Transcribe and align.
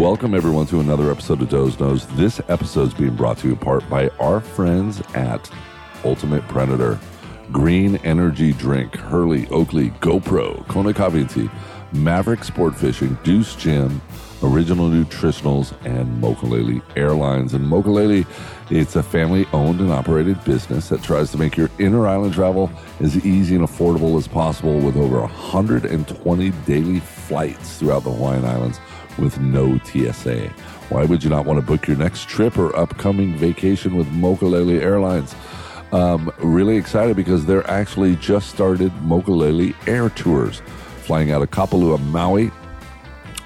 Welcome 0.00 0.34
everyone 0.34 0.64
to 0.68 0.80
another 0.80 1.10
episode 1.10 1.42
of 1.42 1.50
Doze 1.50 1.78
Knows. 1.78 2.06
This 2.16 2.40
episode 2.48 2.88
is 2.88 2.94
being 2.94 3.14
brought 3.14 3.36
to 3.40 3.48
you 3.48 3.54
part 3.54 3.86
by 3.90 4.08
our 4.18 4.40
friends 4.40 5.02
at 5.12 5.50
Ultimate 6.06 6.42
Predator. 6.48 6.98
Green 7.52 7.96
Energy 7.96 8.54
Drink, 8.54 8.96
Hurley, 8.96 9.46
Oakley, 9.48 9.90
GoPro, 10.00 10.66
Kona 10.68 10.94
Kavinti, 10.94 11.52
Maverick 11.92 12.44
Sport 12.44 12.76
Fishing, 12.76 13.18
Deuce 13.24 13.54
Gym, 13.54 14.00
Original 14.42 14.88
Nutritionals, 14.88 15.74
and 15.84 16.22
Mokulele 16.22 16.80
Airlines. 16.96 17.52
And 17.52 17.66
Mokulele, 17.66 18.26
it's 18.70 18.96
a 18.96 19.02
family 19.02 19.44
owned 19.52 19.80
and 19.80 19.92
operated 19.92 20.42
business 20.44 20.88
that 20.88 21.02
tries 21.02 21.30
to 21.32 21.36
make 21.36 21.58
your 21.58 21.68
inner 21.78 22.06
island 22.06 22.32
travel 22.32 22.70
as 23.00 23.22
easy 23.26 23.54
and 23.54 23.68
affordable 23.68 24.16
as 24.16 24.26
possible 24.26 24.78
with 24.78 24.96
over 24.96 25.20
120 25.20 26.50
daily 26.64 27.00
flights 27.00 27.76
throughout 27.76 28.02
the 28.04 28.10
Hawaiian 28.10 28.46
Islands 28.46 28.80
with 29.20 29.38
no 29.40 29.78
TSA. 29.78 30.48
Why 30.88 31.04
would 31.04 31.22
you 31.22 31.30
not 31.30 31.44
want 31.44 31.60
to 31.60 31.64
book 31.64 31.86
your 31.86 31.96
next 31.96 32.28
trip 32.28 32.58
or 32.58 32.74
upcoming 32.74 33.36
vacation 33.36 33.96
with 33.96 34.08
Mokulele 34.08 34.80
Airlines? 34.80 35.34
Um, 35.92 36.32
really 36.38 36.76
excited 36.76 37.16
because 37.16 37.46
they're 37.46 37.68
actually 37.68 38.16
just 38.16 38.50
started 38.50 38.92
Mokulele 39.02 39.74
Air 39.86 40.08
Tours, 40.10 40.62
flying 41.02 41.30
out 41.30 41.42
of 41.42 41.50
Kapalua, 41.50 42.00
Maui, 42.10 42.50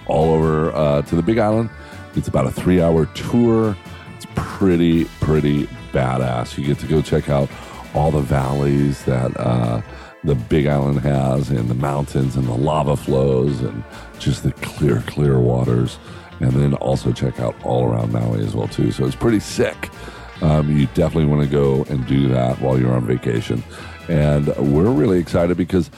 all 0.07 0.33
over 0.33 0.71
uh, 0.73 1.03
to 1.03 1.17
the 1.17 1.23
Big 1.23 1.39
Island. 1.39 1.71
It's 2.15 2.29
about 2.29 2.47
a 2.47 2.51
three 2.51 2.81
hour 2.81 3.07
tour. 3.07 3.77
It's 4.15 4.27
pretty, 4.35 5.07
pretty 5.21 5.67
badass. 5.93 6.57
You 6.59 6.67
get 6.67 6.79
to 6.81 6.87
go 6.87 7.03
check 7.03 7.29
out 7.29 7.49
all 7.95 8.11
the 8.11 8.21
valleys 8.21 9.05
that 9.05 9.37
uh, 9.39 9.81
the 10.25 10.35
Big 10.35 10.67
Island 10.67 11.01
has, 11.01 11.51
and 11.51 11.69
the 11.69 11.75
mountains, 11.75 12.37
and 12.37 12.47
the 12.47 12.55
lava 12.55 12.97
flows, 12.97 13.61
and 13.61 13.85
just 14.19 14.43
the 14.43 14.53
clear, 14.53 15.03
clear 15.07 15.39
waters. 15.39 15.99
And 16.41 16.51
then 16.53 16.75
also 16.75 17.13
check 17.13 17.39
out 17.41 17.55
all 17.65 17.85
around 17.85 18.13
Maui 18.13 18.41
as 18.41 18.55
well 18.55 18.69
too. 18.69 18.91
So 18.91 19.07
it's 19.07 19.17
pretty 19.17 19.41
sick. 19.41 19.91
Um, 20.43 20.77
you 20.77 20.87
definitely 20.89 21.27
want 21.27 21.43
to 21.43 21.49
go 21.49 21.85
and 21.89 22.07
do 22.07 22.29
that 22.29 22.61
while 22.61 22.79
you're 22.79 22.93
on 22.93 23.07
vacation. 23.07 23.63
And 24.09 24.49
we're 24.57 24.91
really 24.91 25.19
excited 25.19 25.57
because 25.57 25.91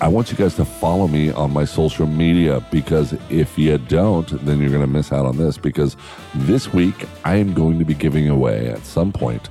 I 0.00 0.08
want 0.08 0.30
you 0.30 0.36
guys 0.36 0.54
to 0.56 0.64
follow 0.64 1.08
me 1.08 1.30
on 1.30 1.52
my 1.52 1.64
social 1.64 2.06
media 2.06 2.64
because 2.70 3.14
if 3.30 3.58
you 3.58 3.76
don't, 3.78 4.28
then 4.44 4.60
you're 4.60 4.70
going 4.70 4.80
to 4.80 4.86
miss 4.86 5.12
out 5.12 5.26
on 5.26 5.36
this. 5.36 5.58
Because 5.58 5.96
this 6.34 6.72
week, 6.72 7.06
I 7.24 7.36
am 7.36 7.52
going 7.52 7.78
to 7.78 7.84
be 7.84 7.94
giving 7.94 8.28
away 8.28 8.68
at 8.68 8.84
some 8.84 9.12
point 9.12 9.50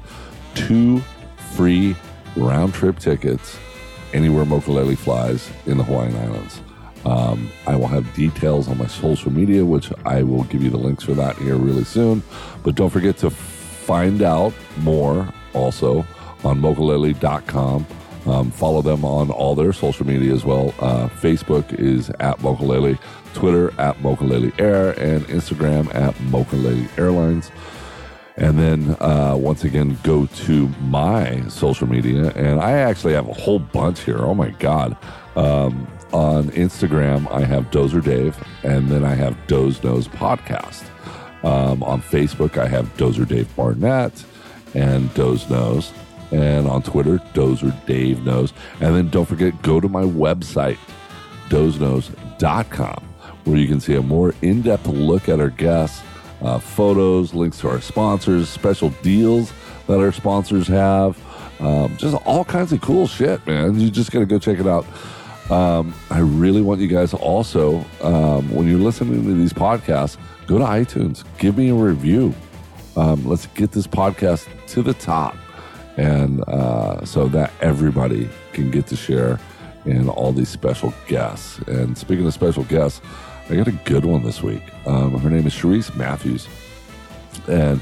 two 0.56 1.00
free 1.56 1.96
round 2.36 2.74
trip 2.74 3.00
tickets 3.00 3.58
anywhere 4.14 4.46
Mokulele 4.46 4.98
flies 4.98 5.50
in 5.66 5.78
the 5.78 5.84
Hawaiian 5.84 6.16
Islands. 6.16 6.62
Um, 7.06 7.50
I 7.68 7.76
will 7.76 7.88
have 7.88 8.14
details 8.14 8.68
on 8.68 8.78
my 8.78 8.88
social 8.88 9.32
media, 9.32 9.66
which 9.66 9.92
I 10.06 10.24
will 10.24 10.44
give 10.46 10.64
you 10.64 10.70
the 10.70 10.78
links 10.78 11.04
for 11.04 11.14
that 11.14 11.38
here 11.38 11.56
really 11.56 11.84
soon. 11.84 12.24
But 12.64 12.76
don't 12.76 12.90
forget 12.90 13.18
to 13.18 13.30
find 13.30 14.22
out 14.22 14.54
more 14.78 15.28
also 15.54 16.06
on 16.44 16.62
mokulele.com. 16.62 17.86
Um, 18.26 18.52
follow 18.52 18.82
them 18.82 19.04
on 19.04 19.32
all 19.32 19.54
their 19.54 19.74
social 19.74 20.08
media 20.08 20.34
as 20.34 20.46
well. 20.46 20.74
Uh, 20.80 21.10
Facebook 21.10 21.74
is 21.74 22.10
at 22.22 22.40
Mokulele, 22.40 22.98
Twitter 23.34 23.70
at 23.80 23.98
Mokulele 23.98 24.58
Air, 24.60 24.92
and 24.92 25.26
Instagram 25.26 25.94
at 25.94 26.14
Mokulele 26.16 26.88
Airlines. 26.98 27.52
And 28.38 28.58
then 28.58 28.96
uh, 29.00 29.36
once 29.38 29.64
again, 29.64 29.98
go 30.04 30.26
to 30.26 30.68
my 30.82 31.46
social 31.50 31.88
media. 31.88 32.32
And 32.32 32.62
I 32.62 32.72
actually 32.72 33.14
have 33.14 33.28
a 33.28 33.34
whole 33.34 33.60
bunch 33.60 34.02
here. 34.02 34.20
Oh 34.20 34.34
my 34.34 34.50
God. 34.52 34.98
Um, 35.36 35.88
on 36.14 36.52
Instagram, 36.52 37.30
I 37.32 37.44
have 37.44 37.72
Dozer 37.72 38.04
Dave, 38.04 38.38
and 38.64 38.88
then 38.88 39.04
I 39.04 39.16
have 39.16 39.36
Doze 39.48 39.84
Knows 39.84 40.08
Podcast. 40.08 40.84
Um, 41.44 41.84
on 41.84 42.02
Facebook, 42.02 42.58
I 42.58 42.68
have 42.68 42.96
Dozer 42.96 43.28
Dave 43.28 43.54
Barnett 43.56 44.24
and 44.74 45.14
Doze 45.14 45.50
Knows. 45.50 45.92
And 46.32 46.68
on 46.68 46.82
Twitter, 46.82 47.18
Dozer 47.34 47.74
Dave 47.86 48.24
Knows. 48.24 48.54
And 48.80 48.96
then 48.96 49.10
don't 49.10 49.26
forget, 49.26 49.60
go 49.62 49.80
to 49.80 49.90
my 49.90 50.04
website, 50.04 50.78
dozeknows.com, 51.50 53.04
where 53.44 53.58
you 53.58 53.68
can 53.68 53.80
see 53.80 53.96
a 53.96 54.02
more 54.02 54.34
in 54.42 54.62
depth 54.62 54.88
look 54.88 55.30
at 55.30 55.40
our 55.40 55.50
guests, 55.50 56.02
uh, 56.42 56.60
photos, 56.60 57.34
links 57.34 57.60
to 57.60 57.70
our 57.70 57.82
sponsors, 57.82 58.50
special 58.50 58.90
deals 59.02 59.52
that 59.88 60.00
our 60.00 60.12
sponsors 60.12 60.68
have. 60.68 61.20
Um, 61.60 61.96
just 61.98 62.16
all 62.26 62.46
kinds 62.46 62.74
of 62.74 62.82
cool 62.82 63.08
shit, 63.08 63.46
man. 63.46 63.80
You 63.80 63.90
just 63.90 64.12
got 64.12 64.20
to 64.20 64.26
go 64.26 64.40
check 64.40 64.60
it 64.60 64.68
out. 64.68 64.86
Um, 65.50 65.94
I 66.10 66.20
really 66.20 66.62
want 66.62 66.80
you 66.80 66.88
guys 66.88 67.14
also, 67.14 67.86
um, 68.02 68.50
when 68.54 68.68
you're 68.68 68.80
listening 68.80 69.24
to 69.24 69.34
these 69.34 69.54
podcasts, 69.54 70.18
go 70.48 70.58
to 70.58 70.64
iTunes, 70.64 71.24
give 71.38 71.58
me 71.58 71.70
a 71.70 71.74
review. 71.74 72.34
Um, 72.96 73.26
let's 73.26 73.48
get 73.48 73.72
this 73.72 73.88
podcast 73.88 74.48
to 74.68 74.82
the 74.82 74.94
top, 74.94 75.36
and 75.98 76.42
uh, 76.48 77.04
so 77.06 77.28
that 77.30 77.52
everybody 77.60 78.30
can 78.54 78.72
get 78.72 78.88
to 78.88 78.96
share 78.96 79.40
in 79.86 80.08
all 80.10 80.32
these 80.32 80.50
special 80.50 80.94
guests. 81.08 81.58
And 81.68 81.98
speaking 81.98 82.26
of 82.26 82.34
special 82.34 82.64
guests, 82.64 83.02
I 83.50 83.56
got 83.56 83.68
a 83.68 83.72
good 83.72 84.06
one 84.06 84.24
this 84.24 84.42
week. 84.42 84.64
Um, 84.86 85.18
her 85.20 85.30
name 85.30 85.46
is 85.46 85.54
Cherise 85.54 85.94
Matthews, 85.96 86.48
and 87.48 87.82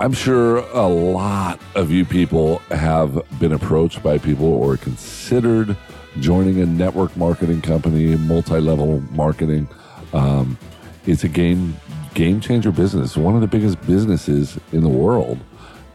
I'm 0.00 0.12
sure 0.12 0.58
a 0.72 0.86
lot 0.86 1.60
of 1.74 1.90
you 1.90 2.04
people 2.04 2.58
have 2.70 3.22
been 3.38 3.52
approached 3.52 4.02
by 4.02 4.18
people 4.18 4.46
or 4.46 4.76
considered 4.76 5.76
joining 6.20 6.60
a 6.60 6.66
network 6.66 7.16
marketing 7.16 7.62
company, 7.62 8.16
multi-level 8.16 9.00
marketing. 9.12 9.68
Um, 10.12 10.58
it's 11.06 11.24
a 11.24 11.28
game 11.28 11.76
game 12.14 12.40
changer 12.40 12.70
business, 12.70 13.16
one 13.16 13.34
of 13.34 13.40
the 13.40 13.46
biggest 13.46 13.80
businesses 13.86 14.58
in 14.72 14.82
the 14.82 14.88
world, 14.88 15.38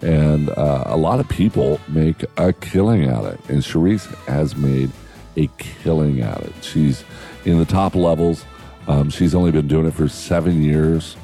and 0.01 0.49
uh, 0.49 0.83
a 0.87 0.97
lot 0.97 1.19
of 1.19 1.29
people 1.29 1.79
make 1.87 2.23
a 2.37 2.53
killing 2.53 3.03
at 3.05 3.23
it. 3.23 3.39
And 3.49 3.61
Cherise 3.61 4.05
has 4.25 4.55
made 4.55 4.91
a 5.35 5.47
killing 5.57 6.21
at 6.21 6.41
it. 6.41 6.53
She's 6.61 7.03
in 7.45 7.59
the 7.59 7.65
top 7.65 7.95
levels. 7.95 8.45
Um, 8.87 9.09
she's 9.09 9.35
only 9.35 9.51
been 9.51 9.67
doing 9.67 9.85
it 9.85 9.93
for 9.93 10.07
seven 10.07 10.63
years 10.63 11.15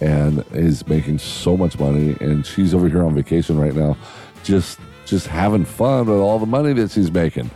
and 0.00 0.44
is 0.52 0.86
making 0.86 1.18
so 1.18 1.56
much 1.56 1.78
money. 1.78 2.16
And 2.20 2.44
she's 2.44 2.74
over 2.74 2.88
here 2.88 3.04
on 3.04 3.14
vacation 3.14 3.58
right 3.58 3.74
now, 3.74 3.96
just 4.42 4.78
just 5.06 5.26
having 5.26 5.64
fun 5.64 6.06
with 6.06 6.18
all 6.18 6.38
the 6.38 6.46
money 6.46 6.72
that 6.74 6.90
she's 6.90 7.10
making. 7.10 7.50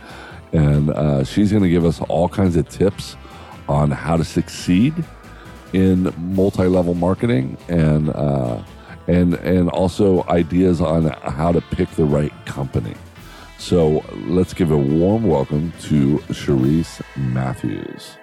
And 0.51 0.89
uh, 0.89 1.23
she's 1.23 1.51
going 1.51 1.63
to 1.63 1.69
give 1.69 1.85
us 1.85 2.01
all 2.01 2.27
kinds 2.29 2.55
of 2.55 2.67
tips 2.69 3.15
on 3.67 3.91
how 3.91 4.17
to 4.17 4.23
succeed 4.23 4.93
in 5.73 6.13
multi-level 6.17 6.95
marketing 6.95 7.57
and 7.67 8.09
uh, 8.09 8.63
and 9.07 9.35
and 9.35 9.69
also 9.69 10.23
ideas 10.27 10.81
on 10.81 11.05
how 11.23 11.51
to 11.51 11.61
pick 11.61 11.89
the 11.91 12.05
right 12.05 12.33
company. 12.45 12.95
So 13.57 14.03
let's 14.25 14.53
give 14.53 14.71
a 14.71 14.77
warm 14.77 15.27
welcome 15.27 15.73
to 15.81 16.17
Cherise 16.29 17.01
Matthews. 17.17 18.17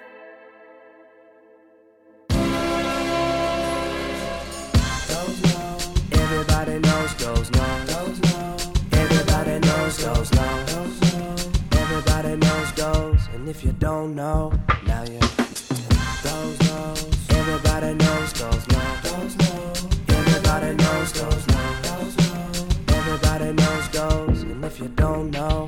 And 13.47 13.55
if 13.55 13.63
you 13.63 13.71
don't 13.71 14.13
know, 14.13 14.51
now 14.85 15.03
you 15.03 15.19
those 16.21 16.59
knows. 16.67 17.29
Everybody 17.29 17.93
knows 17.93 18.33
those 18.33 18.67
knows. 18.67 19.37
Everybody 20.09 20.75
knows 20.75 21.13
those 21.13 21.47
knows. 21.47 22.17
Everybody 22.89 23.53
knows 23.53 23.89
those. 23.91 24.41
And 24.41 24.65
if 24.65 24.79
you 24.81 24.89
don't 24.89 25.31
know, 25.31 25.66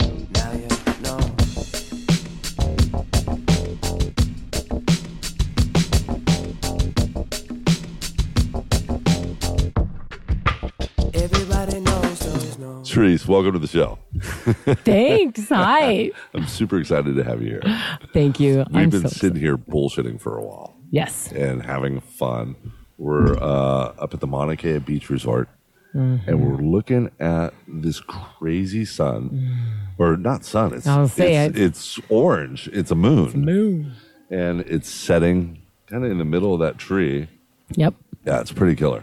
Cherise, 12.99 13.25
welcome 13.29 13.53
to 13.53 13.59
the 13.59 13.67
show. 13.67 13.97
Thanks. 14.83 15.47
Hi. 15.47 16.11
I'm 16.33 16.45
super 16.47 16.77
excited 16.77 17.15
to 17.15 17.23
have 17.23 17.41
you 17.41 17.47
here. 17.61 17.81
Thank 18.13 18.41
you. 18.41 18.65
We've 18.71 18.75
I'm 18.75 18.89
been 18.89 19.03
so 19.03 19.07
sitting 19.07 19.39
here 19.39 19.57
bullshitting 19.57 20.19
for 20.19 20.37
a 20.37 20.43
while 20.43 20.75
yes. 20.91 21.31
and 21.31 21.63
having 21.63 22.01
fun. 22.01 22.57
We're 22.97 23.37
uh, 23.37 23.93
up 23.97 24.13
at 24.13 24.19
the 24.19 24.27
Mauna 24.27 24.57
Kea 24.57 24.79
Beach 24.79 25.09
Resort, 25.09 25.47
Mm-hmm. 25.95 26.29
and 26.29 26.45
we're 26.45 26.61
looking 26.61 27.09
at 27.19 27.51
this 27.67 27.99
crazy 27.99 28.85
sun, 28.85 29.57
or 29.97 30.17
not 30.17 30.45
sun. 30.45 30.71
It's 30.75 30.85
I'll 30.85 31.07
say 31.07 31.47
it's, 31.47 31.57
it. 31.57 31.63
it's 31.63 31.99
orange. 32.09 32.67
It's 32.71 32.91
a 32.91 32.95
moon, 32.95 33.31
Moon. 33.43 33.93
and 34.29 34.61
it's 34.61 34.87
setting 34.87 35.63
kind 35.87 36.05
of 36.05 36.11
in 36.11 36.19
the 36.19 36.25
middle 36.25 36.53
of 36.53 36.59
that 36.59 36.77
tree. 36.77 37.27
Yep. 37.71 37.95
Yeah, 38.23 38.39
it's 38.41 38.51
pretty 38.51 38.75
killer. 38.75 39.01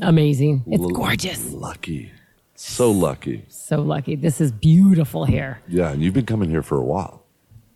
Amazing. 0.00 0.62
It's 0.66 0.82
L- 0.82 0.88
gorgeous. 0.88 1.52
Lucky, 1.52 2.10
so 2.54 2.90
lucky. 2.90 3.44
So 3.48 3.80
lucky. 3.80 4.16
This 4.16 4.40
is 4.40 4.52
beautiful 4.52 5.24
here. 5.24 5.60
Yeah, 5.68 5.90
and 5.90 6.02
you've 6.02 6.14
been 6.14 6.26
coming 6.26 6.50
here 6.50 6.62
for 6.62 6.78
a 6.78 6.84
while. 6.84 7.24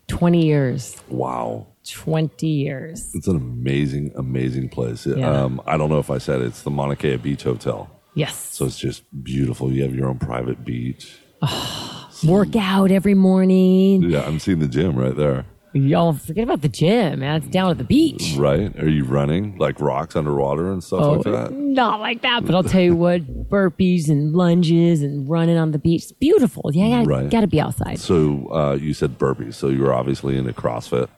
20 0.09 0.45
years. 0.45 0.97
Wow. 1.09 1.67
20 1.89 2.47
years. 2.47 3.15
It's 3.15 3.27
an 3.29 3.37
amazing, 3.37 4.13
amazing 4.17 4.69
place. 4.69 5.07
Yeah. 5.07 5.31
Um, 5.31 5.61
I 5.67 5.77
don't 5.77 5.91
know 5.91 5.99
if 5.99 6.11
I 6.11 6.19
said 6.19 6.41
it, 6.41 6.47
it's 6.47 6.63
the 6.63 6.71
Mauna 6.71 6.97
Kea 6.97 7.17
Beach 7.17 7.43
Hotel. 7.43 7.91
Yes. 8.15 8.35
So 8.55 8.67
it's 8.67 8.79
just 8.79 9.05
beautiful. 9.23 9.71
You 9.73 9.83
have 9.83 9.95
your 9.95 10.09
own 10.09 10.19
private 10.19 10.65
beach. 10.65 11.19
Work 12.27 12.57
out 12.57 12.91
every 12.91 13.15
morning. 13.15 14.03
Yeah, 14.03 14.23
I'm 14.23 14.41
seeing 14.41 14.59
the 14.59 14.67
gym 14.69 14.97
right 14.97 15.15
there. 15.15 15.47
Y'all 15.75 16.15
forget 16.15 16.45
about 16.45 16.63
the 16.63 16.69
gym, 16.69 17.21
man. 17.21 17.37
It's 17.43 17.47
down 17.49 17.71
at 17.71 17.79
the 17.79 17.85
beach. 17.85 18.35
Right? 18.37 18.75
Are 18.81 18.89
you 18.89 19.05
running 19.05 19.57
like 19.59 19.81
rocks 19.81 20.17
underwater 20.17 20.73
and 20.73 20.83
stuff 20.83 21.03
Oh, 21.03 21.11
like 21.13 21.23
that? 21.25 21.53
not 21.53 22.01
like 22.01 22.23
that, 22.23 22.45
but 22.47 22.55
I'll 22.55 22.63
tell 22.65 22.81
you 22.81 22.97
what, 22.97 23.23
burpees 23.51 24.09
and 24.09 24.33
lunges 24.35 25.03
and 25.03 25.29
running 25.29 25.59
on 25.59 25.73
the 25.73 25.79
beach. 25.79 26.05
It's 26.05 26.13
beautiful. 26.13 26.71
Yeah, 26.73 26.87
yeah, 26.87 27.05
Right. 27.07 27.29
got 27.31 27.43
to 27.43 27.47
be 27.47 27.61
outside. 27.61 27.99
So 28.01 28.49
uh, 28.51 28.75
you 28.81 28.95
said 28.95 29.19
burpees. 29.19 29.55
So 29.55 29.69
you 29.69 29.83
were 29.83 29.93
obviously 29.93 30.37
into 30.39 30.53
CrossFit. 30.55 31.09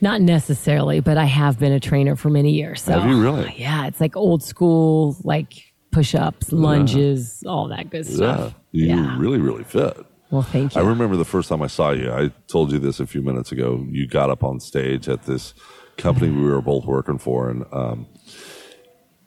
Not 0.00 0.22
necessarily, 0.22 1.00
but 1.00 1.18
I 1.18 1.24
have 1.24 1.58
been 1.58 1.72
a 1.72 1.80
trainer 1.80 2.16
for 2.16 2.30
many 2.30 2.52
years. 2.52 2.82
So, 2.82 2.98
Have 2.98 3.10
you 3.10 3.20
really? 3.20 3.52
Yeah, 3.58 3.86
it's 3.86 4.00
like 4.00 4.16
old 4.16 4.42
school, 4.42 5.16
like 5.24 5.52
push 5.90 6.14
ups, 6.14 6.52
lunges, 6.52 7.42
all 7.46 7.68
that 7.68 7.90
good 7.90 8.06
stuff. 8.06 8.54
Yeah. 8.72 8.94
You 8.94 9.02
Yeah. 9.02 9.18
really, 9.18 9.38
really 9.38 9.64
fit. 9.64 9.96
Well, 10.30 10.42
thank 10.42 10.74
you. 10.74 10.80
I 10.80 10.84
remember 10.84 11.16
the 11.16 11.24
first 11.24 11.48
time 11.48 11.60
I 11.62 11.66
saw 11.66 11.90
you. 11.90 12.12
I 12.12 12.30
told 12.46 12.70
you 12.72 12.78
this 12.78 13.00
a 13.00 13.06
few 13.06 13.20
minutes 13.22 13.50
ago. 13.52 13.84
You 13.90 14.06
got 14.06 14.30
up 14.30 14.44
on 14.44 14.60
stage 14.60 15.08
at 15.08 15.24
this 15.24 15.54
company 15.96 16.30
we 16.30 16.42
were 16.42 16.62
both 16.62 16.84
working 16.86 17.18
for, 17.18 17.50
and 17.50 17.64
um, 17.72 18.06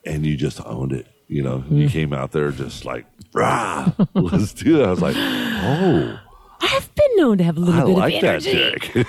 and 0.05 0.25
you 0.25 0.37
just 0.37 0.65
owned 0.65 0.93
it. 0.93 1.07
You 1.27 1.43
know, 1.43 1.63
you 1.69 1.87
Mm. 1.87 1.91
came 1.91 2.13
out 2.13 2.31
there 2.31 2.51
just 2.51 2.85
like, 2.85 3.05
rah, 3.33 3.91
let's 4.13 4.53
do 4.53 4.81
it. 4.81 4.85
I 4.85 4.89
was 4.91 5.01
like, 5.01 5.15
oh, 5.17 6.19
I've 6.61 6.95
been 6.95 7.15
known 7.17 7.37
to 7.39 7.43
have 7.43 7.57
a 7.57 7.59
little 7.59 7.81
I 7.81 7.85
bit 7.85 7.97
like 7.97 8.15
of 8.15 8.21
that 8.21 8.47
energy. 8.47 8.79
chick. 8.79 8.93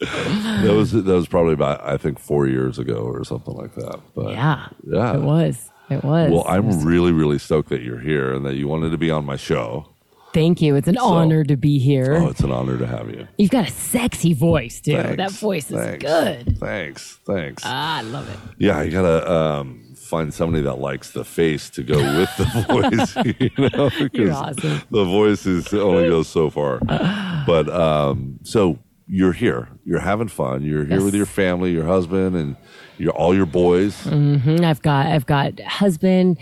that 0.00 0.74
was 0.76 0.92
that 0.92 1.04
was 1.04 1.26
probably 1.28 1.54
about 1.54 1.82
I 1.86 1.96
think 1.96 2.18
four 2.18 2.46
years 2.46 2.78
ago 2.78 2.96
or 2.96 3.24
something 3.24 3.54
like 3.54 3.74
that. 3.76 4.00
But 4.14 4.32
Yeah, 4.32 4.68
yeah, 4.86 5.14
it 5.16 5.22
was. 5.22 5.70
It 5.90 6.02
was. 6.02 6.30
Well, 6.32 6.44
I'm 6.48 6.82
really, 6.84 7.12
really 7.12 7.38
stoked 7.38 7.68
that 7.68 7.82
you're 7.82 8.00
here 8.00 8.32
and 8.32 8.44
that 8.46 8.54
you 8.56 8.66
wanted 8.68 8.90
to 8.90 8.98
be 8.98 9.10
on 9.10 9.24
my 9.26 9.36
show. 9.36 9.86
Thank 10.34 10.60
you. 10.60 10.74
It's 10.74 10.88
an 10.88 10.98
honor 10.98 11.44
to 11.44 11.56
be 11.56 11.78
here. 11.78 12.16
Oh, 12.16 12.28
it's 12.28 12.40
an 12.40 12.50
honor 12.50 12.76
to 12.76 12.86
have 12.86 13.08
you. 13.08 13.26
You've 13.38 13.50
got 13.52 13.68
a 13.68 13.70
sexy 13.70 14.34
voice, 14.34 14.80
too. 14.80 14.96
Thanks. 14.96 15.16
That 15.16 15.30
voice 15.30 15.70
is 15.70 15.76
Thanks. 15.80 16.04
good. 16.04 16.58
Thanks. 16.58 17.18
Thanks. 17.24 17.62
Ah, 17.64 17.98
I 17.98 18.02
love 18.02 18.28
it. 18.28 18.36
yeah, 18.58 18.82
you 18.82 18.90
gotta 18.90 19.32
um, 19.32 19.94
find 19.96 20.34
somebody 20.34 20.62
that 20.64 20.80
likes 20.80 21.12
the 21.12 21.24
face 21.24 21.70
to 21.70 21.82
go 21.82 21.96
with 22.18 22.36
the 22.36 22.44
voice. 22.68 23.16
You 23.40 23.68
know, 23.78 23.90
'cause 23.90 24.10
You're 24.12 24.32
awesome. 24.32 24.82
The 24.90 25.04
voice 25.04 25.46
is 25.46 25.72
only 25.72 26.08
goes 26.08 26.28
so 26.28 26.50
far. 26.50 26.80
But 27.46 27.68
um, 27.70 28.40
so 28.42 28.78
you're 29.06 29.32
here. 29.34 29.68
You're 29.84 30.00
having 30.00 30.28
fun. 30.28 30.62
You're 30.62 30.84
here 30.84 30.94
Yes. 30.96 31.02
with 31.04 31.14
your 31.14 31.26
family, 31.26 31.72
your 31.72 31.84
husband, 31.84 32.34
and 32.36 32.56
your 32.96 33.12
all 33.12 33.34
your 33.36 33.44
boys. 33.46 33.94
Mhm. 34.06 34.64
I've 34.64 34.80
got 34.82 35.06
I've 35.06 35.26
got 35.26 35.60
husband. 35.60 36.38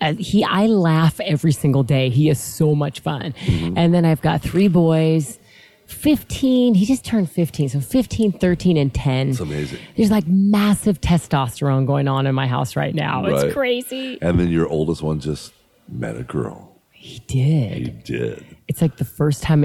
Uh, 0.00 0.14
he 0.14 0.44
I 0.44 0.66
laugh 0.66 1.18
every 1.20 1.52
single 1.52 1.82
day. 1.82 2.08
He 2.10 2.28
is 2.28 2.38
so 2.40 2.74
much 2.74 3.00
fun. 3.00 3.32
Mm-hmm. 3.44 3.76
And 3.76 3.92
then 3.92 4.04
I've 4.04 4.22
got 4.22 4.42
three 4.42 4.68
boys. 4.68 5.38
15 5.86 6.74
he 6.74 6.84
just 6.84 7.02
turned 7.02 7.30
15 7.30 7.70
so 7.70 7.80
15 7.80 8.32
13 8.32 8.76
and 8.76 8.92
10 8.92 9.30
It's 9.30 9.40
amazing. 9.40 9.78
there's 9.96 10.10
like 10.10 10.26
massive 10.26 11.00
testosterone 11.00 11.86
going 11.86 12.06
on 12.06 12.26
in 12.26 12.34
my 12.34 12.46
house 12.46 12.76
right 12.76 12.94
now 12.94 13.22
Right. 13.22 13.46
it's 13.46 13.54
crazy 13.54 14.18
And 14.20 14.38
then 14.38 14.48
your 14.50 14.68
oldest 14.68 15.00
one 15.02 15.18
just 15.18 15.54
met 15.88 16.14
a 16.18 16.22
girl. 16.24 16.78
he 16.92 17.20
did 17.20 17.72
He 17.78 17.84
did. 18.18 18.44
it's 18.68 18.82
like 18.82 18.98
the 18.98 19.06
first 19.06 19.42
time 19.42 19.64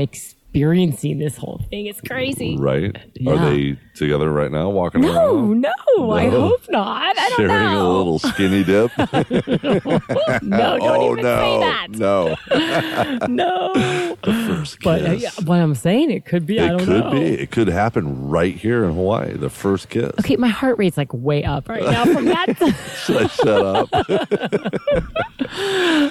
experiencing 0.54 1.18
this 1.18 1.36
whole 1.36 1.60
thing 1.72 1.88
it's 1.88 2.00
crazy 2.02 2.56
Right? 2.60 2.96
Yeah. 3.16 3.32
Are 3.32 3.50
they 3.50 3.76
together 3.96 4.32
right 4.32 4.52
now, 4.52 4.70
walking 4.70 5.02
no 5.02 5.12
around? 5.12 5.62
no 5.62 5.72
no, 5.98 6.12
i 6.12 6.30
hope 6.30 6.62
not 6.70 7.18
i 7.18 7.30
don't 7.30 7.38
Sharing 7.38 7.72
know 7.74 7.92
a 7.92 7.98
little 7.98 8.20
skinny 8.20 8.64
dip. 8.64 8.92
no 10.44 10.78
don't 10.78 10.82
oh 10.82 11.12
even 11.14 11.24
no, 11.24 11.40
say 11.40 11.60
that 11.60 11.88
no! 11.92 12.36
no 13.28 14.16
First 14.64 14.80
But 14.84 15.02
uh, 15.02 15.14
kiss. 15.14 15.24
yeah, 15.24 15.30
what 15.46 15.60
I'm 15.60 15.76
saying, 15.76 16.12
it 16.12 16.26
could 16.26 16.46
be. 16.46 16.60
I 16.60 16.66
it 16.66 16.70
don't 16.70 16.80
could 16.86 17.04
know. 17.04 17.12
be. 17.12 17.18
It 17.26 17.52
could 17.52 17.68
happen 17.68 18.30
right 18.30 18.56
here 18.56 18.84
in 18.86 18.94
Hawaii. 18.94 19.34
The 19.34 19.50
first 19.50 19.90
kiss. 19.90 20.12
Okay, 20.20 20.36
my 20.38 20.48
heart 20.48 20.78
rate's 20.78 20.98
like 20.98 21.14
way 21.14 21.44
up 21.44 21.68
right 21.70 21.84
now 21.84 22.06
from 22.06 22.26
that. 22.26 22.48
Should 23.06 23.18
I 23.18 23.28
shut 23.28 23.48
up? 23.66 23.90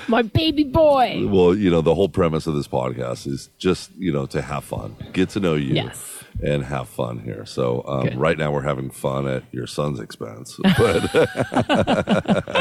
my 0.09 0.23
baby 0.23 0.65
boy. 0.65 1.27
well, 1.29 1.55
you 1.55 1.71
know, 1.71 1.81
the 1.81 1.95
whole 1.95 2.09
premise 2.09 2.47
of 2.47 2.55
this 2.55 2.69
podcast 2.69 3.27
is 3.27 3.49
just 3.59 3.91
you 3.97 4.13
know 4.13 4.27
to 4.27 4.43
have 4.43 4.65
fun, 4.65 4.97
get 5.13 5.31
to 5.31 5.41
know 5.41 5.55
you, 5.55 5.75
Yes. 5.75 6.22
And 6.43 6.65
have 6.65 6.89
fun 6.89 7.21
here. 7.21 7.45
So 7.47 7.85
um, 7.87 8.19
right 8.19 8.37
now 8.37 8.51
we're 8.53 8.63
having 8.63 8.91
fun 8.91 9.29
at 9.29 9.45
your 9.53 9.67
son's 9.67 10.01
expense, 10.01 10.59
but 10.63 11.01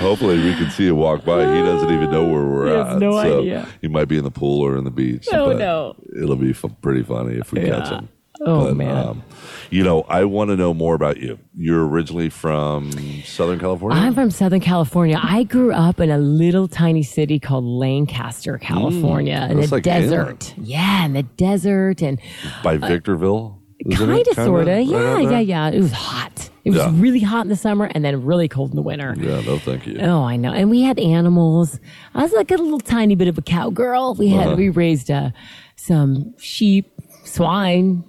hopefully 0.00 0.38
we 0.42 0.54
can 0.54 0.70
see 0.70 0.84
you 0.84 0.94
walk 0.94 1.24
by. 1.24 1.40
He 1.54 1.62
doesn't 1.62 1.90
even 1.90 2.10
know 2.10 2.24
where 2.24 2.44
we're 2.44 2.66
He 2.68 2.72
has 2.74 2.94
at. 2.94 2.98
no 2.98 3.12
so 3.12 3.38
idea. 3.40 3.68
He 3.80 3.88
might 3.88 4.06
be 4.08 4.18
in 4.18 4.24
the 4.24 4.30
pool 4.30 4.60
or 4.64 4.76
in 4.76 4.84
the 4.84 4.90
beach. 4.90 5.26
Oh, 5.32 5.46
but 5.48 5.58
no. 5.58 5.96
It'll 6.20 6.36
be 6.36 6.50
f- 6.50 6.64
pretty 6.82 7.02
funny 7.02 7.36
if 7.38 7.52
we 7.52 7.60
catch 7.64 7.88
him. 7.88 8.08
Oh, 8.44 8.74
man. 8.74 9.22
you 9.70 9.82
know, 9.84 10.02
I 10.08 10.24
want 10.24 10.50
to 10.50 10.56
know 10.56 10.74
more 10.74 10.94
about 10.94 11.18
you. 11.18 11.38
You're 11.56 11.86
originally 11.86 12.28
from 12.28 12.90
Southern 13.24 13.58
California. 13.58 13.98
I'm 13.98 14.14
from 14.14 14.30
Southern 14.30 14.60
California. 14.60 15.18
I 15.22 15.44
grew 15.44 15.72
up 15.72 16.00
in 16.00 16.10
a 16.10 16.18
little 16.18 16.66
tiny 16.68 17.02
city 17.02 17.38
called 17.38 17.64
Lancaster, 17.64 18.58
California, 18.58 19.46
in 19.50 19.56
Mm, 19.56 19.60
that's 19.60 19.70
the 19.70 19.76
like 19.76 19.84
desert. 19.84 20.54
Yeah, 20.58 21.04
in 21.04 21.12
the 21.12 21.22
desert, 21.22 22.02
and 22.02 22.20
by 22.64 22.76
Victorville. 22.78 23.60
isn't 23.86 24.10
it? 24.10 24.14
kind 24.26 24.28
of, 24.28 24.34
sort 24.44 24.68
of. 24.68 24.80
Yeah, 24.86 25.18
yeah, 25.20 25.38
yeah. 25.40 25.68
It 25.70 25.80
was 25.80 25.92
hot. 25.92 26.50
It 26.64 26.70
was 26.70 26.78
Yeah. 26.78 26.92
really 26.94 27.18
hot 27.20 27.42
in 27.44 27.48
the 27.48 27.56
summer, 27.56 27.86
and 27.92 28.04
then 28.04 28.24
really 28.24 28.46
cold 28.48 28.70
in 28.70 28.76
the 28.76 28.82
winter. 28.82 29.16
Yeah, 29.18 29.40
no, 29.40 29.58
thank 29.58 29.86
you. 29.86 29.98
Oh, 30.00 30.22
I 30.22 30.36
know. 30.36 30.52
And 30.52 30.70
we 30.70 30.82
had 30.82 30.98
animals. 31.00 31.80
I 32.14 32.22
was 32.22 32.32
like 32.32 32.50
a 32.52 32.56
little 32.56 32.78
tiny 32.80 33.14
bit 33.16 33.26
of 33.28 33.36
a 33.38 33.42
cowgirl. 33.42 34.14
We 34.14 34.28
had 34.28 34.46
Uh-huh. 34.48 34.56
we 34.56 34.68
raised 34.68 35.10
uh, 35.10 35.30
some 35.76 36.34
sheep, 36.38 36.92
swine. 37.24 38.04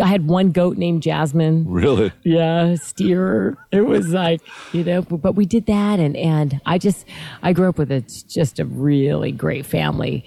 I 0.00 0.06
had 0.06 0.26
one 0.26 0.52
goat 0.52 0.76
named 0.76 1.02
Jasmine. 1.02 1.64
Really? 1.68 2.12
Yeah, 2.22 2.74
steer. 2.74 3.56
It 3.72 3.82
was 3.86 4.08
like 4.10 4.40
you 4.72 4.84
know, 4.84 5.02
but 5.02 5.34
we 5.34 5.46
did 5.46 5.66
that, 5.66 5.98
and 6.00 6.16
and 6.16 6.60
I 6.66 6.78
just 6.78 7.06
I 7.42 7.52
grew 7.52 7.68
up 7.68 7.78
with 7.78 7.90
a 7.90 8.00
just 8.00 8.58
a 8.58 8.64
really 8.64 9.32
great 9.32 9.66
family. 9.66 10.24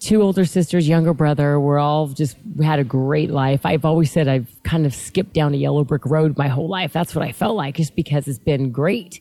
Two 0.00 0.20
older 0.20 0.44
sisters, 0.44 0.88
younger 0.88 1.14
brother. 1.14 1.60
We're 1.60 1.78
all 1.78 2.08
just 2.08 2.36
we 2.56 2.64
had 2.64 2.80
a 2.80 2.84
great 2.84 3.30
life. 3.30 3.64
I've 3.64 3.84
always 3.84 4.10
said 4.10 4.26
I've 4.26 4.48
kind 4.64 4.84
of 4.84 4.92
skipped 4.94 5.32
down 5.32 5.54
a 5.54 5.56
yellow 5.56 5.84
brick 5.84 6.04
road 6.04 6.36
my 6.36 6.48
whole 6.48 6.68
life. 6.68 6.92
That's 6.92 7.14
what 7.14 7.24
I 7.24 7.30
felt 7.30 7.54
like, 7.54 7.76
just 7.76 7.94
because 7.94 8.26
it's 8.26 8.40
been 8.40 8.72
great. 8.72 9.20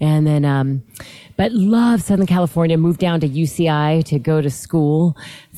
And 0.00 0.26
then, 0.26 0.44
um, 0.44 0.82
but 1.36 1.52
love 1.52 2.02
Southern 2.02 2.26
California. 2.26 2.76
Moved 2.76 2.98
down 2.98 3.20
to 3.20 3.28
UCI 3.28 4.04
to 4.06 4.18
go 4.18 4.40
to 4.40 4.50
school. 4.50 5.16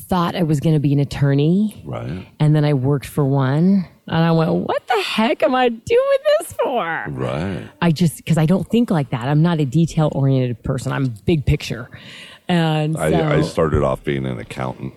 Thought 0.09 0.35
I 0.35 0.43
was 0.43 0.59
going 0.59 0.75
to 0.75 0.79
be 0.79 0.91
an 0.91 0.99
attorney. 0.99 1.81
Right. 1.85 2.27
And 2.39 2.55
then 2.55 2.65
I 2.65 2.73
worked 2.73 3.05
for 3.05 3.23
one. 3.23 3.87
And 4.07 4.17
I 4.17 4.31
went, 4.31 4.51
what 4.51 4.87
the 4.87 5.01
heck 5.03 5.43
am 5.43 5.53
I 5.53 5.69
doing 5.69 6.17
this 6.39 6.53
for? 6.53 7.05
Right. 7.09 7.69
I 7.79 7.91
just, 7.91 8.17
because 8.17 8.39
I 8.39 8.47
don't 8.47 8.67
think 8.67 8.89
like 8.89 9.11
that. 9.11 9.27
I'm 9.27 9.43
not 9.43 9.59
a 9.59 9.65
detail 9.65 10.09
oriented 10.13 10.63
person. 10.63 10.91
I'm 10.91 11.13
big 11.25 11.45
picture. 11.45 11.87
And 12.49 12.95
so, 12.95 13.01
I, 13.01 13.37
I 13.37 13.41
started 13.43 13.83
off 13.83 14.03
being 14.03 14.25
an 14.25 14.39
accountant, 14.39 14.93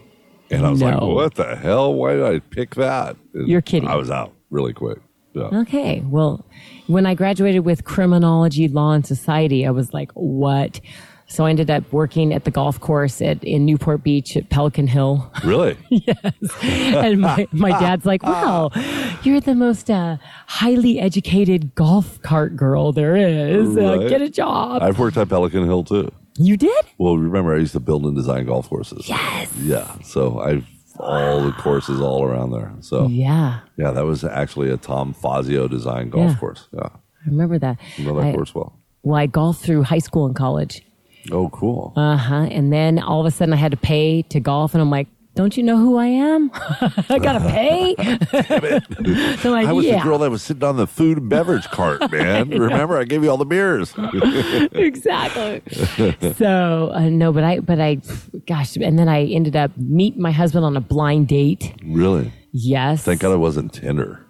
and 0.50 0.66
I 0.66 0.70
was 0.70 0.80
like, 0.80 0.98
"What 0.98 1.34
the 1.34 1.54
hell? 1.54 1.92
Why 1.92 2.14
did 2.14 2.24
I 2.24 2.38
pick 2.38 2.76
that?" 2.76 3.16
And 3.34 3.46
You're 3.46 3.60
kidding. 3.60 3.88
I 3.88 3.96
was 3.96 4.10
out 4.10 4.32
really 4.48 4.72
quick. 4.72 5.00
Yeah. 5.34 5.48
okay. 5.60 6.00
Well, 6.00 6.46
when 6.86 7.04
I 7.04 7.14
graduated 7.14 7.64
with 7.64 7.84
criminology, 7.84 8.68
law, 8.68 8.92
and 8.92 9.06
society, 9.06 9.66
I 9.66 9.70
was 9.70 9.92
like, 9.92 10.10
what? 10.12 10.80
So 11.32 11.46
I 11.46 11.50
ended 11.50 11.70
up 11.70 11.90
working 11.92 12.32
at 12.34 12.44
the 12.44 12.50
golf 12.50 12.78
course 12.78 13.22
at, 13.22 13.42
in 13.42 13.64
Newport 13.64 14.02
Beach 14.04 14.36
at 14.36 14.50
Pelican 14.50 14.86
Hill. 14.86 15.30
Really? 15.44 15.76
Yes. 15.90 16.16
And 16.62 17.20
my, 17.20 17.48
my 17.52 17.70
dad's 17.70 18.04
like, 18.06 18.22
wow, 18.22 18.70
you're 19.24 19.40
the 19.40 19.54
most 19.54 19.90
uh, 19.90 20.18
highly 20.46 21.00
educated 21.00 21.74
golf 21.74 22.20
cart 22.22 22.54
girl 22.56 22.92
there 22.92 23.16
is. 23.16 23.76
Uh, 23.76 24.06
get 24.08 24.20
a 24.22 24.28
job. 24.28 24.82
I've 24.82 24.98
worked 24.98 25.16
at 25.16 25.28
Pelican 25.28 25.64
Hill 25.64 25.84
too. 25.84 26.12
you 26.36 26.56
did? 26.56 26.84
Well, 26.98 27.16
remember 27.18 27.54
I 27.54 27.58
used 27.58 27.72
to 27.72 27.80
build 27.80 28.04
and 28.04 28.14
design 28.14 28.46
golf 28.46 28.68
courses. 28.68 29.08
Yes. 29.08 29.50
Yeah. 29.56 29.90
So 30.04 30.38
I've 30.40 30.66
all 30.98 31.42
the 31.42 31.52
courses 31.52 32.00
all 32.00 32.22
around 32.22 32.50
there. 32.52 32.72
So 32.80 33.08
Yeah. 33.08 33.60
yeah, 33.76 33.90
that 33.90 34.04
was 34.04 34.22
actually 34.24 34.70
a 34.70 34.76
Tom 34.76 35.14
Fazio 35.14 35.66
design 35.66 36.10
golf 36.10 36.32
Yeah. 36.32 36.36
course. 36.36 36.68
Yeah. 36.72 36.88
I 36.90 37.28
remember 37.30 37.58
that. 37.58 37.78
I 37.98 38.02
know 38.02 38.14
that 38.20 38.26
I- 38.28 38.32
course 38.34 38.54
well. 38.54 38.78
Well, 39.02 39.16
I 39.16 39.26
golfed 39.26 39.62
through 39.64 39.82
high 39.84 39.98
school 39.98 40.26
and 40.26 40.36
college. 40.36 40.82
Oh, 41.30 41.48
cool. 41.50 41.92
Uh 41.96 42.16
huh. 42.16 42.48
And 42.50 42.72
then 42.72 42.98
all 42.98 43.20
of 43.20 43.26
a 43.26 43.30
sudden 43.30 43.52
I 43.52 43.56
had 43.56 43.70
to 43.72 43.76
pay 43.76 44.22
to 44.22 44.40
golf, 44.40 44.74
and 44.74 44.80
I'm 44.82 44.90
like, 44.90 45.08
don't 45.34 45.56
you 45.56 45.62
know 45.62 45.78
who 45.78 45.96
I 45.96 46.06
am? 46.06 46.50
I 47.08 47.18
gotta 47.18 47.40
pay. 47.48 47.94
so 49.38 49.50
like, 49.50 49.66
I 49.66 49.72
was 49.72 49.86
yeah, 49.86 49.98
the 49.98 50.04
girl 50.04 50.18
that 50.18 50.30
was 50.30 50.42
sitting 50.42 50.62
on 50.62 50.76
the 50.76 50.86
food 50.86 51.18
and 51.18 51.30
beverage 51.30 51.64
cart, 51.68 52.10
man. 52.12 52.50
Remember, 52.50 52.98
I 52.98 53.04
gave 53.04 53.22
you 53.24 53.30
all 53.30 53.38
the 53.38 53.46
beers. 53.46 53.94
exactly. 54.72 55.62
so 56.34 56.90
uh, 56.94 57.08
no, 57.08 57.32
but 57.32 57.44
I, 57.44 57.60
but 57.60 57.80
I, 57.80 57.98
gosh, 58.46 58.76
and 58.76 58.98
then 58.98 59.08
I 59.08 59.24
ended 59.24 59.56
up 59.56 59.70
meet 59.78 60.18
my 60.18 60.32
husband 60.32 60.64
on 60.64 60.76
a 60.76 60.80
blind 60.80 61.28
date. 61.28 61.74
really? 61.84 62.32
Yes. 62.54 63.02
Thank 63.02 63.22
God 63.22 63.32
it 63.32 63.38
wasn't 63.38 63.72
Tinder. 63.72 64.21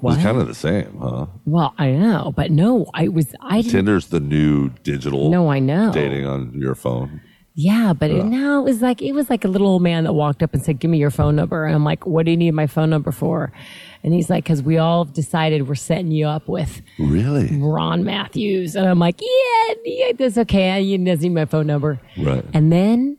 What? 0.00 0.20
kind 0.20 0.38
of 0.38 0.46
the 0.48 0.54
same, 0.54 0.98
huh? 1.00 1.26
Well, 1.44 1.74
I 1.78 1.92
know, 1.92 2.32
but 2.36 2.50
no, 2.50 2.90
I 2.92 3.08
was. 3.08 3.34
I 3.40 3.62
didn't. 3.62 3.72
Tinder's 3.72 4.08
the 4.08 4.20
new 4.20 4.70
digital 4.82 5.30
No, 5.30 5.48
I 5.50 5.58
know. 5.60 5.92
dating 5.92 6.26
on 6.26 6.52
your 6.54 6.74
phone. 6.74 7.20
Yeah, 7.56 7.92
but 7.92 8.10
it, 8.10 8.24
no, 8.24 8.58
it 8.60 8.64
was 8.64 8.82
like 8.82 9.00
it 9.00 9.12
was 9.12 9.30
like 9.30 9.44
a 9.44 9.48
little 9.48 9.68
old 9.68 9.82
man 9.82 10.04
that 10.04 10.12
walked 10.12 10.42
up 10.42 10.54
and 10.54 10.62
said, 10.64 10.80
"Give 10.80 10.90
me 10.90 10.98
your 10.98 11.12
phone 11.12 11.36
number." 11.36 11.64
And 11.66 11.74
I'm 11.74 11.84
like, 11.84 12.04
"What 12.04 12.24
do 12.24 12.32
you 12.32 12.36
need 12.36 12.50
my 12.50 12.66
phone 12.66 12.90
number 12.90 13.12
for?" 13.12 13.52
And 14.02 14.12
he's 14.12 14.28
like, 14.28 14.42
"Because 14.42 14.60
we 14.60 14.76
all 14.76 15.04
decided 15.04 15.68
we're 15.68 15.76
setting 15.76 16.10
you 16.10 16.26
up 16.26 16.48
with 16.48 16.82
Really? 16.98 17.56
Ron 17.56 18.02
Matthews." 18.02 18.74
And 18.74 18.88
I'm 18.88 18.98
like, 18.98 19.20
"Yeah, 19.20 19.74
yeah 19.84 20.12
that's 20.18 20.36
okay. 20.36 20.80
You 20.82 20.98
doesn't 20.98 21.22
need 21.22 21.32
my 21.34 21.44
phone 21.44 21.68
number." 21.68 22.00
Right. 22.18 22.44
And 22.52 22.72
then 22.72 23.18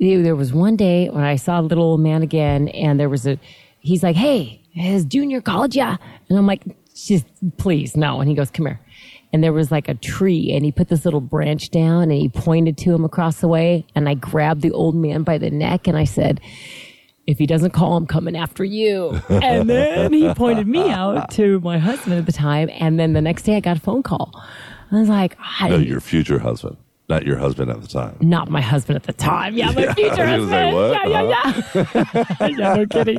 there 0.00 0.20
there 0.20 0.34
was 0.34 0.52
one 0.52 0.74
day 0.74 1.08
when 1.08 1.22
I 1.22 1.36
saw 1.36 1.60
a 1.60 1.62
little 1.62 1.84
old 1.84 2.00
man 2.00 2.22
again, 2.22 2.66
and 2.68 2.98
there 2.98 3.08
was 3.08 3.24
a. 3.24 3.38
He's 3.84 4.02
like, 4.02 4.16
"Hey, 4.16 4.62
has 4.74 5.04
Junior 5.04 5.40
called 5.40 5.74
ya?" 5.74 5.98
And 6.28 6.38
I'm 6.38 6.46
like, 6.46 6.64
"Just 6.94 7.26
please 7.58 7.96
no." 7.96 8.20
And 8.20 8.28
he 8.28 8.34
goes, 8.34 8.50
"Come 8.50 8.66
here." 8.66 8.80
And 9.32 9.44
there 9.44 9.52
was 9.52 9.70
like 9.70 9.88
a 9.88 9.94
tree, 9.94 10.52
and 10.52 10.64
he 10.64 10.72
put 10.72 10.88
this 10.88 11.04
little 11.04 11.20
branch 11.20 11.70
down, 11.70 12.04
and 12.04 12.12
he 12.12 12.28
pointed 12.28 12.78
to 12.78 12.94
him 12.94 13.04
across 13.04 13.40
the 13.40 13.48
way. 13.48 13.84
And 13.94 14.08
I 14.08 14.14
grabbed 14.14 14.62
the 14.62 14.70
old 14.72 14.94
man 14.94 15.22
by 15.22 15.36
the 15.38 15.50
neck, 15.50 15.86
and 15.86 15.98
I 15.98 16.04
said, 16.04 16.40
"If 17.26 17.38
he 17.38 17.46
doesn't 17.46 17.72
call, 17.72 17.96
I'm 17.96 18.06
coming 18.06 18.36
after 18.36 18.64
you." 18.64 19.20
And 19.28 19.68
then 19.68 20.12
he 20.14 20.32
pointed 20.34 20.66
me 20.66 20.90
out 20.90 21.30
to 21.32 21.60
my 21.60 21.78
husband 21.78 22.14
at 22.14 22.24
the 22.26 22.32
time. 22.32 22.70
And 22.72 22.98
then 22.98 23.12
the 23.12 23.20
next 23.20 23.42
day, 23.42 23.56
I 23.56 23.60
got 23.60 23.76
a 23.76 23.80
phone 23.80 24.02
call. 24.02 24.32
I 24.90 25.00
was 25.00 25.08
like, 25.08 25.36
I 25.60 25.68
No, 25.68 25.76
your 25.76 26.00
future 26.00 26.38
husband, 26.38 26.76
not 27.08 27.26
your 27.26 27.36
husband 27.36 27.70
at 27.70 27.80
the 27.82 27.86
time. 27.88 28.16
not 28.20 28.50
my 28.50 28.60
husband 28.62 28.96
at 28.96 29.02
the 29.02 29.12
time. 29.12 29.54
Yeah, 29.56 29.70
my 29.72 29.92
future 29.94 30.24
husband. 30.26 30.50
say? 30.50 30.72
Yeah, 30.72 31.06
yeah, 31.06 31.62
yeah. 31.74 32.24
yeah, 32.48 32.74
no 32.76 32.86
kidding. 32.86 33.18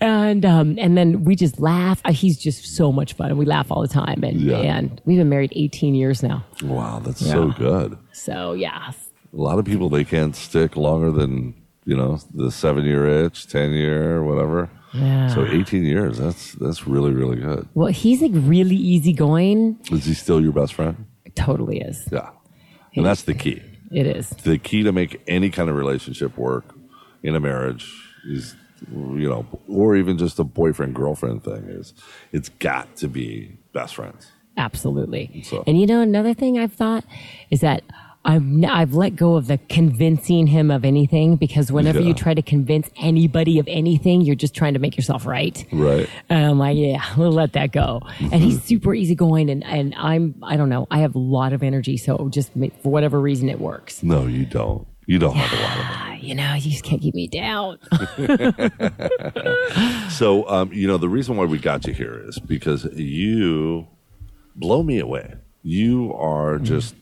And 0.00 0.44
um, 0.44 0.76
and 0.78 0.96
then 0.96 1.24
we 1.24 1.34
just 1.36 1.58
laugh. 1.58 2.00
Uh, 2.04 2.12
He's 2.12 2.38
just 2.38 2.64
so 2.76 2.92
much 2.92 3.14
fun. 3.14 3.30
And 3.30 3.38
we 3.38 3.44
laugh 3.46 3.70
all 3.70 3.82
the 3.82 3.88
time, 3.88 4.22
and 4.22 4.40
Yeah. 4.40 4.58
and 4.58 5.00
we've 5.04 5.18
been 5.18 5.28
married 5.28 5.52
18 5.56 5.94
years 5.94 6.22
now. 6.22 6.44
Wow, 6.62 7.00
that's 7.00 7.24
so 7.24 7.48
good. 7.52 7.96
So 8.12 8.52
yeah, 8.52 8.90
A 9.32 9.36
lot 9.36 9.58
of 9.58 9.64
people 9.64 9.88
they 9.88 10.04
can't 10.04 10.36
stick 10.36 10.76
longer 10.76 11.10
than 11.10 11.54
you 11.84 11.96
know 11.96 12.18
the 12.34 12.50
seven 12.50 12.84
year 12.84 13.06
itch, 13.24 13.48
ten 13.48 13.72
year, 13.72 14.22
whatever. 14.22 14.68
Yeah. 14.92 15.28
So 15.28 15.46
eighteen 15.46 15.84
years. 15.84 16.18
That's 16.18 16.52
that's 16.52 16.86
really 16.86 17.12
really 17.12 17.36
good. 17.36 17.66
well, 17.74 17.88
he's 17.92 18.20
like 18.20 18.32
really 18.34 18.76
easygoing. 18.76 19.78
Is 19.90 20.04
he 20.04 20.12
still 20.14 20.40
your 20.42 20.52
best 20.52 20.74
friend? 20.74 21.06
Totally 21.34 21.80
is. 21.80 22.06
Yeah, 22.12 22.28
and 22.94 23.04
that's 23.06 23.22
the 23.22 23.34
key. 23.34 23.62
It 23.90 24.06
is. 24.06 24.30
The 24.30 24.58
key 24.58 24.82
to 24.84 24.92
make 24.92 25.20
any 25.26 25.50
kind 25.50 25.68
of 25.68 25.76
relationship 25.76 26.36
work 26.38 26.64
in 27.22 27.34
a 27.34 27.40
marriage 27.40 27.90
is, 28.26 28.56
you 28.90 29.28
know, 29.28 29.46
or 29.68 29.96
even 29.96 30.16
just 30.18 30.38
a 30.38 30.44
boyfriend 30.44 30.94
girlfriend 30.94 31.44
thing 31.44 31.64
is, 31.68 31.92
it's 32.32 32.48
got 32.48 32.96
to 32.96 33.08
be 33.08 33.56
best 33.72 33.94
friends. 33.96 34.32
Absolutely. 34.56 35.42
So- 35.44 35.62
And 35.66 35.78
you 35.80 35.86
know, 35.86 36.00
another 36.00 36.34
thing 36.34 36.58
I've 36.58 36.72
thought 36.72 37.04
is 37.50 37.60
that 37.60 37.82
I've, 38.24 38.44
I've 38.64 38.94
let 38.94 39.16
go 39.16 39.34
of 39.34 39.48
the 39.48 39.58
convincing 39.68 40.46
him 40.46 40.70
of 40.70 40.84
anything 40.84 41.36
because 41.36 41.72
whenever 41.72 42.00
Yeah. 42.00 42.06
you 42.08 42.14
try 42.14 42.34
to 42.34 42.42
convince 42.42 42.88
anybody 42.96 43.58
of 43.58 43.66
anything, 43.68 44.20
you're 44.20 44.36
just 44.36 44.54
trying 44.54 44.74
to 44.74 44.78
make 44.78 44.96
yourself 44.96 45.26
right. 45.26 45.64
Right. 45.72 46.08
And 46.28 46.46
I'm 46.46 46.58
like, 46.58 46.76
yeah, 46.76 47.02
we'll 47.16 47.32
let 47.32 47.54
that 47.54 47.72
go. 47.72 48.00
And 48.20 48.34
he's 48.34 48.62
super 48.62 48.94
easygoing, 48.94 49.50
and 49.50 49.64
and 49.64 49.94
I'm 49.96 50.36
I 50.42 50.56
don't 50.56 50.68
know, 50.68 50.86
I 50.90 50.98
have 51.00 51.14
a 51.16 51.18
lot 51.18 51.52
of 51.52 51.62
energy, 51.62 51.96
so 51.96 52.28
just 52.28 52.52
for 52.52 52.90
whatever 52.92 53.20
reason 53.20 53.48
it 53.48 53.60
works. 53.60 54.02
No, 54.02 54.26
you 54.26 54.46
don't. 54.46 54.86
You 55.06 55.18
don't 55.18 55.34
have 55.34 55.52
a 55.58 55.62
lot 55.62 55.78
of 55.78 55.84
Ah, 55.84 56.12
You 56.14 56.36
know, 56.36 56.54
you 56.54 56.70
just 56.70 56.84
can't 56.84 57.02
keep 57.02 57.14
me 57.16 57.26
down. 57.26 57.78
So, 60.10 60.46
um, 60.48 60.72
you 60.72 60.86
know, 60.86 60.98
the 60.98 61.08
reason 61.08 61.36
why 61.36 61.44
we 61.46 61.58
got 61.58 61.86
you 61.86 61.94
here 61.94 62.22
is 62.28 62.38
because 62.38 62.84
you 62.94 63.88
blow 64.54 64.82
me 64.82 64.98
away. 64.98 65.34
You 65.62 66.12
are 66.14 66.58
just 66.58 66.94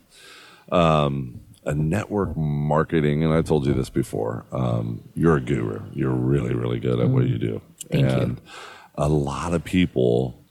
um, 0.70 1.40
a 1.64 1.74
network 1.74 2.36
marketing, 2.36 3.22
and 3.22 3.32
I 3.32 3.42
told 3.42 3.66
you 3.66 3.74
this 3.74 3.90
before. 3.90 4.46
Um, 4.52 5.08
you're 5.14 5.36
a 5.36 5.40
guru. 5.40 5.82
You're 5.92 6.14
really, 6.14 6.54
really 6.54 6.78
good 6.78 7.00
at 7.00 7.08
what 7.08 7.26
you 7.26 7.38
do. 7.38 7.60
Thank 7.90 8.10
you. 8.10 8.16
and 8.16 8.40
a 8.94 9.08
lot 9.08 9.52
of 9.52 9.64
people 9.64 10.44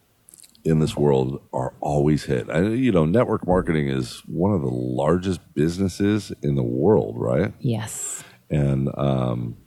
in 0.63 0.79
this 0.79 0.95
world 0.95 1.41
are 1.53 1.73
always 1.79 2.25
hit. 2.25 2.49
And, 2.49 2.77
you 2.77 2.91
know, 2.91 3.05
network 3.05 3.47
marketing 3.47 3.87
is 3.87 4.21
one 4.27 4.53
of 4.53 4.61
the 4.61 4.67
largest 4.67 5.39
businesses 5.53 6.31
in 6.41 6.55
the 6.55 6.63
world, 6.63 7.15
right? 7.17 7.53
yes. 7.59 8.23
and 8.49 8.89
um, 8.97 9.57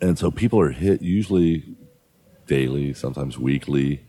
and 0.00 0.18
so 0.18 0.30
people 0.30 0.60
are 0.60 0.70
hit 0.70 1.02
usually 1.02 1.76
daily, 2.46 2.92
sometimes 2.92 3.38
weekly, 3.38 4.04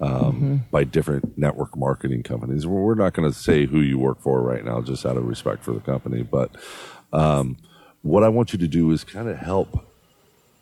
um, 0.00 0.64
by 0.70 0.84
different 0.84 1.36
network 1.38 1.76
marketing 1.76 2.22
companies. 2.22 2.66
We're 2.66 2.80
we're 2.82 2.94
not 2.94 3.14
going 3.14 3.30
to 3.30 3.36
say 3.36 3.66
who 3.66 3.80
you 3.80 3.98
work 3.98 4.20
for 4.20 4.42
right 4.42 4.64
now, 4.64 4.80
just 4.80 5.06
out 5.06 5.16
of 5.16 5.24
respect 5.26 5.64
for 5.64 5.72
the 5.72 5.80
company. 5.80 6.22
But 6.22 6.50
um, 7.12 7.56
what 8.02 8.22
I 8.22 8.28
want 8.28 8.52
you 8.52 8.58
to 8.58 8.68
do 8.68 8.90
is 8.90 9.04
kind 9.04 9.28
of 9.28 9.38
help 9.38 9.86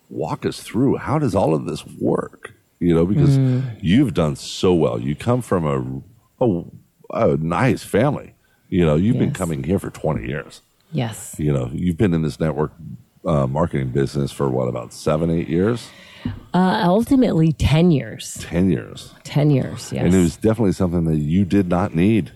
walk 0.09 0.45
us 0.45 0.61
through 0.61 0.97
how 0.97 1.19
does 1.19 1.35
all 1.35 1.53
of 1.53 1.65
this 1.65 1.85
work? 1.85 2.53
You 2.79 2.93
know, 2.93 3.05
because 3.05 3.37
you've 3.81 4.13
done 4.13 4.35
so 4.35 4.73
well. 4.73 4.99
You 4.99 5.15
come 5.15 5.41
from 5.41 5.65
a, 6.39 6.45
a, 6.45 6.63
a 7.33 7.37
nice 7.37 7.83
family. 7.83 8.35
You 8.69 8.85
know, 8.85 8.95
you've 8.95 9.17
been 9.17 9.31
coming 9.33 9.63
here 9.63 9.79
for 9.79 9.89
twenty 9.89 10.27
years 10.27 10.61
Yes. 10.91 11.35
you 11.37 11.51
know, 11.51 11.69
you've 11.73 11.97
been 11.97 12.13
in 12.13 12.21
this 12.21 12.39
network 12.39 12.71
uh, 13.25 13.47
marketing 13.47 13.89
business 13.89 14.31
for 14.31 14.49
what 14.49 14.67
about 14.67 14.93
seven, 14.93 15.29
eight 15.29 15.47
years, 15.49 15.89
Uh, 16.53 16.81
ultimately, 16.85 17.51
10 17.51 17.91
years. 17.91 18.37
ten 18.41 18.69
years, 18.69 19.13
10 19.23 19.51
years, 19.51 19.91
yes. 19.91 20.03
and 20.05 20.13
it 20.13 20.19
was 20.19 20.37
definitely 20.37 20.71
something 20.71 21.03
that 21.05 21.17
you 21.17 21.43
did 21.45 21.67
not 21.67 21.93
need. 21.93 22.31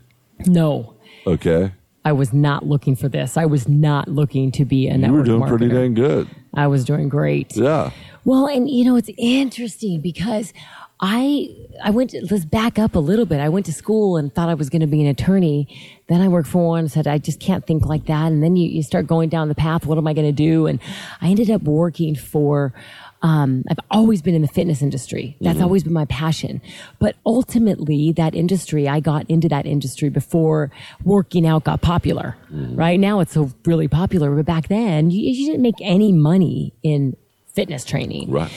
no, 0.46 0.94
Okay, 1.28 1.72
I 2.06 2.12
was 2.14 2.34
not 2.34 2.66
looking 2.66 2.96
for 2.96 3.08
this. 3.10 3.38
I 3.38 3.46
was 3.46 3.68
not 3.68 4.08
looking 4.08 4.52
to 4.54 4.66
be 4.66 4.88
a 4.88 4.98
network. 4.98 5.12
you 5.12 5.18
were 5.18 5.24
doing 5.24 5.42
marketer. 5.42 5.58
pretty 5.58 5.70
dang 5.70 5.94
good. 5.94 6.28
I 6.54 6.68
was 6.68 6.84
doing 6.86 7.10
great. 7.10 7.56
Yeah, 7.56 7.92
Well, 8.26 8.48
and 8.48 8.70
you 8.70 8.84
know, 8.86 8.96
it's 8.96 9.10
interesting 9.18 10.02
because 10.02 10.54
I 11.02 11.50
I 11.84 11.92
went 11.92 12.10
to, 12.12 12.26
let's 12.30 12.44
back 12.46 12.78
up 12.80 12.96
a 12.96 13.00
little 13.00 13.26
bit. 13.26 13.40
I 13.40 13.48
went 13.50 13.66
to 13.68 13.74
school 13.74 14.18
and 14.18 14.34
thought 14.34 14.50
I 14.50 14.54
was 14.54 14.70
going 14.70 14.82
to 14.82 14.88
be 14.88 15.02
an 15.02 15.08
attorney. 15.08 15.68
Then 16.08 16.20
I 16.22 16.28
worked 16.28 16.50
for 16.50 16.68
one 16.68 16.80
and 16.80 16.92
said, 16.92 17.08
I 17.08 17.18
just 17.20 17.40
can't 17.40 17.66
think 17.66 17.86
like 17.86 18.06
that. 18.08 18.32
And 18.32 18.44
then 18.44 18.56
you, 18.58 18.68
you 18.68 18.84
start 18.84 19.08
going 19.08 19.30
down 19.30 19.48
the 19.48 19.56
path. 19.56 19.86
What 19.86 19.98
am 19.98 20.08
I 20.08 20.14
going 20.14 20.28
to 20.28 20.34
do? 20.34 20.68
And 20.68 20.80
I 21.22 21.28
ended 21.30 21.50
up 21.52 21.62
working 21.62 22.16
for, 22.16 22.74
um, 23.22 23.64
I've 23.70 23.80
always 23.92 24.22
been 24.22 24.34
in 24.34 24.42
the 24.42 24.48
fitness 24.48 24.82
industry. 24.82 25.36
That's 25.42 25.56
mm-hmm. 25.56 25.64
always 25.64 25.84
been 25.84 25.94
my 25.94 26.06
passion. 26.06 26.62
But 27.00 27.16
ultimately 27.26 28.14
that 28.14 28.34
industry, 28.34 28.88
I 28.88 29.00
got 29.00 29.30
into 29.30 29.50
that 29.50 29.66
industry 29.66 30.10
before 30.10 30.72
working 31.04 31.46
out 31.46 31.66
got 31.66 31.82
popular. 31.82 32.38
Mm-hmm. 32.52 32.76
Right 32.76 33.00
now 33.00 33.20
it's 33.20 33.34
so 33.34 33.52
really 33.66 33.88
popular. 33.88 34.34
But 34.36 34.46
back 34.46 34.68
then 34.70 35.12
you, 35.12 35.32
you 35.32 35.48
didn't 35.48 35.62
make 35.62 35.76
any 35.82 36.12
money 36.12 36.74
in 36.82 37.18
fitness 37.54 37.84
training. 37.84 38.32
right. 38.32 38.52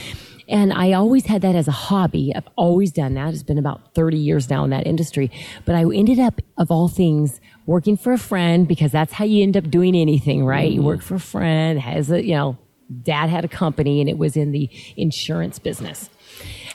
And 0.49 0.73
I 0.73 0.93
always 0.93 1.27
had 1.27 1.41
that 1.43 1.55
as 1.55 1.67
a 1.67 1.73
hobby. 1.73 2.33
I've 2.35 2.49
always 2.57 2.91
done 2.93 3.15
that. 3.15 3.33
It's 3.33 3.43
been 3.43 3.59
about 3.59 3.95
30 3.95 4.19
years 4.19 4.51
now 4.51 4.65
in 4.65 4.71
that 4.71 4.87
industry. 4.87 5.31
But 5.65 5.77
I 5.77 5.83
ended 5.83 6.19
up, 6.19 6.43
of 6.59 6.71
all 6.71 6.89
things, 6.89 7.41
working 7.65 7.97
for 7.97 8.13
a 8.13 8.19
friend 8.19 8.69
because 8.69 8.93
that's 8.93 9.15
how 9.15 9.25
you 9.25 9.43
end 9.43 9.57
up 9.57 9.71
doing 9.71 9.95
anything, 9.95 10.45
right? 10.45 10.71
You 10.71 10.81
mm-hmm. 10.81 10.87
work 10.89 11.03
for 11.03 11.15
a 11.15 11.21
friend, 11.21 11.81
has 11.81 12.11
a, 12.11 12.23
you 12.23 12.35
know, 12.35 12.59
dad 12.93 13.31
had 13.31 13.45
a 13.45 13.49
company 13.49 14.01
and 14.01 14.09
it 14.09 14.19
was 14.19 14.37
in 14.37 14.53
the 14.53 14.69
insurance 14.97 15.59
business. 15.59 16.11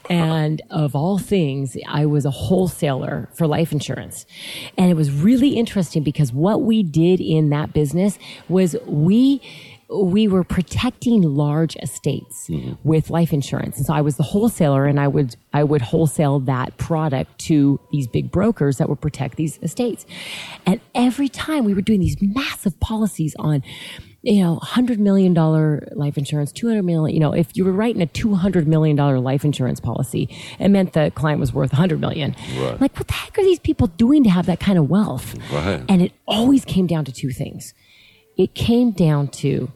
And 0.10 0.62
of 0.70 0.96
all 0.96 1.18
things, 1.18 1.76
I 1.88 2.06
was 2.06 2.26
a 2.26 2.32
wholesaler 2.32 3.30
for 3.34 3.48
life 3.48 3.72
insurance. 3.72 4.26
And 4.78 4.90
it 4.90 4.94
was 4.96 5.12
really 5.12 5.50
interesting 5.50 6.04
because 6.04 6.32
what 6.32 6.62
we 6.62 6.84
did 6.84 7.20
in 7.20 7.50
that 7.50 7.74
business 7.74 8.18
was 8.48 8.76
we, 8.86 9.42
we 9.90 10.28
were 10.28 10.44
protecting 10.44 11.22
large 11.22 11.76
estates 11.82 12.48
mm-hmm. 12.50 12.74
with 12.84 13.10
life 13.10 13.34
insurance. 13.34 13.78
And 13.78 13.86
so 13.86 13.94
I 13.94 14.02
was 14.02 14.16
the 14.18 14.24
wholesaler 14.24 14.86
and 14.86 15.00
I 15.00 15.08
would, 15.08 15.36
I 15.54 15.64
would 15.64 15.82
wholesale 15.82 16.40
that 16.42 16.78
product 16.78 17.38
to 17.40 17.80
these 17.92 18.08
big 18.08 18.32
brokers 18.32 18.78
that 18.78 18.88
would 18.90 19.02
protect 19.02 19.36
these 19.36 19.60
estates. 19.62 20.06
And 20.66 20.80
every 20.96 21.30
time 21.30 21.66
we 21.66 21.74
were 21.74 21.82
doing 21.82 22.00
these 22.00 22.18
massive 22.22 22.80
policies 22.80 23.36
on, 23.40 23.64
you 24.24 24.44
know, 24.44 24.58
hundred 24.58 25.00
million 25.00 25.34
dollar 25.34 25.88
life 25.94 26.18
insurance, 26.18 26.52
two 26.52 26.68
hundred 26.68 26.84
million. 26.84 27.14
You 27.14 27.20
know, 27.20 27.34
if 27.34 27.56
you 27.56 27.64
were 27.64 27.72
writing 27.72 28.02
a 28.02 28.08
two 28.08 28.36
hundred 28.36 28.68
million 28.68 28.96
dollar 28.96 29.20
life 29.20 29.46
insurance 29.46 29.80
policy, 29.80 30.28
it 30.60 30.70
meant 30.70 30.94
the 30.94 31.12
client 31.16 31.40
was 31.40 31.54
worth 31.54 31.72
a 31.74 31.76
hundred 31.76 32.02
million. 32.02 32.36
Right. 32.58 32.82
Like, 32.82 32.98
what 32.98 33.08
the 33.08 33.14
heck 33.14 33.38
are 33.38 33.44
these 33.44 33.60
people 33.60 33.88
doing 33.88 34.24
to 34.24 34.30
have 34.30 34.46
that 34.48 34.60
kind 34.60 34.78
of 34.78 34.90
wealth? 34.90 35.36
Right. 35.52 35.84
And 35.88 36.02
it 36.02 36.14
always 36.28 36.66
came 36.66 36.88
down 36.88 37.06
to 37.06 37.12
two 37.12 37.32
things. 37.32 37.74
It 38.38 38.54
came 38.54 38.92
down 38.92 39.30
to 39.30 39.72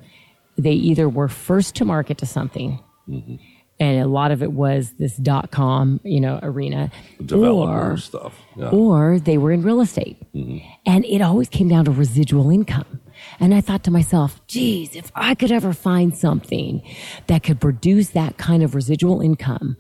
they 0.58 0.74
either 0.74 1.08
were 1.10 1.28
first 1.28 1.76
to 1.76 1.86
market 1.86 2.18
to 2.20 2.26
something, 2.26 2.80
mm-hmm. 3.08 3.36
and 3.80 4.02
a 4.02 4.08
lot 4.08 4.32
of 4.32 4.44
it 4.44 4.52
was 4.52 4.94
this 5.00 5.16
dot 5.18 5.52
com, 5.52 6.00
you 6.04 6.20
know, 6.20 6.40
arena, 6.44 6.92
Developer 7.24 7.94
or 7.94 7.98
stuff. 7.98 8.36
Yeah. 8.56 8.70
or 8.70 9.20
they 9.20 9.38
were 9.38 9.52
in 9.52 9.64
real 9.64 9.82
estate. 9.82 10.18
Mm-hmm. 10.34 10.58
And 10.86 11.06
it 11.06 11.22
always 11.22 11.50
came 11.50 11.70
down 11.70 11.86
to 11.86 11.92
residual 11.92 12.50
income. 12.50 13.01
And 13.40 13.54
I 13.54 13.62
thought 13.62 13.84
to 13.86 13.92
myself, 13.92 14.42
geez, 14.48 14.96
if 14.96 15.12
I 15.16 15.36
could 15.36 15.52
ever 15.52 15.74
find 15.74 16.16
something 16.16 16.82
that 17.28 17.44
could 17.44 17.60
produce 17.60 18.10
that 18.10 18.38
kind 18.38 18.64
of 18.64 18.76
residual 18.76 19.22
income, 19.22 19.78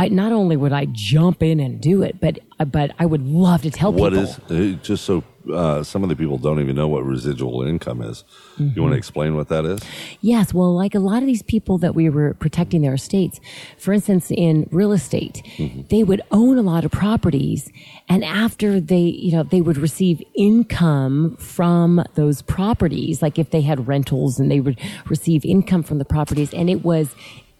I, 0.00 0.08
not 0.08 0.30
only 0.32 0.56
would 0.56 0.72
I 0.72 0.86
jump 0.92 1.42
in 1.42 1.58
and 1.60 1.80
do 1.80 2.02
it, 2.02 2.20
but 2.20 2.38
but 2.72 2.90
I 2.98 3.06
would 3.06 3.24
love 3.26 3.62
to 3.62 3.70
tell 3.70 3.92
What 3.92 4.12
people. 4.12 4.24
is 4.24 4.76
uh, 4.76 4.78
just 4.82 5.04
so 5.04 5.22
uh, 5.52 5.82
some 5.82 6.02
of 6.02 6.08
the 6.08 6.16
people 6.16 6.38
don't 6.38 6.60
even 6.60 6.74
know 6.76 6.88
what 6.88 7.04
residual 7.04 7.62
income 7.62 8.02
is? 8.02 8.24
You 8.58 8.64
Mm-hmm. 8.66 8.80
want 8.82 8.92
to 8.92 8.98
explain 8.98 9.36
what 9.36 9.48
that 9.48 9.64
is? 9.64 9.80
Yes, 10.20 10.52
well, 10.52 10.74
like 10.74 10.94
a 10.94 10.98
lot 10.98 11.22
of 11.22 11.26
these 11.26 11.42
people 11.42 11.78
that 11.78 11.94
we 11.94 12.08
were 12.10 12.34
protecting 12.34 12.82
their 12.82 12.94
estates, 12.94 13.40
for 13.78 13.92
instance, 13.92 14.30
in 14.32 14.68
real 14.72 14.92
estate, 14.92 15.42
they 15.90 16.02
would 16.02 16.20
own 16.32 16.58
a 16.58 16.62
lot 16.62 16.84
of 16.84 16.90
properties, 16.90 17.70
and 18.08 18.24
after 18.24 18.80
they, 18.80 18.98
you 19.26 19.32
know, 19.32 19.42
they 19.44 19.60
would 19.60 19.78
receive 19.78 20.20
income 20.34 21.36
from 21.38 22.02
those 22.14 22.42
properties, 22.42 23.22
like 23.22 23.38
if 23.38 23.50
they 23.50 23.60
had 23.62 23.86
rentals 23.88 24.38
and 24.40 24.50
they 24.50 24.60
would 24.60 24.78
receive 25.08 25.44
income 25.44 25.82
from 25.84 25.98
the 25.98 26.04
properties, 26.04 26.52
and 26.52 26.68
it 26.68 26.84
was 26.84 27.14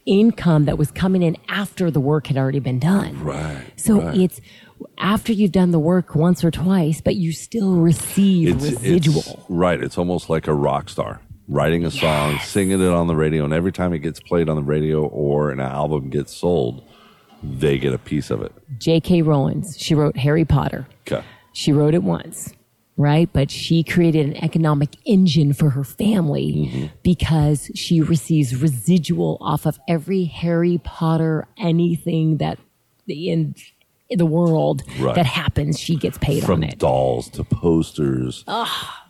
income 0.06 0.64
that 0.64 0.78
was 0.78 0.90
coming 0.90 1.22
in 1.22 1.36
after 1.48 1.90
the 1.90 2.00
work 2.00 2.26
had 2.28 2.36
already 2.36 2.60
been 2.60 2.78
done. 2.78 3.22
Right, 3.22 3.62
So 3.76 4.00
right. 4.00 4.16
it's 4.16 4.40
after 4.98 5.32
you've 5.32 5.52
done 5.52 5.70
the 5.70 5.78
work 5.78 6.14
once 6.14 6.44
or 6.44 6.50
twice, 6.50 7.00
but 7.00 7.16
you 7.16 7.32
still 7.32 7.76
receive 7.76 8.62
residual. 8.62 9.18
It's, 9.18 9.36
right. 9.48 9.82
It's 9.82 9.98
almost 9.98 10.30
like 10.30 10.46
a 10.46 10.54
rock 10.54 10.88
star 10.88 11.20
writing 11.48 11.84
a 11.84 11.90
song, 11.90 12.38
singing 12.40 12.80
it 12.80 12.88
on 12.88 13.06
the 13.06 13.16
radio, 13.16 13.44
and 13.44 13.54
every 13.54 13.72
time 13.72 13.92
it 13.92 14.00
gets 14.00 14.20
played 14.20 14.48
on 14.48 14.56
the 14.56 14.62
radio 14.62 15.06
or 15.06 15.50
an 15.50 15.60
album 15.60 16.10
gets 16.10 16.36
sold, 16.36 16.82
they 17.42 17.78
get 17.78 17.94
a 17.94 17.98
piece 17.98 18.30
of 18.30 18.42
it. 18.42 18.52
J.K. 18.78 19.22
Rowling, 19.22 19.64
she 19.76 19.94
wrote 19.94 20.16
Harry 20.16 20.44
Potter. 20.44 20.86
Okay. 21.10 21.24
She 21.54 21.72
wrote 21.72 21.94
it 21.94 22.02
once, 22.02 22.52
right? 22.98 23.30
But 23.32 23.50
she 23.50 23.82
created 23.82 24.26
an 24.26 24.36
economic 24.44 24.96
engine 25.06 25.54
for 25.54 25.70
her 25.70 25.84
family 25.84 26.68
mm-hmm. 26.70 26.86
because 27.02 27.70
she 27.74 28.02
receives 28.02 28.54
residual 28.60 29.38
off 29.40 29.64
of 29.64 29.78
every 29.88 30.24
Harry 30.24 30.78
Potter 30.84 31.46
anything 31.56 32.36
that 32.38 32.58
in 33.06 33.54
the 34.10 34.26
world 34.26 34.82
Right. 34.98 35.14
that 35.14 35.26
happens, 35.26 35.78
she 35.78 35.96
gets 35.96 36.18
paid 36.18 36.42
From 36.42 36.62
on 36.62 36.64
it. 36.64 36.78
dolls 36.78 37.28
to 37.30 37.44
posters, 37.44 38.44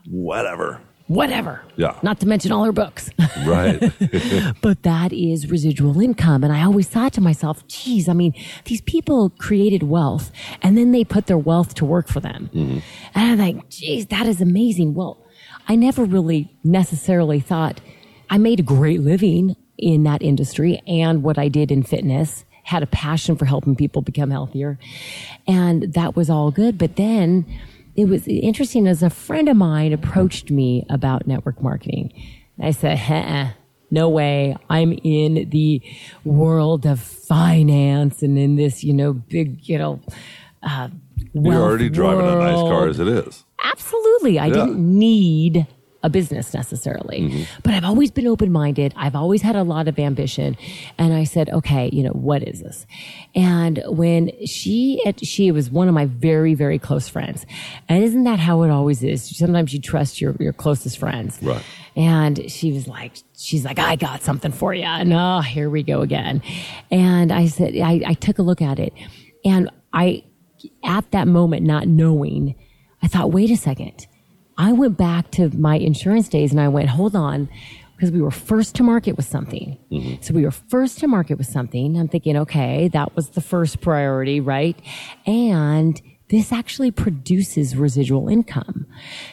whatever. 0.07 0.81
Whatever. 1.09 1.63
Yeah. 1.77 1.99
Not 2.03 2.21
to 2.21 2.29
mention 2.29 2.53
all 2.53 2.65
her 2.65 2.73
books. 2.73 3.11
Right. 3.47 3.81
but 4.63 4.83
that 4.83 5.13
is 5.13 5.49
residual 5.49 6.01
income. 6.01 6.43
And 6.43 6.53
I 6.53 6.65
always 6.65 6.89
thought 6.89 7.13
to 7.15 7.21
myself, 7.21 7.67
geez, 7.69 8.09
I 8.09 8.13
mean, 8.13 8.35
these 8.65 8.81
people 8.81 9.31
created 9.39 9.85
wealth 9.85 10.33
and 10.61 10.77
then 10.77 10.91
they 10.91 11.05
put 11.05 11.27
their 11.27 11.39
wealth 11.39 11.75
to 11.75 11.85
work 11.85 12.09
for 12.09 12.19
them. 12.19 12.51
Mm-hmm. 12.53 12.79
And 13.15 13.31
I'm 13.33 13.39
like, 13.39 13.69
geez, 13.71 14.07
that 14.07 14.27
is 14.27 14.41
amazing. 14.41 14.95
Well, 14.95 15.25
I 15.69 15.77
never 15.77 16.05
really 16.05 16.53
necessarily 16.65 17.39
thought 17.39 17.81
I 18.29 18.39
made 18.39 18.59
a 18.59 18.65
great 18.65 19.01
living 19.01 19.57
in 19.79 20.03
that 20.03 20.21
industry 20.21 20.83
and 20.87 21.23
what 21.23 21.39
I 21.39 21.49
did 21.49 21.71
in 21.71 21.85
fitness. 21.85 22.45
Had 22.65 22.83
a 22.83 22.87
passion 22.87 23.37
for 23.37 23.45
helping 23.47 23.77
people 23.77 24.03
become 24.03 24.31
healthier. 24.31 24.79
And 25.47 25.95
that 25.95 26.17
was 26.17 26.29
all 26.29 26.51
good. 26.51 26.77
But 26.77 26.97
then 26.97 27.47
it 27.99 28.09
was 28.09 28.29
interesting 28.29 28.87
as 28.87 29.03
a 29.03 29.11
friend 29.11 29.49
of 29.49 29.57
mine 29.57 29.93
approached 29.93 30.51
me 30.53 30.87
about 30.89 31.27
network 31.27 31.61
marketing. 31.61 32.13
I 32.61 32.71
said, 32.71 32.97
"Huh, 32.99 33.49
no 33.91 34.09
way. 34.09 34.57
I'm 34.71 34.93
in 35.03 35.49
the 35.51 35.83
world 36.25 36.87
of 36.87 37.01
finance 37.01 38.23
and 38.23 38.39
in 38.39 38.55
this, 38.57 38.85
you 38.85 38.93
know, 38.95 39.13
big, 39.15 39.69
you 39.69 39.79
know, 39.79 40.01
uh, 40.63 40.89
You're 41.33 41.55
already 41.55 41.89
driving 41.89 42.27
a 42.27 42.37
nice 42.37 42.61
car 42.71 42.89
as 42.89 43.01
it 43.01 43.09
is. 43.09 43.45
Absolutely. 43.65 44.39
I 44.39 44.47
Yeah. 44.47 44.53
didn't 44.55 44.99
need 44.99 45.67
a 46.03 46.09
business 46.09 46.55
necessarily, 46.55 47.21
Mm-hmm. 47.23 47.43
but 47.65 47.75
I've 47.75 47.85
always 47.85 48.11
been 48.13 48.27
open 48.29 48.53
minded. 48.53 48.95
I've 48.97 49.17
always 49.17 49.43
had 49.43 49.57
a 49.57 49.65
lot 49.65 49.89
of 49.89 49.99
ambition. 49.99 50.57
And 50.97 51.13
I 51.13 51.25
said, 51.25 51.51
okay, 51.51 51.91
you 51.93 52.05
know, 52.05 52.13
what 52.13 52.43
is 52.45 52.61
this? 52.61 52.87
And 53.35 53.83
when 53.87 54.31
she, 54.47 55.03
she 55.23 55.51
was 55.51 55.71
one 55.71 55.89
of 55.89 55.95
my 55.95 56.07
very, 56.07 56.55
very 56.55 56.79
close 56.79 57.09
friends. 57.09 57.45
And 57.89 58.05
isn't 58.05 58.23
that 58.25 58.39
how 58.39 58.63
it 58.63 58.71
always 58.71 59.03
is? 59.03 59.37
Sometimes 59.37 59.73
you 59.75 59.81
trust 59.81 60.21
your, 60.21 60.37
your 60.39 60.53
closest 60.53 60.99
friends. 60.99 61.39
Right. 61.43 61.65
And 61.97 62.49
she 62.49 62.73
was 62.73 62.87
like, 62.87 63.15
she's 63.37 63.65
like, 63.65 63.81
I 63.81 63.97
got 63.97 64.23
something 64.23 64.53
for 64.53 64.73
you. 64.73 64.85
And 64.85 65.13
oh, 65.13 65.41
here 65.41 65.69
we 65.69 65.83
go 65.83 66.03
again. 66.03 66.43
And 66.93 67.33
I 67.33 67.49
said, 67.49 67.77
I, 67.77 68.03
I 68.07 68.15
took 68.15 68.39
a 68.39 68.43
look 68.43 68.63
at 68.63 68.79
it 68.79 68.93
and 69.45 69.69
I, 69.93 70.23
at 70.85 71.11
that 71.11 71.27
moment, 71.27 71.65
not 71.65 71.89
knowing, 71.89 72.55
I 73.03 73.09
thought, 73.09 73.33
wait 73.33 73.51
a 73.51 73.57
second. 73.57 74.07
I 74.59 74.73
went 74.73 74.99
back 74.99 75.31
to 75.33 75.49
my 75.57 75.77
insurance 75.77 76.29
days 76.29 76.51
and 76.51 76.61
I 76.61 76.69
went, 76.69 76.89
hold 76.89 77.15
on, 77.17 77.49
because 77.97 78.11
we 78.11 78.21
were 78.21 78.31
first 78.31 78.75
to 78.77 78.83
market 78.83 79.17
with 79.17 79.27
something. 79.27 79.79
Mm-hmm. 79.91 80.23
So 80.23 80.35
we 80.35 80.45
were 80.45 80.51
first 80.51 80.99
to 80.99 81.09
market 81.09 81.39
with 81.39 81.47
something. 81.47 81.97
I'm 81.97 82.09
thinking, 82.09 82.37
okay, 82.37 82.89
that 82.89 83.17
was 83.17 83.31
the 83.31 83.41
first 83.41 83.81
priority, 83.81 84.41
right? 84.41 84.79
And 85.27 86.01
this 86.29 86.53
actually 86.53 86.91
produces 86.91 87.75
residual 87.77 88.29
income. 88.29 88.87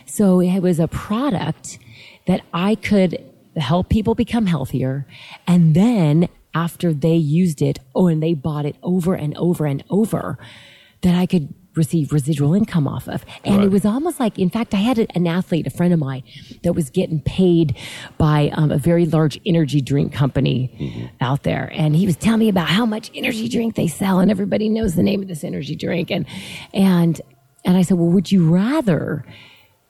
So 0.06 0.40
it 0.40 0.62
was 0.62 0.80
a 0.80 0.88
product 0.88 1.80
that 2.28 2.42
I 2.54 2.76
could 2.76 3.24
help 3.56 3.90
people 3.90 4.16
become 4.16 4.46
healthier. 4.46 5.08
And 5.46 5.76
then 5.76 6.30
after 6.54 6.94
they 6.94 7.16
used 7.16 7.62
it, 7.62 7.80
oh, 7.94 8.08
and 8.08 8.24
they 8.24 8.34
bought 8.34 8.66
it 8.66 8.78
over 8.82 9.14
and 9.14 9.36
over 9.38 9.66
and 9.66 9.84
over, 9.90 10.38
that 11.02 11.16
I 11.16 11.26
could 11.26 11.54
receive 11.76 12.12
residual 12.14 12.54
income 12.54 12.88
off 12.88 13.08
of. 13.08 13.26
And 13.44 13.58
Right. 13.58 13.66
it 13.66 13.72
was 13.72 13.86
almost 13.86 14.20
like, 14.20 14.38
in 14.40 14.50
fact, 14.50 14.74
I 14.74 14.78
had 14.78 14.98
an 15.16 15.28
athlete, 15.28 15.68
a 15.68 15.70
friend 15.70 15.94
of 15.94 16.00
mine, 16.00 16.24
that 16.64 16.74
was 16.74 16.90
getting 16.90 17.22
paid 17.22 17.76
by 18.18 18.50
um, 18.54 18.72
a 18.72 18.78
very 18.78 19.06
large 19.06 19.40
energy 19.46 19.82
drink 19.82 20.14
company 20.14 21.12
out 21.22 21.44
there. 21.44 21.72
And 21.74 21.96
he 21.96 22.06
was 22.06 22.16
telling 22.16 22.40
me 22.40 22.50
about 22.50 22.68
how 22.70 22.86
much 22.86 23.12
energy 23.14 23.48
drink 23.50 23.76
they 23.76 23.88
sell, 23.88 24.20
and 24.20 24.32
everybody 24.32 24.70
knows 24.70 24.96
the 24.96 25.04
name 25.04 25.22
of 25.22 25.28
this 25.28 25.44
energy 25.44 25.76
drink. 25.76 26.12
And, 26.12 26.26
and, 26.74 27.22
and 27.64 27.78
I 27.78 27.82
said, 27.82 27.98
well, 27.98 28.10
would 28.10 28.32
you 28.32 28.50
rather 28.50 29.26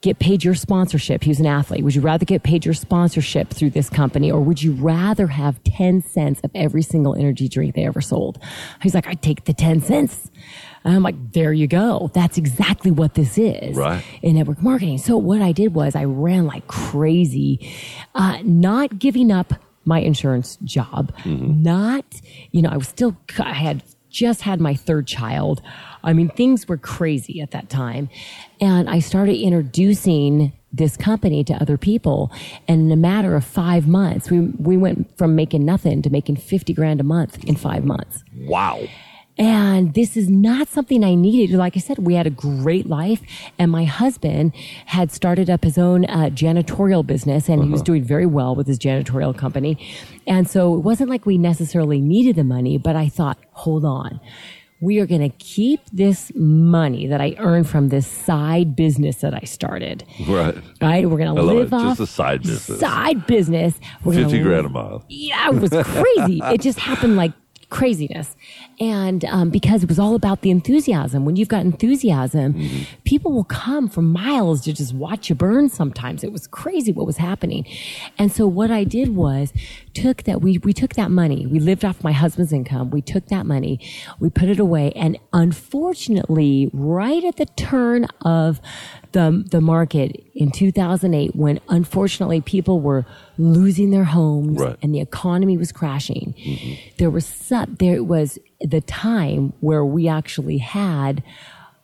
get 0.01 0.19
paid 0.19 0.43
your 0.43 0.53
sponsorship? 0.53 1.23
He 1.23 1.29
was 1.29 1.39
an 1.39 1.47
athlete. 1.47 1.83
Would 1.83 1.95
you 1.95 2.01
rather 2.01 2.25
get 2.25 2.43
paid 2.43 2.63
your 2.63 2.73
sponsorship 2.75 3.49
through 3.49 3.71
this 3.71 3.89
company, 3.89 4.31
or 4.31 4.39
would 4.41 4.61
you 4.61 4.73
rather 4.73 5.27
have 5.27 5.63
10 5.63 6.01
cents 6.03 6.39
of 6.43 6.51
every 6.53 6.83
single 6.83 7.15
energy 7.15 7.47
drink 7.49 7.73
they 7.75 7.85
ever 7.85 8.01
sold? 8.01 8.37
He's 8.81 8.93
like, 8.93 9.07
I'd 9.07 9.21
take 9.21 9.45
the 9.45 9.53
10 9.53 9.81
cents. 9.81 10.29
And 10.85 10.95
I'm 10.95 11.03
like, 11.03 11.33
there 11.33 11.51
you 11.51 11.67
go. 11.67 12.09
That's 12.13 12.37
exactly 12.37 12.91
what 12.91 13.15
this 13.15 13.37
is 13.37 13.75
Right. 13.75 14.03
in 14.21 14.35
network 14.35 14.61
marketing. 14.61 14.99
So 14.99 15.17
what 15.17 15.41
I 15.41 15.51
did 15.51 15.73
was 15.73 15.95
I 15.95 16.05
ran 16.05 16.45
like 16.45 16.67
crazy, 16.67 17.69
uh, 18.13 18.37
not 18.43 18.99
giving 18.99 19.31
up 19.31 19.53
my 19.83 19.99
insurance 19.99 20.57
job, 20.63 21.11
not, 21.25 22.05
you 22.51 22.61
know, 22.61 22.69
I 22.69 22.77
was 22.77 22.87
still, 22.87 23.17
I 23.39 23.53
had 23.53 23.83
just 24.09 24.41
had 24.43 24.61
my 24.61 24.73
third 24.73 25.05
child. 25.07 25.61
I 26.03 26.13
mean, 26.13 26.29
things 26.29 26.67
were 26.67 26.77
crazy 26.77 27.41
at 27.41 27.51
that 27.51 27.69
time. 27.69 28.09
And 28.61 28.89
I 28.89 28.99
started 28.99 29.35
introducing 29.37 30.53
this 30.71 30.97
company 30.97 31.43
to 31.43 31.53
other 31.53 31.77
people. 31.77 32.31
And 32.67 32.81
in 32.81 32.91
a 32.91 32.95
matter 32.95 33.35
of 33.35 33.43
five 33.45 33.87
months, 33.87 34.29
we, 34.31 34.39
we 34.39 34.77
went 34.77 35.17
from 35.17 35.35
making 35.35 35.65
nothing 35.65 36.01
to 36.03 36.09
making 36.09 36.37
50 36.37 36.73
grand 36.73 36.99
a 36.99 37.03
month 37.03 37.43
in 37.43 37.55
five 37.55 37.83
months. 37.85 38.23
Wow. 38.35 38.81
And 39.37 39.93
this 39.93 40.15
is 40.15 40.29
not 40.29 40.69
something 40.69 41.03
I 41.03 41.13
needed. 41.15 41.55
Like 41.57 41.75
I 41.75 41.79
said, 41.81 41.99
we 41.99 42.13
had 42.15 42.25
a 42.25 42.29
great 42.29 42.87
life 42.87 43.21
and 43.59 43.69
my 43.69 43.83
husband 43.83 44.53
had 44.85 45.11
started 45.11 45.49
up 45.49 45.63
his 45.65 45.77
own 45.77 46.05
uh, 46.05 46.29
janitorial 46.31 47.05
business 47.05 47.49
and 47.49 47.61
he 47.63 47.69
was 47.69 47.81
doing 47.81 48.03
very 48.03 48.25
well 48.25 48.55
with 48.55 48.65
his 48.67 48.79
janitorial 48.79 49.37
company. 49.37 49.77
And 50.25 50.49
so 50.49 50.73
it 50.75 50.79
wasn't 50.79 51.09
like 51.09 51.25
we 51.25 51.37
necessarily 51.37 51.99
needed 51.99 52.37
the 52.37 52.45
money, 52.45 52.77
but 52.77 52.95
I 52.95 53.09
thought, 53.09 53.37
hold 53.51 53.83
on. 53.83 54.21
We 54.81 54.99
are 54.99 55.05
going 55.05 55.21
to 55.21 55.35
keep 55.37 55.79
this 55.91 56.31
money 56.35 57.07
that 57.07 57.19
I 57.21 57.35
earned 57.39 57.67
from 57.67 57.89
this 57.89 58.05
side 58.05 58.75
business 58.75 59.17
that 59.17 59.33
I 59.33 59.39
started. 59.45 60.03
Right. 60.27 60.55
Right? 60.81 61.09
We're 61.09 61.17
going 61.17 61.33
to 61.35 61.41
live 61.41 61.67
it. 61.67 61.73
off 61.73 61.97
Just 61.97 62.11
a 62.11 62.13
side 62.13 62.43
business. 62.43 62.79
Side 62.79 63.25
business. 63.25 63.73
We're 64.03 64.13
gonna 64.13 64.25
50 64.29 64.43
grand 64.43 64.59
a 64.59 64.61
live- 64.63 64.71
month. 64.71 65.05
yeah, 65.09 65.49
it 65.49 65.55
was 65.55 65.69
crazy. 65.71 66.41
it 66.43 66.61
just 66.61 66.77
happened 66.79 67.15
like 67.15 67.31
craziness. 67.69 68.35
And 68.79 69.23
um, 69.25 69.49
because 69.49 69.83
it 69.83 69.89
was 69.89 69.99
all 69.99 70.15
about 70.15 70.41
the 70.41 70.51
enthusiasm. 70.51 71.23
When 71.25 71.35
you've 71.35 71.47
got 71.47 71.61
enthusiasm, 71.61 72.55
people 73.05 73.31
will 73.31 73.43
come 73.45 73.87
from 73.87 74.11
miles 74.11 74.61
to 74.65 74.73
just 74.73 74.93
watch 74.93 75.29
you 75.29 75.35
burn 75.35 75.69
sometimes. 75.69 76.23
It 76.23 76.31
was 76.31 76.45
crazy 76.47 76.91
what 76.91 77.05
was 77.05 77.17
happening. 77.17 77.65
And 78.17 78.31
so 78.31 78.47
what 78.47 78.71
I 78.71 78.83
did 78.83 79.15
was 79.15 79.53
took 79.93 80.23
that 80.23 80.41
we 80.41 80.57
we 80.59 80.73
took 80.73 80.93
that 80.95 81.09
money. 81.11 81.45
We 81.45 81.59
lived 81.59 81.85
off 81.85 82.03
my 82.03 82.11
husband's 82.11 82.51
income. 82.51 82.89
We 82.89 83.01
took 83.01 83.27
that 83.27 83.45
money, 83.45 83.79
we 84.19 84.29
put 84.29 84.49
it 84.49 84.59
away, 84.59 84.91
and 84.95 85.17
unfortunately, 85.31 86.69
right 86.73 87.23
at 87.23 87.37
the 87.37 87.45
turn 87.45 88.05
of 88.21 88.59
the 89.13 89.45
the 89.49 89.61
market 89.61 90.21
in 90.33 90.51
2008, 90.51 91.35
when 91.35 91.59
unfortunately 91.69 92.41
people 92.41 92.81
were 92.81 93.05
losing 93.37 93.91
their 93.91 94.03
homes 94.03 94.59
Right. 94.59 94.77
and 94.81 94.93
the 94.93 94.99
economy 94.99 95.57
was 95.57 95.71
crashing, 95.71 96.33
there 96.97 97.09
was 97.09 97.25
su- 97.25 97.65
there 97.79 98.03
was 98.03 98.37
the 98.61 98.81
time 98.81 99.53
where 99.59 99.85
we 99.85 100.07
actually 100.07 100.57
had 100.59 101.23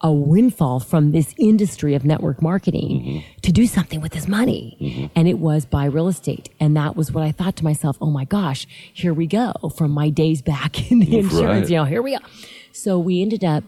a 0.04 0.12
windfall 0.12 0.80
from 0.80 1.12
this 1.12 1.34
industry 1.38 1.94
of 1.94 2.04
network 2.04 2.42
marketing 2.42 3.02
mm-hmm. 3.02 3.40
to 3.42 3.52
do 3.52 3.68
something 3.68 4.02
with 4.02 4.12
this 4.14 4.28
money. 4.28 4.78
Mm-hmm. 4.82 5.06
And 5.16 5.28
it 5.28 5.38
was 5.38 5.66
buy 5.66 5.86
real 5.86 6.08
estate. 6.08 6.50
And 6.60 6.76
that 6.76 6.96
was 6.96 7.12
what 7.12 7.24
I 7.24 7.32
thought 7.32 7.56
to 7.58 7.64
myself, 7.64 7.98
oh 8.02 8.10
my 8.10 8.26
gosh, 8.26 8.68
here 8.92 9.14
we 9.14 9.28
go 9.28 9.54
from 9.76 9.92
my 9.92 10.10
days 10.10 10.42
back 10.42 10.92
in 10.92 11.00
the 11.00 11.20
insurance, 11.20 11.64
Right. 11.64 11.70
you 11.70 11.76
know, 11.76 11.86
here 11.86 12.02
we 12.02 12.18
go. 12.18 12.24
So 12.72 12.98
we 12.98 13.22
ended 13.22 13.44
up 13.44 13.64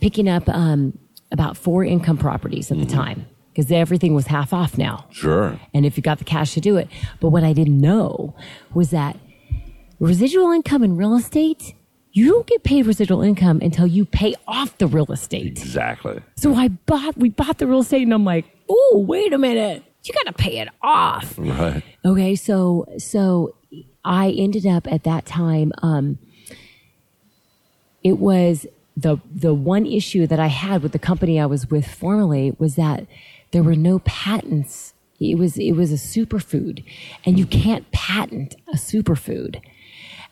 picking 0.00 0.28
up 0.28 0.48
um, 0.48 0.98
about 1.30 1.56
four 1.56 1.84
income 1.84 2.18
properties 2.18 2.70
at 2.70 2.78
the 2.78 2.84
mm-hmm. 2.84 2.96
time 2.96 3.26
because 3.52 3.70
everything 3.70 4.14
was 4.14 4.26
half 4.28 4.52
off 4.52 4.78
now 4.78 5.06
Sure. 5.10 5.60
and 5.74 5.84
if 5.84 5.96
you 5.96 6.02
got 6.02 6.18
the 6.18 6.24
cash 6.24 6.54
to 6.54 6.60
do 6.60 6.76
it. 6.76 6.88
But 7.20 7.30
what 7.30 7.44
I 7.44 7.52
didn't 7.52 7.80
know 7.80 8.34
was 8.74 8.90
that 8.90 9.16
residual 10.00 10.50
income 10.52 10.82
in 10.82 10.96
real 10.96 11.14
estate, 11.14 11.74
you 12.12 12.28
don't 12.30 12.46
get 12.46 12.62
paid 12.62 12.86
residual 12.86 13.22
income 13.22 13.60
until 13.62 13.86
you 13.86 14.04
pay 14.04 14.34
off 14.46 14.76
the 14.78 14.86
real 14.86 15.10
estate. 15.12 15.46
Exactly. 15.46 16.20
So 16.36 16.54
I 16.54 16.68
bought, 16.68 17.16
we 17.16 17.28
bought 17.28 17.58
the 17.58 17.66
real 17.66 17.80
estate 17.80 18.02
and 18.02 18.14
I'm 18.14 18.24
like, 18.24 18.46
oh, 18.68 19.04
wait 19.06 19.32
a 19.32 19.38
minute. 19.38 19.84
You 20.04 20.14
got 20.14 20.26
to 20.26 20.32
pay 20.32 20.58
it 20.58 20.68
off. 20.80 21.34
Right. 21.36 21.82
Okay. 22.04 22.34
So, 22.34 22.86
so 22.96 23.54
I 24.04 24.30
ended 24.30 24.66
up 24.66 24.90
at 24.90 25.04
that 25.04 25.26
time, 25.26 25.72
um, 25.82 26.18
it 28.02 28.18
was 28.18 28.66
the, 28.96 29.18
the 29.32 29.52
one 29.52 29.84
issue 29.84 30.26
that 30.26 30.40
I 30.40 30.46
had 30.46 30.82
with 30.82 30.92
the 30.92 30.98
company 30.98 31.38
I 31.38 31.46
was 31.46 31.70
with 31.70 31.86
formerly 31.86 32.56
was 32.58 32.76
that 32.76 33.06
there 33.50 33.62
were 33.62 33.76
no 33.76 33.98
patents. 34.00 34.94
It 35.20 35.36
was, 35.36 35.58
it 35.58 35.72
was 35.72 35.92
a 35.92 35.96
superfood 35.96 36.84
and 37.26 37.38
you 37.38 37.44
can't 37.44 37.90
patent 37.90 38.54
a 38.68 38.76
superfood. 38.76 39.60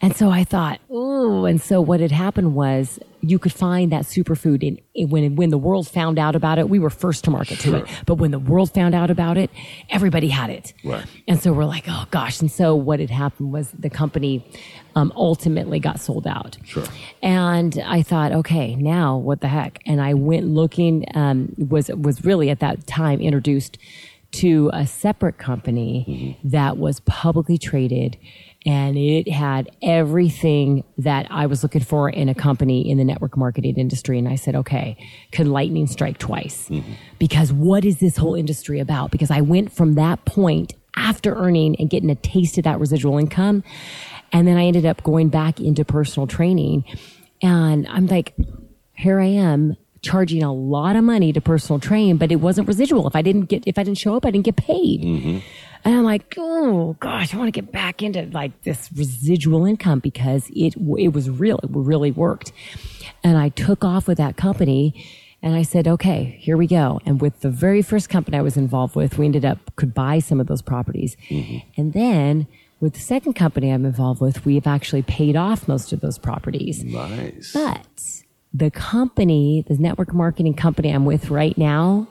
And 0.03 0.15
so 0.15 0.31
I 0.31 0.45
thought, 0.45 0.81
oh, 0.91 1.47
and 1.47 1.61
so 1.61 1.81
what 1.81 2.01
had 2.01 2.13
happened 2.13 2.55
was 2.55 2.99
you 3.23 3.39
could 3.39 3.53
find 3.53 3.91
that 3.93 4.03
superfood 4.03 4.63
in, 4.63 4.79
in 4.95 5.09
when 5.09 5.37
when 5.37 5.51
the 5.51 5.59
world 5.59 5.89
found 5.89 6.19
out 6.19 6.37
about 6.37 6.59
it. 6.59 6.69
We 6.69 6.79
were 6.79 6.91
first 6.91 7.25
to 7.25 7.31
market 7.31 7.59
to 7.61 7.77
it, 7.77 7.87
but 8.05 8.17
when 8.17 8.31
the 8.31 8.39
world 8.39 8.73
found 8.75 8.95
out 8.95 9.11
about 9.11 9.39
it, 9.39 9.51
everybody 9.89 10.29
had 10.29 10.51
it. 10.51 10.75
Right. 10.85 11.05
And 11.27 11.41
so 11.41 11.53
we're 11.53 11.65
like, 11.65 11.85
oh 11.89 12.05
gosh. 12.11 12.41
And 12.41 12.51
so 12.51 12.75
what 12.75 13.01
had 13.01 13.11
happened 13.11 13.53
was 13.53 13.71
the 13.71 13.91
company 13.91 14.47
um, 14.95 15.13
ultimately 15.17 15.81
got 15.81 15.99
sold 15.99 16.27
out. 16.27 16.59
Sure. 16.65 16.85
And 17.23 17.83
I 17.85 18.03
thought, 18.03 18.33
okay, 18.33 18.75
now 18.77 19.17
what 19.17 19.41
the 19.41 19.49
heck? 19.49 19.81
And 19.87 20.01
I 20.01 20.13
went 20.15 20.47
looking. 20.47 21.07
Um, 21.15 21.55
was 21.57 21.89
was 21.89 22.25
really 22.25 22.51
at 22.51 22.61
that 22.61 22.87
time 22.87 23.21
introduced 23.21 23.79
to 24.33 24.71
a 24.75 24.87
separate 24.87 25.39
company 25.39 26.39
that 26.45 26.77
was 26.77 27.01
publicly 27.01 27.57
traded. 27.57 28.19
And 28.67 28.99
it 28.99 29.31
had 29.31 29.71
everything 29.81 30.83
that 30.99 31.29
I 31.31 31.47
was 31.47 31.63
looking 31.63 31.85
for 31.85 32.11
in 32.11 32.29
a 32.29 32.35
company 32.35 32.91
in 32.91 32.99
the 32.99 33.05
network 33.05 33.37
marketing 33.37 33.77
industry. 33.77 34.19
And 34.19 34.29
I 34.29 34.35
said, 34.35 34.57
okay, 34.57 34.97
can 35.31 35.53
lightning 35.53 35.87
strike 35.87 36.19
twice? 36.19 36.69
Mm-hmm. 36.69 36.93
Because 37.21 37.53
what 37.53 37.85
is 37.85 38.01
this 38.01 38.17
whole 38.17 38.35
industry 38.35 38.81
about? 38.81 39.13
Because 39.13 39.31
I 39.31 39.41
went 39.41 39.73
from 39.73 39.95
that 39.95 40.25
point 40.25 40.75
after 40.97 41.37
earning 41.37 41.77
and 41.77 41.89
getting 41.89 42.11
a 42.11 42.17
taste 42.17 42.59
of 42.59 42.65
that 42.65 42.81
residual 42.81 43.19
income. 43.19 43.63
And 44.33 44.49
then 44.49 44.57
I 44.57 44.65
ended 44.65 44.85
up 44.85 45.05
going 45.05 45.29
back 45.29 45.61
into 45.61 45.85
personal 45.85 46.27
training. 46.27 46.85
And 47.43 47.87
I'm 47.87 48.07
like, 48.07 48.35
here 48.95 49.21
I 49.21 49.27
am 49.27 49.77
charging 50.07 50.43
a 50.43 50.53
lot 50.53 50.97
of 50.97 51.05
money 51.05 51.33
to 51.33 51.41
personal 51.41 51.81
train, 51.81 52.17
but 52.17 52.31
it 52.31 52.37
wasn't 52.37 52.69
residual. 52.69 53.07
If 53.07 53.17
I 53.17 53.23
didn't 53.23 53.47
get, 53.47 53.65
if 53.67 53.79
I 53.79 53.83
didn't 53.83 53.99
show 53.99 54.15
up, 54.15 54.25
I 54.25 54.31
didn't 54.31 54.45
get 54.45 54.57
paid. 54.57 55.03
Mm-hmm. 55.03 55.39
And 55.85 55.95
I'm 55.95 56.05
like, 56.05 56.35
oh 56.39 56.97
gosh, 57.01 57.35
I 57.35 57.37
want 57.37 57.49
to 57.49 57.61
get 57.61 57.73
back 57.73 58.03
into 58.03 58.27
like 58.33 58.63
this 58.63 58.89
residual 58.95 59.67
income 59.67 59.99
because 59.99 60.49
it, 60.55 60.75
it 60.99 61.13
was 61.13 61.29
real. 61.29 61.59
It 61.63 61.71
really 61.73 62.11
worked. 62.11 62.53
And 63.23 63.37
I 63.37 63.51
took 63.51 63.85
off 63.85 64.07
with 64.07 64.19
that 64.19 64.37
company 64.37 65.07
and 65.43 65.55
I 65.55 65.63
said, 65.63 65.87
okay, 65.87 66.37
here 66.41 66.57
we 66.57 66.67
go. 66.67 67.01
And 67.05 67.21
with 67.21 67.41
the 67.41 67.51
very 67.51 67.83
first 67.83 68.09
company 68.09 68.39
I 68.39 68.43
was 68.43 68.57
involved 68.57 68.97
with, 68.97 69.19
we 69.19 69.27
ended 69.27 69.45
up 69.45 69.59
could 69.77 69.93
buy 69.93 70.19
some 70.21 70.41
of 70.41 70.47
those 70.47 70.63
properties. 70.63 71.17
Mm-hmm. 71.29 71.69
And 71.77 71.93
then 71.93 72.47
with 72.81 72.95
the 72.95 73.01
second 73.01 73.35
company 73.35 73.71
I'm 73.71 73.85
involved 73.85 74.21
with, 74.21 74.45
we 74.45 74.55
have 74.55 74.67
actually 74.67 75.03
paid 75.03 75.37
off 75.37 75.69
most 75.69 75.93
of 75.93 76.01
those 76.01 76.19
properties. 76.19 76.85
Nice. 76.85 77.53
But 77.53 78.23
the 78.57 78.71
company, 78.71 79.65
the 79.69 79.77
network 79.77 80.15
marketing 80.15 80.55
company 80.55 80.91
I'm 80.91 81.05
with 81.05 81.31
right 81.31 81.57
now, 81.59 82.09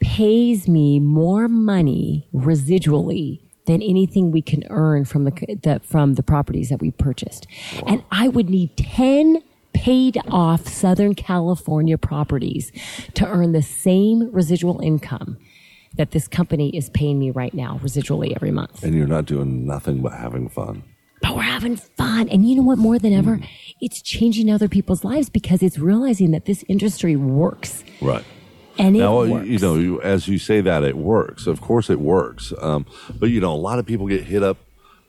pays 0.00 0.66
me 0.66 0.98
more 0.98 1.48
money 1.48 2.26
residually 2.34 3.40
than 3.66 3.82
anything 3.82 4.30
we 4.30 4.40
can 4.40 4.64
earn 4.70 5.04
from 5.04 5.24
the, 5.24 5.32
the 5.62 5.80
from 5.84 6.14
the 6.14 6.22
properties 6.22 6.70
that 6.70 6.80
we 6.80 6.90
purchased. 6.90 7.46
And 7.86 8.02
I 8.10 8.28
would 8.28 8.48
need 8.48 8.76
10 8.76 9.42
paid 9.72 10.18
off 10.28 10.66
Southern 10.66 11.14
California 11.14 11.98
properties 11.98 12.72
to 13.14 13.26
earn 13.26 13.52
the 13.52 13.62
same 13.62 14.32
residual 14.32 14.80
income 14.80 15.38
that 15.94 16.12
this 16.12 16.26
company 16.26 16.74
is 16.76 16.88
paying 16.90 17.18
me 17.18 17.30
right 17.30 17.52
now 17.52 17.78
residually 17.82 18.34
every 18.34 18.50
month. 18.50 18.82
and 18.82 18.94
you're 18.94 19.06
not 19.06 19.26
doing 19.26 19.66
nothing 19.66 20.00
but 20.00 20.12
having 20.12 20.48
fun. 20.48 20.82
But 21.22 21.36
we're 21.36 21.42
having 21.42 21.76
fun. 21.76 22.28
And 22.28 22.48
you 22.48 22.56
know 22.56 22.62
what? 22.62 22.78
More 22.78 22.98
than 22.98 23.12
ever, 23.12 23.40
it's 23.80 24.00
changing 24.02 24.50
other 24.50 24.68
people's 24.68 25.04
lives 25.04 25.28
because 25.28 25.62
it's 25.62 25.78
realizing 25.78 26.30
that 26.30 26.46
this 26.46 26.64
industry 26.68 27.14
works. 27.16 27.84
Right. 28.00 28.24
And 28.78 28.96
it 28.96 29.00
Now, 29.00 29.26
works. 29.26 29.46
you 29.46 29.58
know, 29.58 29.98
as 29.98 30.26
you 30.28 30.38
say 30.38 30.60
that, 30.62 30.82
it 30.82 30.96
works. 30.96 31.46
Of 31.46 31.60
course, 31.60 31.90
it 31.90 32.00
works. 32.00 32.52
Um, 32.60 32.86
but, 33.18 33.26
you 33.30 33.40
know, 33.40 33.52
a 33.52 33.56
lot 33.56 33.78
of 33.78 33.84
people 33.84 34.06
get 34.06 34.24
hit 34.24 34.42
up 34.42 34.56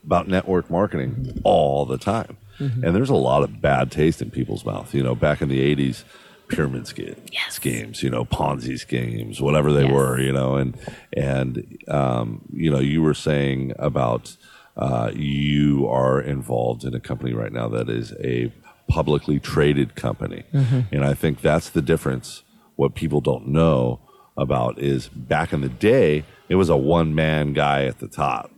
about 0.05 0.27
network 0.27 0.69
marketing 0.69 1.39
all 1.45 1.85
the 1.85 1.97
time. 1.97 2.35
Mm-hmm. 2.59 2.83
And 2.83 2.95
there's 2.95 3.09
a 3.09 3.15
lot 3.15 3.43
of 3.43 3.61
bad 3.61 3.91
taste 3.91 4.21
in 4.21 4.29
people's 4.31 4.65
mouth. 4.65 4.93
You 4.93 5.03
know, 5.03 5.15
back 5.15 5.41
in 5.41 5.47
the 5.47 5.59
80s, 5.75 6.03
pyramid 6.49 6.85
scheme, 6.87 7.15
Yes. 7.31 7.53
schemes, 7.53 8.03
you 8.03 8.09
know, 8.09 8.25
Ponzi 8.25 8.77
schemes, 8.77 9.39
whatever 9.39 9.71
they 9.71 9.83
Yes. 9.85 9.93
were, 9.93 10.19
you 10.19 10.33
know, 10.33 10.55
and, 10.57 10.77
and, 11.15 11.77
um, 11.87 12.41
you 12.51 12.69
know, 12.69 12.79
you 12.79 13.01
were 13.01 13.13
saying 13.13 13.71
about, 13.79 14.35
uh, 14.77 15.11
you 15.13 15.87
are 15.87 16.21
involved 16.21 16.83
in 16.83 16.93
a 16.93 16.99
company 16.99 17.33
right 17.33 17.51
now 17.51 17.67
that 17.69 17.89
is 17.89 18.13
a 18.23 18.51
publicly 18.87 19.39
traded 19.39 19.95
company. 19.95 20.43
And 20.91 21.03
I 21.05 21.13
think 21.13 21.41
that's 21.41 21.69
the 21.69 21.81
difference. 21.81 22.43
What 22.75 22.95
people 22.95 23.21
don't 23.21 23.47
know 23.47 23.99
about 24.37 24.79
is 24.79 25.07
back 25.09 25.53
in 25.53 25.61
the 25.61 25.69
day, 25.69 26.23
it 26.49 26.55
was 26.55 26.69
a 26.69 26.75
one 26.77 27.13
man 27.15 27.53
guy 27.53 27.85
at 27.85 27.99
the 27.99 28.07
top. 28.07 28.51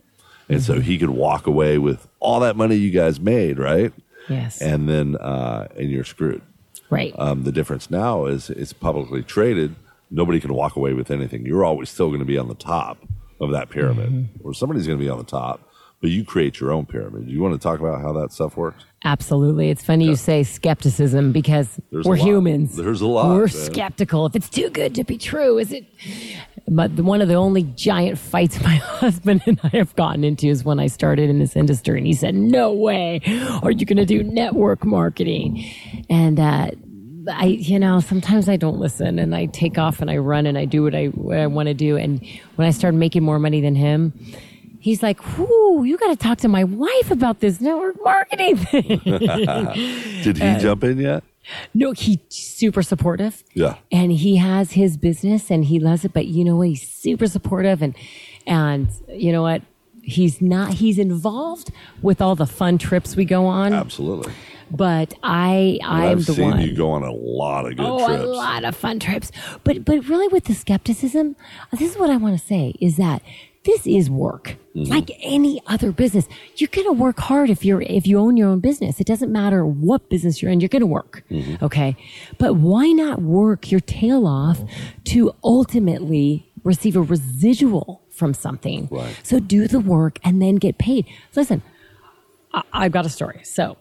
And 0.48 0.62
so 0.62 0.80
he 0.80 0.98
could 0.98 1.10
walk 1.10 1.46
away 1.46 1.78
with 1.78 2.06
all 2.20 2.40
that 2.40 2.56
money 2.56 2.74
you 2.76 2.90
guys 2.90 3.18
made, 3.20 3.58
right? 3.58 3.92
Yes. 4.28 4.60
And 4.60 4.88
then, 4.88 5.16
uh, 5.16 5.68
and 5.76 5.90
you're 5.90 6.04
screwed. 6.04 6.42
right. 6.90 7.14
Um, 7.18 7.44
the 7.44 7.52
difference 7.52 7.90
now 7.90 8.26
is 8.26 8.50
it's 8.50 8.72
publicly 8.72 9.22
traded. 9.22 9.74
Nobody 10.10 10.40
can 10.40 10.52
walk 10.54 10.76
away 10.76 10.92
with 10.94 11.10
anything. 11.10 11.44
You're 11.46 11.64
always 11.64 11.90
still 11.90 12.08
going 12.08 12.20
to 12.20 12.24
be 12.26 12.38
on 12.38 12.48
the 12.48 12.54
top 12.54 12.98
of 13.40 13.50
that 13.52 13.70
pyramid, 13.70 14.10
Mm-hmm. 14.10 14.46
or 14.46 14.54
somebody's 14.54 14.86
going 14.86 14.98
to 14.98 15.04
be 15.04 15.10
on 15.10 15.18
the 15.18 15.24
top, 15.24 15.60
but 16.04 16.10
you 16.10 16.22
create 16.22 16.60
your 16.60 16.70
own 16.70 16.84
pyramid. 16.84 17.30
You 17.30 17.40
want 17.40 17.54
to 17.54 17.58
talk 17.58 17.80
about 17.80 18.02
how 18.02 18.12
that 18.12 18.30
stuff 18.30 18.58
works? 18.58 18.84
Absolutely. 19.06 19.70
It's 19.70 19.82
funny 19.82 20.04
you 20.04 20.16
say 20.16 20.42
skepticism 20.42 21.32
because 21.32 21.80
There's 21.90 22.04
we're 22.04 22.16
humans. 22.16 22.76
There's 22.76 23.00
a 23.00 23.06
lot, 23.06 23.30
We're 23.30 23.46
man. 23.46 23.48
skeptical. 23.48 24.26
If 24.26 24.36
it's 24.36 24.50
too 24.50 24.68
good 24.68 24.94
to 24.96 25.04
be 25.04 25.16
true, 25.16 25.56
is 25.56 25.72
it? 25.72 25.86
But 26.68 26.90
one 26.90 27.22
of 27.22 27.28
the 27.28 27.36
only 27.36 27.62
giant 27.62 28.18
fights 28.18 28.60
my 28.62 28.74
husband 28.74 29.44
and 29.46 29.58
I 29.62 29.68
have 29.68 29.96
gotten 29.96 30.24
into 30.24 30.46
is 30.48 30.62
when 30.62 30.78
I 30.78 30.88
started 30.88 31.30
in 31.30 31.38
this 31.38 31.56
industry, 31.56 31.96
and 31.96 32.06
he 32.06 32.12
said, 32.12 32.34
"No 32.34 32.70
way, 32.70 33.22
are 33.62 33.70
you 33.70 33.86
going 33.86 33.96
to 33.96 34.04
do 34.04 34.22
network 34.22 34.84
marketing?" 34.84 35.64
And 36.10 36.38
uh, 36.38 36.70
I, 37.32 37.46
you 37.46 37.78
know, 37.78 38.00
sometimes 38.00 38.50
I 38.50 38.56
don't 38.58 38.78
listen, 38.78 39.18
and 39.18 39.34
I 39.34 39.46
take 39.46 39.78
off 39.78 40.02
and 40.02 40.10
I 40.10 40.18
run 40.18 40.44
and 40.44 40.58
I 40.58 40.66
do 40.66 40.82
what 40.82 40.94
I 40.94 41.06
what 41.06 41.38
I 41.38 41.46
want 41.46 41.68
to 41.68 41.74
do. 41.74 41.96
And 41.96 42.22
when 42.56 42.68
I 42.68 42.72
started 42.72 42.98
making 42.98 43.22
more 43.22 43.38
money 43.38 43.62
than 43.62 43.74
him. 43.74 44.12
He's 44.84 45.02
like, 45.02 45.18
whoo, 45.38 45.84
you 45.84 45.96
got 45.96 46.08
to 46.10 46.16
talk 46.16 46.36
to 46.40 46.48
my 46.48 46.62
wife 46.62 47.10
about 47.10 47.40
this 47.40 47.58
network 47.58 47.96
marketing 48.04 48.58
thing. 48.58 48.98
Did 50.22 50.36
he 50.36 50.58
jump 50.60 50.84
in 50.84 50.98
yet? 50.98 51.24
No, 51.72 51.92
he's 51.92 52.18
super 52.28 52.82
supportive. 52.82 53.42
Yeah. 53.54 53.76
And 53.90 54.12
he 54.12 54.36
has 54.36 54.72
his 54.72 54.98
business 54.98 55.50
and 55.50 55.64
he 55.64 55.80
loves 55.80 56.04
it, 56.04 56.12
but 56.12 56.26
you 56.26 56.44
know 56.44 56.56
what? 56.56 56.68
He's 56.68 56.86
super 56.86 57.26
supportive 57.26 57.80
and 57.80 57.94
and 58.46 58.88
you 59.08 59.32
know 59.32 59.40
what? 59.40 59.62
He's 60.02 60.42
not 60.42 60.74
he's 60.74 60.98
involved 60.98 61.70
with 62.02 62.20
all 62.20 62.34
the 62.34 62.46
fun 62.46 62.76
trips 62.76 63.16
we 63.16 63.24
go 63.24 63.46
on. 63.46 63.72
Absolutely. 63.72 64.34
But 64.70 65.14
I 65.22 65.78
And 65.82 65.90
I'm 65.90 66.08
I've 66.18 66.26
the 66.26 66.34
seen 66.34 66.50
one. 66.50 66.60
you 66.60 66.76
go 66.76 66.90
on 66.90 67.02
a 67.04 67.10
lot 67.12 67.64
of 67.64 67.76
good 67.78 67.86
oh, 67.86 68.06
trips. 68.06 68.22
a 68.22 68.26
lot 68.26 68.64
of 68.64 68.76
fun 68.76 68.98
trips. 69.00 69.32
But 69.64 69.86
but 69.86 70.06
really 70.10 70.28
with 70.28 70.44
the 70.44 70.54
skepticism, 70.54 71.36
this 71.72 71.80
is 71.92 71.96
what 71.98 72.10
I 72.10 72.18
want 72.18 72.38
to 72.38 72.46
say 72.46 72.74
is 72.82 72.98
that 72.98 73.22
this 73.64 73.86
is 73.86 74.10
work. 74.10 74.56
Mm-hmm. 74.74 74.90
Like 74.90 75.10
any 75.20 75.60
other 75.66 75.92
business, 75.92 76.28
you're 76.56 76.68
going 76.68 76.86
to 76.86 76.92
work 76.92 77.18
hard 77.18 77.50
if 77.50 77.64
you're, 77.64 77.82
if 77.82 78.06
you 78.06 78.18
own 78.18 78.36
your 78.36 78.48
own 78.48 78.60
business. 78.60 79.00
It 79.00 79.06
doesn't 79.06 79.32
matter 79.32 79.64
what 79.64 80.08
business 80.08 80.42
you're 80.42 80.50
in, 80.50 80.60
you're 80.60 80.68
going 80.68 80.80
to 80.80 80.86
work. 80.86 81.24
Mm-hmm. 81.30 81.64
Okay. 81.64 81.96
But 82.38 82.56
why 82.56 82.88
not 82.88 83.22
work 83.22 83.70
your 83.70 83.80
tail 83.80 84.26
off 84.26 84.60
to 85.04 85.34
ultimately 85.42 86.50
receive 86.62 86.96
a 86.96 87.02
residual 87.02 88.02
from 88.10 88.34
something? 88.34 88.88
Right. 88.90 89.18
So 89.22 89.38
do 89.38 89.66
the 89.66 89.80
work 89.80 90.18
and 90.22 90.42
then 90.42 90.56
get 90.56 90.78
paid. 90.78 91.06
Listen, 91.34 91.62
I, 92.52 92.62
I've 92.72 92.92
got 92.92 93.06
a 93.06 93.10
story. 93.10 93.40
So 93.44 93.76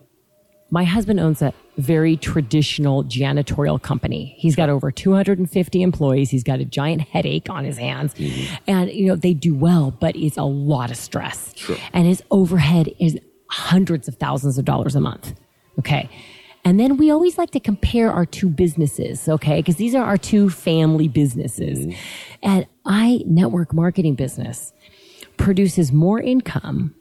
my 0.73 0.83
husband 0.83 1.19
owns 1.19 1.39
a 1.43 1.53
very 1.77 2.17
traditional 2.17 3.03
janitorial 3.03 3.79
company. 3.79 4.33
He's 4.39 4.55
got 4.55 4.69
over 4.69 4.89
250 4.91 5.83
employees. 5.83 6.31
He's 6.31 6.43
got 6.43 6.59
a 6.59 6.65
giant 6.65 7.01
headache 7.03 7.47
on 7.47 7.63
his 7.63 7.77
hands. 7.77 8.15
Mm-hmm. 8.15 8.55
And, 8.65 8.91
you 8.91 9.05
know, 9.05 9.15
they 9.15 9.35
do 9.35 9.53
well, 9.53 9.91
but 9.91 10.15
it's 10.15 10.35
a 10.35 10.43
lot 10.43 10.89
of 10.89 10.97
stress. 10.97 11.53
And 11.93 12.07
his 12.07 12.23
overhead 12.31 12.89
is 12.99 13.19
hundreds 13.51 14.07
of 14.07 14.15
thousands 14.15 14.57
of 14.57 14.65
dollars 14.65 14.95
a 14.95 14.99
month. 14.99 15.39
Okay. 15.77 16.09
And 16.65 16.79
then 16.79 16.97
we 16.97 17.11
always 17.11 17.37
like 17.37 17.51
to 17.51 17.59
compare 17.59 18.11
our 18.11 18.25
two 18.25 18.49
businesses, 18.49 19.29
okay? 19.29 19.57
Because 19.57 19.75
these 19.75 19.93
are 19.93 20.03
our 20.03 20.17
two 20.17 20.49
family 20.49 21.07
businesses. 21.07 21.85
Mm-hmm. 21.85 21.99
And 22.41 22.67
I 22.83 23.21
network 23.27 23.75
marketing 23.75 24.15
business 24.15 24.73
produces 25.37 25.91
more 25.91 26.19
income 26.19 26.95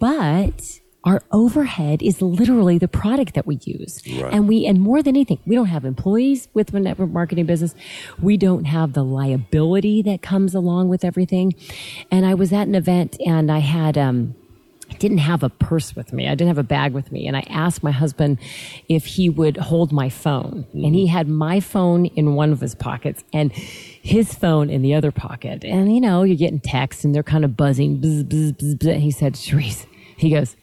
but 0.00 0.80
our 1.08 1.22
overhead 1.32 2.02
is 2.02 2.20
literally 2.20 2.76
the 2.76 2.86
product 2.86 3.32
that 3.34 3.46
we 3.46 3.58
use. 3.64 4.02
Right. 4.06 4.30
And 4.30 4.46
we, 4.46 4.66
and 4.66 4.78
more 4.78 5.02
than 5.02 5.16
anything, 5.16 5.38
we 5.46 5.54
don't 5.54 5.66
have 5.66 5.86
employees 5.86 6.48
with 6.52 6.68
the 6.68 6.80
network 6.80 7.08
marketing 7.08 7.46
business. 7.46 7.74
We 8.20 8.36
don't 8.36 8.66
have 8.66 8.92
the 8.92 9.02
liability 9.02 10.02
that 10.02 10.20
comes 10.20 10.54
along 10.54 10.90
with 10.90 11.04
everything. 11.04 11.54
And 12.10 12.26
I 12.26 12.34
was 12.34 12.52
at 12.52 12.68
an 12.68 12.74
event 12.74 13.16
and 13.24 13.50
I 13.50 13.60
had, 13.60 13.96
um, 13.96 14.34
I 14.90 14.94
didn't 14.94 15.18
have 15.18 15.42
a 15.42 15.48
purse 15.48 15.96
with 15.96 16.12
me. 16.12 16.28
I 16.28 16.34
didn't 16.34 16.48
have 16.48 16.58
a 16.58 16.62
bag 16.62 16.92
with 16.92 17.10
me. 17.10 17.26
And 17.26 17.38
I 17.38 17.44
asked 17.48 17.82
my 17.82 17.90
husband 17.90 18.38
if 18.90 19.06
he 19.06 19.30
would 19.30 19.56
hold 19.56 19.92
my 19.92 20.10
phone. 20.10 20.66
And 20.74 20.94
he 20.94 21.06
had 21.06 21.26
my 21.26 21.60
phone 21.60 22.04
in 22.04 22.34
one 22.34 22.52
of 22.52 22.60
his 22.60 22.74
pockets 22.74 23.24
and 23.32 23.50
his 23.52 24.34
phone 24.34 24.68
in 24.68 24.82
the 24.82 24.94
other 24.94 25.10
pocket. 25.10 25.64
And 25.64 25.94
you 25.94 26.02
know, 26.02 26.22
you're 26.22 26.36
getting 26.36 26.60
texts 26.60 27.02
and 27.02 27.14
they're 27.14 27.22
kind 27.22 27.46
of 27.46 27.56
buzzing. 27.56 27.98
Bzz, 27.98 28.24
bzz, 28.24 28.52
bzz, 28.52 28.74
bzz. 28.76 28.98
He 28.98 29.10
said, 29.10 29.34
Cherise, 29.34 29.86
he 30.18 30.30
goes, 30.30 30.54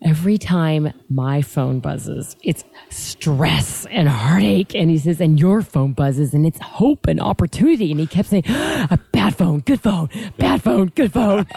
Every 0.00 0.38
time 0.38 0.92
my 1.10 1.42
phone 1.42 1.80
buzzes, 1.80 2.36
it's 2.44 2.62
stress 2.88 3.84
and 3.86 4.08
heartache. 4.08 4.72
And 4.74 4.90
he 4.90 4.98
says, 4.98 5.20
and 5.20 5.40
your 5.40 5.60
phone 5.60 5.92
buzzes 5.92 6.32
and 6.34 6.46
it's 6.46 6.60
hope 6.60 7.08
and 7.08 7.20
opportunity. 7.20 7.90
And 7.90 7.98
he 7.98 8.06
kept 8.06 8.28
saying, 8.28 8.44
a 8.46 8.98
bad 9.12 9.34
phone, 9.34 9.58
good 9.60 9.80
phone, 9.80 10.08
bad 10.38 10.62
phone, 10.62 10.92
good 10.94 11.12
phone. 11.12 11.46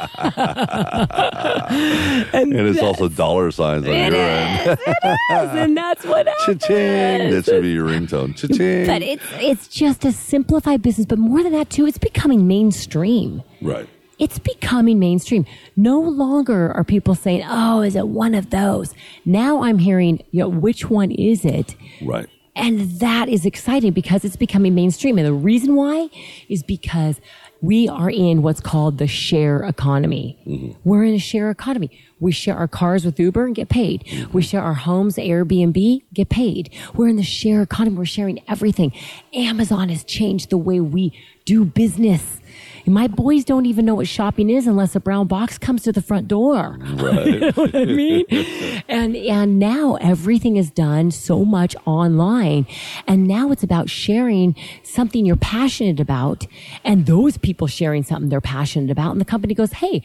And 2.34 2.54
it's 2.54 2.82
also 2.82 3.08
dollar 3.10 3.52
signs 3.52 3.86
on 3.88 3.94
your 3.94 3.96
end. 4.16 4.70
is, 4.72 4.78
it 4.88 4.98
is, 5.32 5.50
and 5.60 5.78
that's 5.78 6.06
what 6.06 6.28
happens. 6.40 6.62
Cha-ching. 6.62 7.30
That 7.32 7.46
should 7.46 7.62
be 7.62 7.70
your 7.72 7.88
ringtone. 7.88 8.36
Cha-ching. 8.36 8.86
But 8.86 9.02
it's 9.02 9.24
it's 9.36 9.68
just 9.68 10.04
a 10.06 10.12
simplified 10.12 10.82
business. 10.82 11.06
But 11.06 11.20
more 11.20 11.44
than 11.44 11.52
that, 11.54 11.70
too, 11.70 11.86
it's 11.86 11.98
becoming 11.98 12.48
mainstream. 12.48 13.44
right. 13.62 13.88
It's 14.22 14.38
becoming 14.38 15.00
mainstream. 15.00 15.46
No 15.76 16.00
longer 16.00 16.72
are 16.72 16.84
people 16.84 17.16
saying, 17.16 17.44
"Oh, 17.46 17.82
is 17.82 17.96
it 17.96 18.08
one 18.08 18.36
of 18.36 18.52
those?" 18.52 18.94
Now 19.26 19.64
I'm 19.64 19.80
hearing, 19.80 20.22
you 20.32 20.42
know, 20.42 20.48
which 20.48 20.90
one 20.90 21.10
is 21.10 21.44
it? 21.44 21.76
Right. 22.02 22.28
And 22.56 23.00
that 23.00 23.30
is 23.30 23.46
exciting 23.46 23.94
because 23.94 24.24
it's 24.24 24.36
becoming 24.36 24.76
mainstream. 24.76 25.18
And 25.18 25.26
the 25.26 25.34
reason 25.34 25.76
why 25.76 26.10
is 26.50 26.62
because 26.62 27.20
we 27.62 27.88
are 27.88 28.10
in 28.10 28.42
what's 28.42 28.60
called 28.60 28.98
the 28.98 29.08
share 29.08 29.64
economy. 29.64 30.38
Mm-hmm. 30.46 30.72
We're 30.84 31.04
in 31.04 31.14
a 31.14 31.20
share 31.20 31.50
economy. 31.50 31.90
We 32.20 32.32
share 32.32 32.56
our 32.56 32.68
cars 32.68 33.06
with 33.06 33.20
Uber 33.20 33.46
and 33.46 33.56
get 33.56 33.70
paid. 33.70 34.04
Mm-hmm. 34.06 34.32
We 34.34 34.42
share 34.42 34.62
our 34.62 34.74
homes, 34.74 35.16
Airbnb, 35.16 36.04
get 36.14 36.30
paid. 36.30 36.72
We're 36.94 37.08
in 37.08 37.16
the 37.16 37.24
share 37.24 37.62
economy. 37.62 37.98
We're 37.98 38.06
sharing 38.06 38.42
everything. 38.48 38.92
Amazon 39.34 39.90
has 39.90 40.04
changed 40.04 40.50
the 40.50 40.58
way 40.58 40.80
we 40.80 41.14
do 41.46 41.66
business. 41.66 42.41
My 42.86 43.08
boys 43.08 43.46
don't 43.46 43.66
even 43.66 43.86
know 43.86 43.96
what 43.96 44.08
shopping 44.08 44.50
is 44.50 44.68
unless 44.68 44.96
a 44.96 45.00
brown 45.00 45.28
box 45.28 45.58
comes 45.58 45.84
to 45.84 45.92
the 45.92 46.02
front 46.02 46.28
door. 46.28 46.78
Right. 46.80 47.56
what 47.58 47.76
I 47.76 47.86
mean? 47.86 48.26
and 48.88 49.16
and 49.16 49.60
now 49.60 49.96
everything 49.96 50.58
is 50.58 50.72
done 50.72 51.12
so 51.12 51.46
much 51.46 51.76
online. 51.86 52.66
And 53.08 53.28
now 53.28 53.52
it's 53.52 53.64
about 53.64 53.90
sharing 53.90 54.56
something 54.84 55.26
you're 55.26 55.36
passionate 55.36 56.00
about 56.00 56.48
and 56.84 57.06
those 57.06 57.38
people 57.38 57.68
sharing 57.68 58.04
something 58.04 58.30
they're 58.30 58.42
passionate 58.42 58.92
about. 58.92 59.12
And 59.12 59.22
the 59.22 59.26
company 59.26 59.54
goes, 59.54 59.74
Hey, 59.74 60.04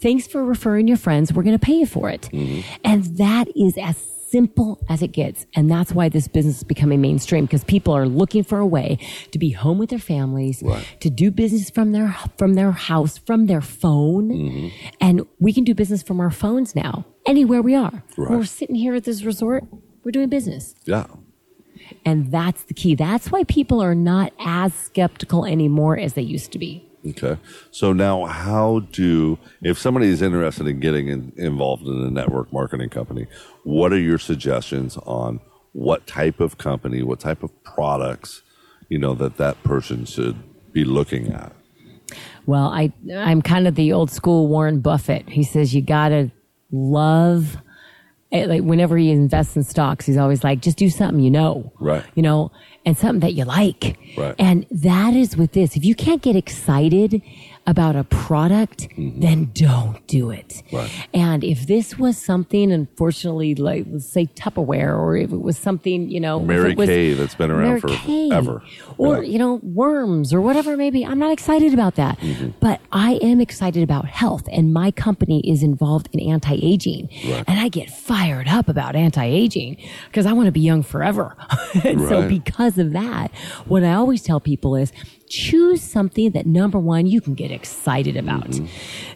thanks 0.00 0.26
for 0.26 0.44
referring 0.44 0.88
your 0.88 0.96
friends. 0.96 1.32
We're 1.32 1.42
going 1.42 1.58
to 1.58 1.64
pay 1.64 1.74
you 1.74 1.86
for 1.86 2.10
it. 2.10 2.28
Mm-hmm. 2.32 2.60
And 2.84 3.04
that 3.16 3.48
is 3.56 3.76
as 3.78 3.96
simple 4.30 4.78
as 4.88 5.02
it 5.02 5.08
gets. 5.08 5.46
And 5.54 5.70
that's 5.70 5.92
why 5.92 6.08
this 6.08 6.28
business 6.28 6.58
is 6.58 6.64
becoming 6.64 7.00
mainstream 7.00 7.44
because 7.46 7.64
people 7.64 7.94
are 7.94 8.06
looking 8.06 8.44
for 8.44 8.58
a 8.58 8.66
way 8.66 8.98
to 9.32 9.38
be 9.38 9.50
home 9.50 9.78
with 9.78 9.90
their 9.90 9.98
families, 9.98 10.62
Right. 10.62 10.86
to 11.00 11.10
do 11.10 11.30
business 11.30 11.70
from 11.70 11.92
their, 11.92 12.16
from 12.36 12.54
their 12.54 12.72
house, 12.72 13.18
from 13.18 13.46
their 13.46 13.60
phone. 13.60 14.28
Mm-hmm. 14.30 14.68
And 15.00 15.26
we 15.38 15.52
can 15.52 15.64
do 15.64 15.74
business 15.74 16.02
from 16.02 16.20
our 16.20 16.30
phones 16.30 16.74
now, 16.74 17.04
anywhere 17.26 17.62
we 17.62 17.74
are. 17.74 18.02
Right. 18.16 18.30
We're 18.30 18.44
sitting 18.44 18.76
here 18.76 18.94
at 18.94 19.04
this 19.04 19.22
resort. 19.24 19.64
We're 20.04 20.12
doing 20.12 20.28
business. 20.28 20.74
Yeah. 20.84 21.06
And 22.04 22.30
that's 22.30 22.64
the 22.64 22.74
key. 22.74 22.94
That's 22.94 23.30
why 23.30 23.44
people 23.44 23.80
are 23.80 23.94
not 23.94 24.32
as 24.40 24.74
skeptical 24.74 25.44
anymore 25.44 25.98
as 25.98 26.14
they 26.14 26.22
used 26.22 26.52
to 26.52 26.58
be. 26.58 26.87
Okay. 27.06 27.38
So 27.70 27.92
now, 27.92 28.24
how 28.26 28.80
do, 28.80 29.38
if 29.62 29.78
somebody 29.78 30.08
is 30.08 30.20
interested 30.20 30.66
in 30.66 30.80
getting 30.80 31.08
in, 31.08 31.32
involved 31.36 31.86
in 31.86 31.94
a 32.04 32.10
network 32.10 32.52
marketing 32.52 32.88
company, 32.90 33.26
what 33.64 33.92
are 33.92 33.98
your 33.98 34.18
suggestions 34.18 34.96
on 35.06 35.40
what 35.72 36.06
type 36.06 36.40
of 36.40 36.58
company, 36.58 37.02
what 37.02 37.20
type 37.20 37.42
of 37.42 37.50
products, 37.62 38.42
you 38.88 38.98
know, 38.98 39.14
that 39.14 39.36
that 39.36 39.62
person 39.62 40.04
should 40.04 40.36
be 40.72 40.84
looking 40.84 41.32
at? 41.32 41.52
Well, 42.46 42.68
I 42.68 42.92
I'm 43.14 43.42
kind 43.42 43.68
of 43.68 43.74
the 43.74 43.92
old 43.92 44.10
school 44.10 44.48
Warren 44.48 44.80
Buffett. 44.80 45.28
He 45.28 45.44
says 45.44 45.74
you 45.74 45.82
gotta 45.82 46.30
love. 46.72 47.58
eh, 48.32 48.46
Like 48.46 48.62
whenever 48.62 48.96
he 48.96 49.10
invests 49.10 49.56
in 49.56 49.62
stocks, 49.62 50.06
he's 50.06 50.16
always 50.16 50.42
like, 50.42 50.60
just 50.60 50.78
do 50.78 50.88
something 50.90 51.20
you 51.22 51.30
know, 51.30 51.72
Right. 51.78 52.04
You 52.14 52.22
know, 52.22 52.50
and 52.88 52.96
something 52.96 53.20
that 53.20 53.34
you 53.34 53.44
like, 53.44 53.98
Right. 54.16 54.34
And 54.38 54.66
that 54.70 55.14
is 55.14 55.36
with 55.36 55.52
this. 55.52 55.76
If 55.76 55.84
you 55.84 55.94
can't 55.94 56.22
get 56.22 56.34
excited 56.34 57.22
about 57.68 57.94
a 57.96 58.02
product, 58.04 58.88
then 58.96 59.50
don't 59.52 60.04
do 60.06 60.30
it. 60.30 60.48
Mm-hmm. 60.48 60.76
Right. 60.76 61.08
And 61.12 61.44
if 61.44 61.66
this 61.66 61.98
was 61.98 62.16
something, 62.16 62.72
unfortunately, 62.72 63.54
like 63.54 63.84
let's 63.90 64.08
say 64.08 64.24
Tupperware, 64.24 64.98
or 64.98 65.16
if 65.18 65.30
it 65.32 65.42
was 65.42 65.58
something, 65.58 66.08
you 66.08 66.18
know, 66.18 66.40
Mary 66.40 66.74
Kay 66.74 67.12
that's 67.12 67.34
been 67.34 67.50
around 67.50 67.68
Mary 67.68 67.80
for 67.82 67.88
Kay, 67.88 68.30
ever. 68.32 68.62
or 68.96 69.22
Yeah. 69.22 69.30
you 69.32 69.38
know, 69.38 69.60
worms 69.62 70.32
or 70.32 70.40
whatever 70.40 70.72
it 70.72 70.78
may 70.78 70.88
be. 70.90 71.04
I'm 71.04 71.18
not 71.18 71.30
excited 71.30 71.74
about 71.74 71.96
that, 71.96 72.18
Mm-hmm. 72.20 72.48
but 72.58 72.80
I 72.90 73.16
am 73.22 73.38
excited 73.38 73.82
about 73.82 74.06
health, 74.06 74.48
and 74.50 74.72
my 74.72 74.90
company 74.90 75.40
is 75.40 75.62
involved 75.62 76.08
in 76.12 76.20
anti-aging, 76.20 77.10
Right. 77.28 77.44
and 77.46 77.60
I 77.60 77.68
get 77.68 77.90
fired 77.90 78.48
up 78.48 78.70
about 78.70 78.96
anti-aging 78.96 79.76
because 80.06 80.24
I 80.24 80.32
want 80.32 80.46
to 80.46 80.52
be 80.52 80.60
young 80.60 80.82
forever. 80.82 81.36
and 81.84 82.00
so, 82.08 82.26
because 82.26 82.78
of 82.78 82.92
that, 82.92 83.30
what 83.66 83.84
I 83.84 83.92
always 83.92 84.22
tell 84.22 84.40
people 84.40 84.74
is 84.74 84.90
choose 85.28 85.82
something 85.82 86.30
that 86.32 86.46
number 86.46 86.78
one 86.78 87.06
you 87.06 87.20
can 87.20 87.34
get 87.34 87.50
excited 87.50 88.16
about, 88.16 88.54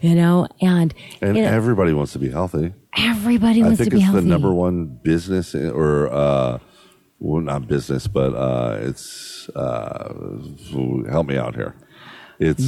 you 0.00 0.14
know, 0.14 0.46
and, 0.60 0.94
Mm-hmm. 0.94 1.24
And 1.24 1.36
you 1.36 1.42
know, 1.42 1.48
everybody 1.50 1.92
wants 1.92 2.12
to 2.12 2.18
be 2.18 2.30
healthy. 2.30 2.74
everybody 2.96 3.62
wants 3.62 3.78
to 3.82 3.90
be 3.90 4.00
healthy 4.00 4.18
i 4.18 4.20
think 4.20 4.22
it's 4.22 4.24
the 4.24 4.28
number 4.28 4.52
one 4.52 4.86
business 5.02 5.54
or, 5.54 6.12
uh, 6.12 6.58
well, 7.18 7.40
not 7.40 7.68
business, 7.68 8.06
but 8.08 8.34
uh, 8.34 8.78
it's, 8.80 9.48
uh, 9.50 10.12
help 11.08 11.26
me 11.28 11.36
out 11.36 11.54
here. 11.54 11.74
It's 12.40 12.64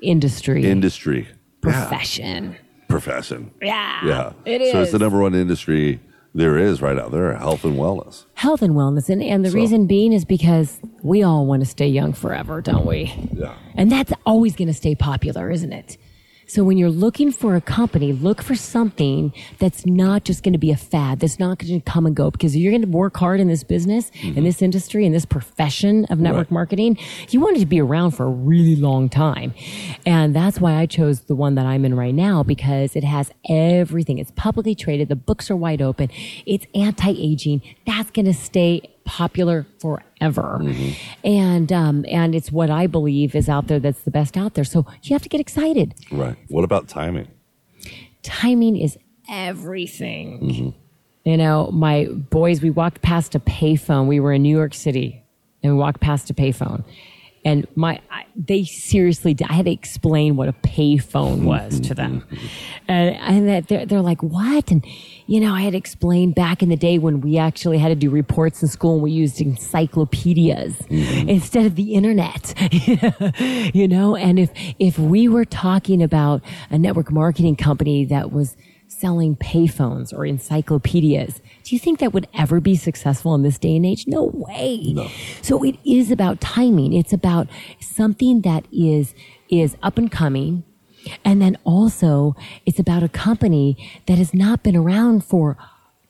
industry, 0.00 0.64
industry. 0.64 1.28
Yeah. 1.28 1.34
profession. 1.60 2.56
Profession. 2.88 3.50
Yeah, 3.60 4.06
Yeah. 4.06 4.32
it 4.46 4.60
is 4.62 4.72
So 4.72 4.82
it's 4.82 4.92
the 4.92 4.98
number 4.98 5.20
one 5.20 5.34
industry 5.34 6.00
there 6.34 6.58
is 6.58 6.82
right 6.82 6.98
out 6.98 7.12
there, 7.12 7.34
health 7.36 7.64
and 7.64 7.76
wellness. 7.78 8.24
health 8.34 8.60
and 8.62 8.74
wellness. 8.74 9.08
And, 9.08 9.22
and 9.22 9.44
the 9.44 9.50
So- 9.50 9.54
reason 9.56 9.86
being 9.86 10.12
is 10.12 10.24
because 10.24 10.80
we 11.02 11.22
all 11.22 11.46
want 11.46 11.62
to 11.62 11.66
stay 11.66 11.86
young 11.88 12.12
forever, 12.12 12.60
don't 12.60 12.84
we? 12.86 13.12
Yeah. 13.32 13.54
And 13.76 13.90
that's 13.90 14.12
always 14.26 14.56
going 14.56 14.68
to 14.68 14.74
stay 14.74 14.94
popular, 14.94 15.50
isn't 15.50 15.72
it? 15.72 15.96
So 16.54 16.62
when 16.62 16.78
you're 16.78 16.88
looking 16.88 17.32
for 17.32 17.56
a 17.56 17.60
company, 17.60 18.12
look 18.12 18.40
for 18.40 18.54
something 18.54 19.32
that's 19.58 19.84
not 19.86 20.22
just 20.22 20.44
going 20.44 20.52
to 20.52 20.58
be 20.58 20.70
a 20.70 20.76
fad, 20.76 21.18
that's 21.18 21.40
not 21.40 21.58
going 21.58 21.80
to 21.80 21.90
come 21.90 22.06
and 22.06 22.14
go 22.14 22.30
because 22.30 22.56
you're 22.56 22.70
going 22.70 22.82
to 22.82 22.96
work 22.96 23.16
hard 23.16 23.40
in 23.40 23.48
this 23.48 23.64
business, 23.64 24.10
in 24.22 24.34
mm-hmm. 24.34 24.44
this 24.44 24.62
industry, 24.62 25.04
in 25.04 25.10
this 25.10 25.24
profession 25.24 26.04
of 26.10 26.20
network 26.20 26.44
Right. 26.44 26.52
marketing. 26.52 26.96
You 27.30 27.40
want 27.40 27.56
it 27.56 27.60
to 27.60 27.66
be 27.66 27.80
around 27.80 28.12
for 28.12 28.26
a 28.26 28.30
really 28.30 28.76
long 28.76 29.08
time. 29.08 29.52
And 30.06 30.32
that's 30.32 30.60
why 30.60 30.74
I 30.74 30.86
chose 30.86 31.22
the 31.22 31.34
one 31.34 31.56
that 31.56 31.66
I'm 31.66 31.84
in 31.84 31.96
right 31.96 32.14
now 32.14 32.44
because 32.44 32.94
it 32.94 33.02
has 33.02 33.32
everything. 33.48 34.18
It's 34.18 34.30
publicly 34.36 34.76
traded. 34.76 35.08
The 35.08 35.16
books 35.16 35.50
are 35.50 35.56
wide 35.56 35.82
open. 35.82 36.08
It's 36.46 36.66
anti-aging. 36.72 37.62
That's 37.84 38.12
going 38.12 38.26
to 38.26 38.34
stay 38.34 38.93
popular 39.04 39.66
forever. 39.80 40.60
And, 41.22 41.72
um, 41.72 42.04
and 42.08 42.34
it's 42.34 42.50
what 42.50 42.70
I 42.70 42.86
believe 42.86 43.34
is 43.34 43.48
out 43.48 43.66
there 43.66 43.78
that's 43.78 44.00
the 44.02 44.10
best 44.10 44.36
out 44.36 44.54
there. 44.54 44.64
So 44.64 44.86
you 45.02 45.14
have 45.14 45.22
to 45.22 45.28
get 45.28 45.40
excited. 45.40 45.94
Right. 46.10 46.36
What 46.48 46.64
about 46.64 46.88
timing? 46.88 47.28
Timing 48.22 48.76
is 48.76 48.98
everything. 49.28 50.74
You 51.24 51.36
know, 51.36 51.70
my 51.72 52.06
boys, 52.06 52.60
we 52.62 52.70
walked 52.70 53.02
past 53.02 53.34
a 53.34 53.40
payphone. 53.40 54.06
We 54.06 54.20
were 54.20 54.32
in 54.32 54.42
New 54.42 54.54
York 54.54 54.74
City 54.74 55.22
and 55.62 55.72
we 55.72 55.78
walked 55.78 56.00
past 56.00 56.30
a 56.30 56.34
payphone. 56.34 56.84
And 57.44 57.66
my, 57.74 58.00
I, 58.10 58.24
they 58.34 58.64
seriously, 58.64 59.36
I 59.48 59.52
had 59.52 59.66
to 59.66 59.70
explain 59.70 60.36
what 60.36 60.48
a 60.48 60.52
payphone 60.52 61.38
mm-hmm. 61.38 61.44
was 61.44 61.78
to 61.80 61.94
them. 61.94 62.22
Mm-hmm. 62.22 62.46
And, 62.88 63.16
and 63.16 63.48
that 63.48 63.68
they're, 63.68 63.86
they're 63.86 64.00
like, 64.00 64.22
what? 64.22 64.70
And, 64.70 64.84
you 65.26 65.40
know, 65.40 65.52
I 65.52 65.60
had 65.60 65.72
to 65.72 65.78
explain 65.78 66.32
back 66.32 66.62
in 66.62 66.68
the 66.70 66.76
day 66.76 66.98
when 66.98 67.20
we 67.20 67.36
actually 67.36 67.78
had 67.78 67.88
to 67.88 67.94
do 67.94 68.10
reports 68.10 68.62
in 68.62 68.68
school 68.68 68.94
and 68.94 69.02
we 69.02 69.10
used 69.10 69.40
encyclopedias 69.40 70.76
mm-hmm. 70.78 71.28
instead 71.28 71.66
of 71.66 71.76
the 71.76 71.94
internet, 71.94 72.54
you 73.74 73.88
know? 73.88 74.16
And 74.16 74.38
if, 74.38 74.50
if 74.78 74.98
we 74.98 75.28
were 75.28 75.44
talking 75.44 76.02
about 76.02 76.42
a 76.70 76.78
network 76.78 77.12
marketing 77.12 77.56
company 77.56 78.04
that 78.06 78.32
was, 78.32 78.56
selling 79.04 79.36
payphones 79.36 80.14
or 80.14 80.24
encyclopedias. 80.24 81.42
Do 81.62 81.74
you 81.74 81.78
think 81.78 81.98
that 81.98 82.14
would 82.14 82.26
ever 82.32 82.58
be 82.58 82.74
successful 82.74 83.34
in 83.34 83.42
this 83.42 83.58
day 83.58 83.76
and 83.76 83.84
age? 83.84 84.06
No 84.06 84.30
way. 84.32 84.94
No. 84.94 85.08
So 85.42 85.62
it 85.62 85.76
is 85.84 86.10
about 86.10 86.40
timing. 86.40 86.94
It's 86.94 87.12
about 87.12 87.46
something 87.80 88.40
that 88.42 88.64
is 88.72 89.14
is 89.50 89.76
up 89.82 89.98
and 89.98 90.10
coming. 90.10 90.64
And 91.22 91.42
then 91.42 91.58
also 91.64 92.34
it's 92.64 92.78
about 92.78 93.02
a 93.02 93.10
company 93.10 93.76
that 94.06 94.16
has 94.16 94.32
not 94.32 94.62
been 94.62 94.74
around 94.74 95.22
for 95.22 95.58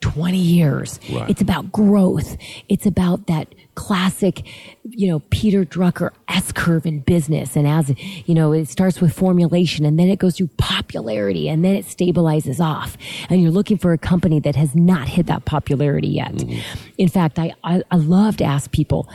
20 0.04 0.36
years. 0.36 1.00
Right. 1.10 1.30
It's 1.30 1.40
about 1.40 1.72
growth. 1.72 2.36
It's 2.68 2.84
about 2.84 3.26
that 3.26 3.54
classic, 3.74 4.46
you 4.84 5.08
know, 5.08 5.20
Peter 5.30 5.64
Drucker 5.64 6.10
S 6.28 6.52
curve 6.52 6.84
in 6.84 7.00
business. 7.00 7.56
And 7.56 7.66
as, 7.66 7.94
you 8.26 8.34
know, 8.34 8.52
it 8.52 8.68
starts 8.68 9.00
with 9.00 9.14
formulation 9.14 9.86
and 9.86 9.98
then 9.98 10.08
it 10.08 10.18
goes 10.18 10.36
through 10.36 10.50
popularity 10.58 11.48
and 11.48 11.64
then 11.64 11.74
it 11.74 11.86
stabilizes 11.86 12.60
off. 12.60 12.98
And 13.30 13.40
you're 13.40 13.50
looking 13.50 13.78
for 13.78 13.94
a 13.94 13.98
company 13.98 14.40
that 14.40 14.56
has 14.56 14.74
not 14.74 15.08
hit 15.08 15.24
that 15.26 15.46
popularity 15.46 16.08
yet. 16.08 16.34
Mm-hmm. 16.34 16.60
In 16.98 17.08
fact, 17.08 17.38
I, 17.38 17.54
I, 17.64 17.82
I 17.90 17.96
love 17.96 18.36
to 18.36 18.44
ask 18.44 18.70
people, 18.70 19.08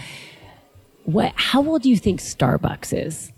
what, 1.04 1.34
how 1.36 1.64
old 1.64 1.84
do 1.84 1.90
you 1.90 1.98
think 1.98 2.20
Starbucks 2.20 3.06
is? 3.06 3.32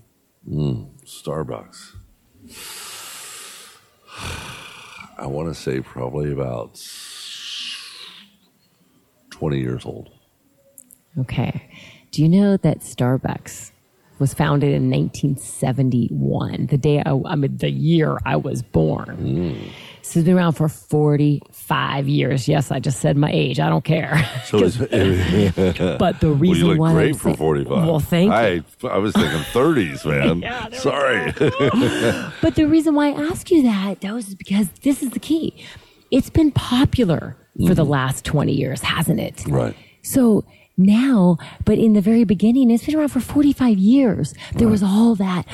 Mm, 0.50 0.88
Starbucks. 1.04 1.96
I 5.18 5.28
want 5.28 5.54
to 5.54 5.56
say 5.62 5.82
probably 5.82 6.32
about 6.32 6.80
20 9.42 9.58
years 9.60 9.86
old. 9.88 10.08
Okay. 11.18 11.68
Do 12.12 12.22
you 12.22 12.30
know 12.30 12.58
that 12.58 12.82
Starbucks 12.82 13.72
was 14.20 14.36
founded 14.36 14.72
in 14.72 14.92
1971, 14.92 16.68
the 16.68 16.78
day 16.78 17.02
I, 17.04 17.20
I 17.26 17.34
mean, 17.34 17.58
the 17.58 17.72
year 17.72 18.20
I 18.24 18.36
was 18.36 18.62
born? 18.62 19.18
Mm. 19.18 19.72
So 20.04 20.20
it's 20.20 20.28
been 20.28 20.38
around 20.38 20.54
for 20.54 20.70
45 20.70 22.08
years. 22.08 22.48
Yes, 22.48 22.70
I 22.70 22.80
just 22.80 23.00
said 23.00 23.18
my 23.18 23.32
age. 23.32 23.60
I 23.60 23.68
don't 23.68 23.84
care. 23.84 24.30
So 24.46 24.60
but 24.60 24.78
the 24.78 26.28
well, 26.30 26.34
reason 26.36 26.58
you 26.58 26.68
look 26.68 26.78
why 26.78 26.94
great 26.94 27.16
for 27.16 27.24
saying- 27.30 27.38
45. 27.38 27.88
Well, 27.88 28.00
thank 28.00 28.28
you. 28.28 28.90
I, 28.90 28.94
I 28.94 28.98
was 29.00 29.16
thinking 29.16 29.40
30s, 29.40 30.06
man. 30.06 30.42
Yeah, 30.42 30.70
Sorry. 30.78 31.34
But 32.44 32.54
the 32.54 32.66
reason 32.66 32.94
why 32.94 33.08
I 33.08 33.24
ask 33.24 33.50
you 33.50 33.64
that, 33.64 34.02
though, 34.02 34.18
is 34.18 34.36
because 34.36 34.70
this 34.84 35.02
is 35.02 35.10
the 35.10 35.20
key. 35.20 35.66
It's 36.12 36.30
been 36.30 36.52
popular 36.52 37.38
for 37.68 37.76
the 37.76 37.86
last 37.86 38.26
20 38.26 38.52
years, 38.52 38.82
hasn't 38.82 39.20
it? 39.20 39.38
Mm-hmm. 39.38 39.54
Right. 39.54 39.76
So 40.02 40.46
now, 40.78 41.38
but 41.66 41.78
in 41.78 41.94
the 41.94 42.02
very 42.02 42.24
beginning, 42.24 42.72
it's 42.72 42.86
been 42.86 42.96
around 42.96 43.10
for 43.10 43.20
45 43.20 43.78
years. 43.78 44.34
There 44.54 44.68
was 44.68 44.82
all 44.82 45.16
that, 45.16 45.46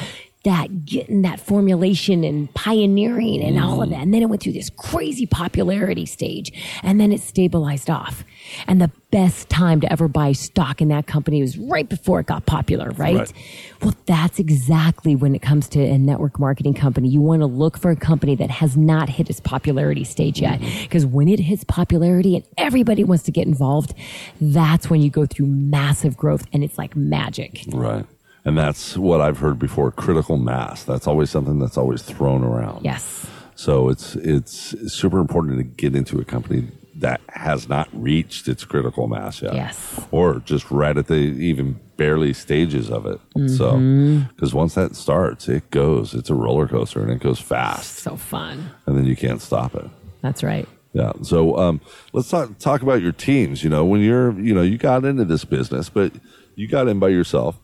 that 0.47 0.85
getting 0.85 1.23
that 1.23 1.41
formulation 1.41 2.23
and 2.23 2.53
pioneering 2.53 3.43
and 3.43 3.59
all 3.59 3.81
of 3.81 3.89
mm. 3.89 3.91
that. 3.91 4.01
And 4.01 4.13
then 4.13 4.21
it 4.21 4.29
went 4.29 4.41
through 4.41 4.53
this 4.53 4.69
crazy 4.69 5.25
popularity 5.25 6.05
stage 6.05 6.53
and 6.83 7.01
then 7.01 7.11
it 7.11 7.19
stabilized 7.19 7.89
off. 7.89 8.23
And 8.65 8.79
the 8.79 8.89
best 9.11 9.49
time 9.49 9.81
to 9.81 9.91
ever 9.91 10.07
buy 10.07 10.31
stock 10.31 10.81
in 10.81 10.87
that 10.87 11.05
company 11.05 11.41
was 11.41 11.57
right 11.57 11.87
before 11.89 12.21
it 12.21 12.27
got 12.27 12.45
popular, 12.45 12.91
right? 12.91 13.17
Right. 13.17 13.33
Well, 13.81 13.93
that's 14.05 14.39
exactly 14.39 15.17
when 15.17 15.35
it 15.35 15.41
comes 15.41 15.67
to 15.69 15.83
a 15.83 15.97
network 15.97 16.39
marketing 16.39 16.75
company. 16.75 17.09
You 17.09 17.19
want 17.19 17.41
to 17.41 17.45
look 17.45 17.77
for 17.77 17.91
a 17.91 17.97
company 17.97 18.35
that 18.35 18.49
has 18.49 18.77
not 18.77 19.09
hit 19.09 19.29
its 19.29 19.41
popularity 19.41 20.05
stage 20.05 20.39
yet. 20.39 20.61
Mm-hmm. 20.61 20.83
Because 20.83 21.05
when 21.05 21.27
it 21.27 21.41
hits 21.41 21.65
popularity 21.65 22.37
and 22.37 22.45
everybody 22.57 23.03
wants 23.03 23.23
to 23.25 23.31
get 23.31 23.47
involved, 23.47 23.93
that's 24.39 24.89
when 24.89 25.01
you 25.01 25.09
go 25.09 25.25
through 25.25 25.47
massive 25.47 26.15
growth 26.15 26.45
and 26.53 26.63
it's 26.63 26.77
like 26.77 26.95
magic. 26.95 27.65
Right. 27.67 28.05
And 28.47 28.57
that's 28.57 28.95
what 28.95 29.19
I've 29.19 29.39
heard 29.39 29.59
before 29.59 29.91
critical 29.91 30.37
mass. 30.37 30.85
That's 30.85 31.05
always 31.05 31.29
something 31.29 31.59
that's 31.59 31.77
always 31.77 32.01
thrown 32.01 32.45
around. 32.45 32.85
Yes. 32.85 33.27
So 33.55 33.89
it's 33.89 34.15
it's 34.15 34.73
super 34.93 35.19
important 35.19 35.57
to 35.57 35.63
get 35.63 35.93
into 35.97 36.17
a 36.21 36.23
company 36.23 36.69
that 36.95 37.19
has 37.33 37.67
not 37.67 37.89
reached 37.91 38.47
its 38.47 38.63
critical 38.63 39.09
mass 39.09 39.41
yet. 39.41 39.53
Yes. 39.53 39.99
Or 40.11 40.39
just 40.39 40.71
right 40.71 40.95
at 40.97 41.07
the 41.07 41.15
even 41.15 41.77
barely 41.97 42.31
stages 42.31 42.89
of 42.89 43.05
it. 43.05 43.19
Mm-hmm. 43.35 43.47
So 43.49 44.29
because 44.33 44.53
once 44.53 44.75
that 44.75 44.95
starts, 44.95 45.49
it 45.49 45.69
goes. 45.69 46.13
It's 46.13 46.29
a 46.29 46.35
roller 46.35 46.69
coaster 46.69 47.01
and 47.01 47.11
it 47.11 47.19
goes 47.19 47.41
fast, 47.41 47.97
So 47.97 48.15
fun. 48.15 48.71
and 48.85 48.97
then 48.97 49.03
you 49.05 49.17
can't 49.17 49.41
stop 49.41 49.75
it. 49.75 49.89
That's 50.21 50.41
right. 50.41 50.69
Yeah. 50.93 51.11
So 51.21 51.57
um, 51.57 51.81
let's 52.13 52.29
talk 52.29 52.57
talk 52.59 52.81
about 52.81 53.01
your 53.01 53.11
teams. 53.11 53.61
You 53.61 53.69
know, 53.69 53.83
when 53.83 53.99
you're 53.99 54.31
you 54.39 54.55
know 54.55 54.61
you 54.61 54.77
got 54.77 55.03
into 55.03 55.25
this 55.25 55.43
business, 55.43 55.89
but 55.89 56.13
you 56.55 56.69
got 56.69 56.87
in 56.87 56.97
by 56.97 57.09
yourself. 57.09 57.59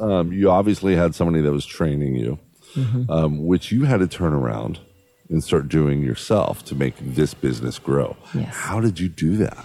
Um, 0.00 0.32
you 0.32 0.50
obviously 0.50 0.94
had 0.96 1.14
somebody 1.14 1.40
that 1.42 1.52
was 1.52 1.66
training 1.66 2.14
you, 2.16 2.38
um, 3.08 3.44
which 3.46 3.72
you 3.72 3.84
had 3.84 3.98
to 4.00 4.06
turn 4.06 4.32
around 4.32 4.80
and 5.28 5.42
start 5.42 5.68
doing 5.68 6.02
yourself 6.02 6.64
to 6.66 6.74
make 6.74 6.94
this 7.00 7.34
business 7.34 7.78
grow. 7.78 8.16
Yes. 8.34 8.54
How 8.54 8.80
did 8.80 9.00
you 9.00 9.08
do 9.08 9.36
that? 9.38 9.56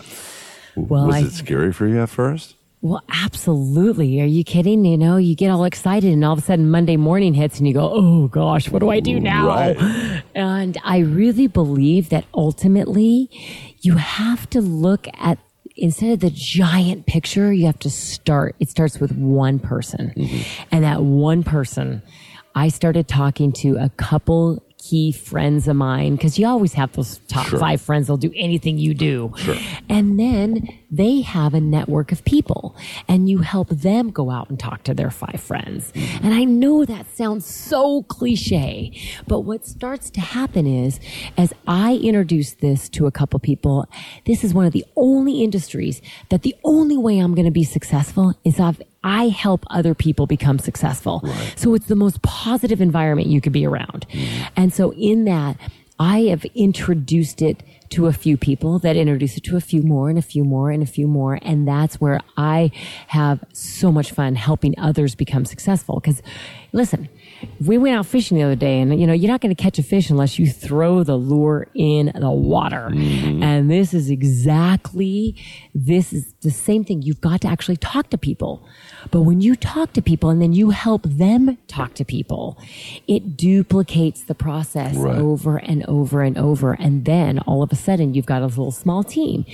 Well, 0.75 1.07
was 1.07 1.15
I- 1.15 1.19
it 1.21 1.31
scary 1.31 1.73
for 1.73 1.87
you 1.87 2.01
at 2.01 2.09
first? 2.09 2.55
Well, 2.81 3.01
absolutely. 3.09 4.21
Are 4.21 4.25
you 4.25 4.43
kidding? 4.43 4.85
You 4.85 4.99
know, 4.99 5.17
you 5.17 5.35
get 5.35 5.49
all 5.49 5.63
excited 5.65 6.13
and 6.13 6.23
all 6.23 6.33
of 6.33 6.39
a 6.39 6.41
sudden 6.43 6.69
Monday 6.69 6.95
morning 6.95 7.33
hits 7.33 7.57
and 7.57 7.67
you 7.67 7.73
go, 7.73 7.89
Oh 7.91 8.27
gosh, 8.27 8.69
what 8.69 8.79
do 8.79 8.89
I 8.89 8.99
do 8.99 9.19
now? 9.19 9.47
Right. 9.47 10.23
And 10.35 10.77
I 10.83 10.99
really 10.99 11.47
believe 11.47 12.09
that 12.09 12.25
ultimately 12.35 13.31
you 13.81 13.95
have 13.95 14.47
to 14.51 14.61
look 14.61 15.07
at 15.15 15.39
instead 15.77 16.11
of 16.11 16.19
the 16.19 16.29
giant 16.31 17.05
picture, 17.05 17.53
you 17.53 17.65
have 17.65 17.79
to 17.79 17.89
start. 17.89 18.55
It 18.59 18.69
starts 18.69 18.99
with 18.99 19.11
one 19.15 19.59
person. 19.59 20.13
Mm-hmm. 20.15 20.65
And 20.71 20.83
that 20.83 21.01
one 21.03 21.43
person, 21.43 22.01
I 22.55 22.69
started 22.69 23.07
talking 23.07 23.51
to 23.63 23.77
a 23.77 23.89
couple 23.89 24.63
key 24.79 25.11
friends 25.11 25.67
of 25.67 25.75
mine 25.75 26.15
because 26.15 26.37
you 26.39 26.47
always 26.47 26.73
have 26.73 26.91
those 26.93 27.19
top 27.27 27.47
Sure. 27.47 27.59
five 27.59 27.81
friends. 27.81 28.07
They'll 28.07 28.17
do 28.17 28.31
anything 28.35 28.77
you 28.77 28.93
do. 28.93 29.33
And 29.89 30.19
then 30.19 30.67
they 30.89 31.21
have 31.21 31.53
a 31.53 31.59
network 31.59 32.11
of 32.11 32.23
people 32.23 32.75
and 33.07 33.29
you 33.29 33.39
help 33.39 33.69
them 33.69 34.09
go 34.09 34.29
out 34.29 34.49
and 34.49 34.59
talk 34.59 34.83
to 34.83 34.93
their 34.93 35.11
five 35.11 35.41
friends. 35.41 35.91
And 36.23 36.33
I 36.33 36.43
know 36.43 36.85
that 36.85 37.13
sounds 37.15 37.45
so 37.45 38.03
cliche, 38.03 38.97
but 39.27 39.41
what 39.41 39.65
starts 39.65 40.09
to 40.11 40.21
happen 40.21 40.65
is 40.65 40.99
as 41.37 41.53
I 41.67 41.95
introduce 41.95 42.53
this 42.53 42.89
to 42.89 43.05
a 43.05 43.11
couple 43.11 43.39
people, 43.39 43.87
this 44.25 44.43
is 44.43 44.53
one 44.53 44.65
of 44.65 44.73
the 44.73 44.85
only 44.95 45.43
industries 45.43 46.01
that 46.29 46.43
the 46.43 46.55
only 46.63 46.97
way 46.97 47.19
I'm 47.19 47.35
going 47.35 47.45
to 47.45 47.51
be 47.51 47.63
successful 47.63 48.33
is 48.43 48.59
if 48.59 48.81
I 49.03 49.29
help 49.29 49.65
other 49.69 49.93
people 49.93 50.25
become 50.25 50.59
successful. 50.59 51.23
So 51.55 51.73
it's 51.75 51.87
the 51.87 51.95
most 51.95 52.21
positive 52.23 52.81
environment 52.81 53.29
you 53.29 53.41
could 53.41 53.53
be 53.53 53.65
around. 53.65 54.05
Mm-hmm. 54.09 54.45
And 54.55 54.73
so 54.73 54.93
in 54.93 55.25
that, 55.25 55.57
I 55.99 56.21
have 56.23 56.45
introduced 56.53 57.41
it 57.41 57.63
to 57.89 58.07
a 58.07 58.13
few 58.13 58.37
people 58.37 58.79
that 58.79 58.95
introduce 58.95 59.37
it 59.37 59.43
to 59.45 59.55
a 59.55 59.61
few 59.61 59.81
more 59.81 60.09
and 60.09 60.19
a 60.19 60.21
few 60.21 60.43
more 60.43 60.69
and 60.71 60.83
a 60.83 60.85
few 60.85 61.07
more. 61.07 61.39
And 61.41 61.67
that's 61.67 62.01
where 62.01 62.19
I 62.35 62.71
have 63.07 63.43
so 63.53 63.91
much 63.91 64.11
fun 64.11 64.35
helping 64.35 64.77
others 64.77 65.15
become 65.15 65.45
successful. 65.45 65.99
Cause 66.01 66.21
listen, 66.73 67.09
we 67.65 67.77
went 67.77 67.95
out 67.95 68.05
fishing 68.05 68.37
the 68.37 68.43
other 68.43 68.55
day 68.55 68.79
and 68.81 68.99
you 68.99 69.07
know, 69.07 69.13
you're 69.13 69.31
not 69.31 69.41
going 69.41 69.55
to 69.55 69.61
catch 69.61 69.79
a 69.79 69.83
fish 69.83 70.09
unless 70.09 70.37
you 70.39 70.47
throw 70.47 71.03
the 71.03 71.15
lure 71.15 71.67
in 71.73 72.11
the 72.15 72.29
water. 72.31 72.89
Mm-hmm. 72.91 73.43
And 73.43 73.69
this 73.71 73.93
is 73.93 74.09
exactly, 74.09 75.35
this 75.73 76.13
is 76.13 76.33
the 76.41 76.51
same 76.51 76.83
thing. 76.83 77.01
You've 77.01 77.21
got 77.21 77.41
to 77.41 77.47
actually 77.47 77.77
talk 77.77 78.09
to 78.09 78.17
people. 78.17 78.67
But 79.11 79.21
when 79.21 79.39
you 79.41 79.55
talk 79.55 79.93
to 79.93 80.01
people 80.01 80.29
and 80.29 80.41
then 80.41 80.53
you 80.53 80.71
help 80.71 81.03
them 81.03 81.57
talk 81.67 81.93
to 81.95 82.05
people, 82.05 82.57
it 83.07 83.37
duplicates 83.37 84.23
the 84.23 84.35
process 84.35 84.95
Right. 84.97 85.17
over 85.17 85.57
and 85.57 85.85
over 85.85 86.21
and 86.21 86.37
over. 86.37 86.73
And 86.73 87.05
then 87.05 87.39
all 87.39 87.61
of 87.63 87.71
a 87.71 87.75
sudden 87.75 88.13
you've 88.13 88.25
got 88.25 88.41
a 88.41 88.47
little 88.47 88.71
small 88.71 89.03
team. 89.03 89.45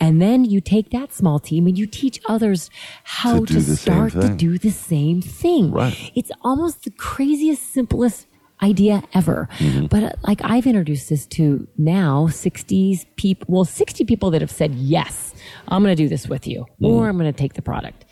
And 0.00 0.20
then 0.20 0.44
you 0.44 0.60
take 0.60 0.90
that 0.90 1.12
small 1.12 1.38
team 1.38 1.66
and 1.66 1.78
you 1.78 1.86
teach 1.86 2.20
others 2.28 2.70
how 3.04 3.40
To 3.40 3.46
to, 3.46 3.52
do 3.54 3.60
the 3.60 3.76
same 3.76 3.76
start 3.76 4.12
to 4.12 4.28
do 4.34 4.58
the 4.58 4.70
same 4.70 5.22
thing. 5.22 5.70
Right. 5.70 6.10
It's 6.14 6.30
almost 6.42 6.67
the 6.76 6.90
craziest, 6.90 7.72
simplest 7.72 8.26
idea 8.62 9.02
ever. 9.14 9.48
But 9.88 10.02
uh, 10.02 10.10
like 10.22 10.40
I've 10.44 10.66
introduced 10.66 11.08
this 11.10 11.26
to 11.28 11.66
now 11.76 12.26
60s 12.28 13.06
people, 13.16 13.46
well, 13.48 13.64
60 13.64 14.04
people 14.04 14.30
that 14.32 14.40
have 14.40 14.50
said, 14.50 14.74
yes, 14.74 15.34
I'm 15.68 15.82
going 15.82 15.94
to 15.96 16.02
do 16.02 16.08
this 16.08 16.28
with 16.28 16.46
you, 16.46 16.66
or 16.80 17.08
I'm 17.08 17.16
going 17.18 17.32
to 17.32 17.38
take 17.38 17.54
the 17.54 17.62
product. 17.62 18.04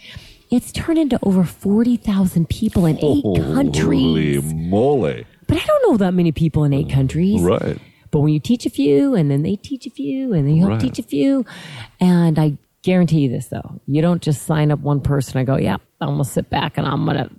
It's 0.50 0.70
turned 0.70 0.98
into 0.98 1.18
over 1.24 1.42
40,000 1.42 2.48
people 2.48 2.86
in 2.86 2.96
eight 2.98 3.22
Holy 3.22 3.40
countries. 3.54 4.42
Holy 4.42 4.54
moly! 4.54 5.26
But 5.48 5.56
I 5.58 5.64
don't 5.66 5.90
know 5.90 5.96
that 5.98 6.12
many 6.14 6.30
people 6.32 6.62
in 6.64 6.72
eight 6.72 6.90
countries. 6.90 7.40
Right. 7.42 7.78
But 8.12 8.20
when 8.20 8.32
you 8.32 8.38
teach 8.40 8.64
a 8.66 8.70
few 8.70 9.14
and 9.16 9.28
then 9.30 9.42
they 9.42 9.56
teach 9.56 9.84
a 9.86 9.90
few 9.90 10.32
and 10.32 10.46
then 10.46 10.54
you 10.54 10.60
help 10.62 10.72
Right. 10.74 10.80
teach 10.80 10.98
a 11.00 11.02
few, 11.02 11.44
and 12.00 12.38
I 12.38 12.56
guarantee 12.82 13.20
you 13.22 13.28
this 13.28 13.48
though, 13.48 13.80
you 13.88 14.00
don't 14.00 14.22
just 14.22 14.42
sign 14.42 14.70
up 14.70 14.78
one 14.78 15.00
person 15.00 15.38
and 15.38 15.46
go, 15.46 15.56
yeah, 15.56 15.76
I'm 16.00 16.08
going 16.14 16.18
to 16.24 16.24
sit 16.30 16.48
back 16.48 16.78
and 16.78 16.86
I'm 16.86 17.04
going 17.04 17.16
to, 17.16 17.30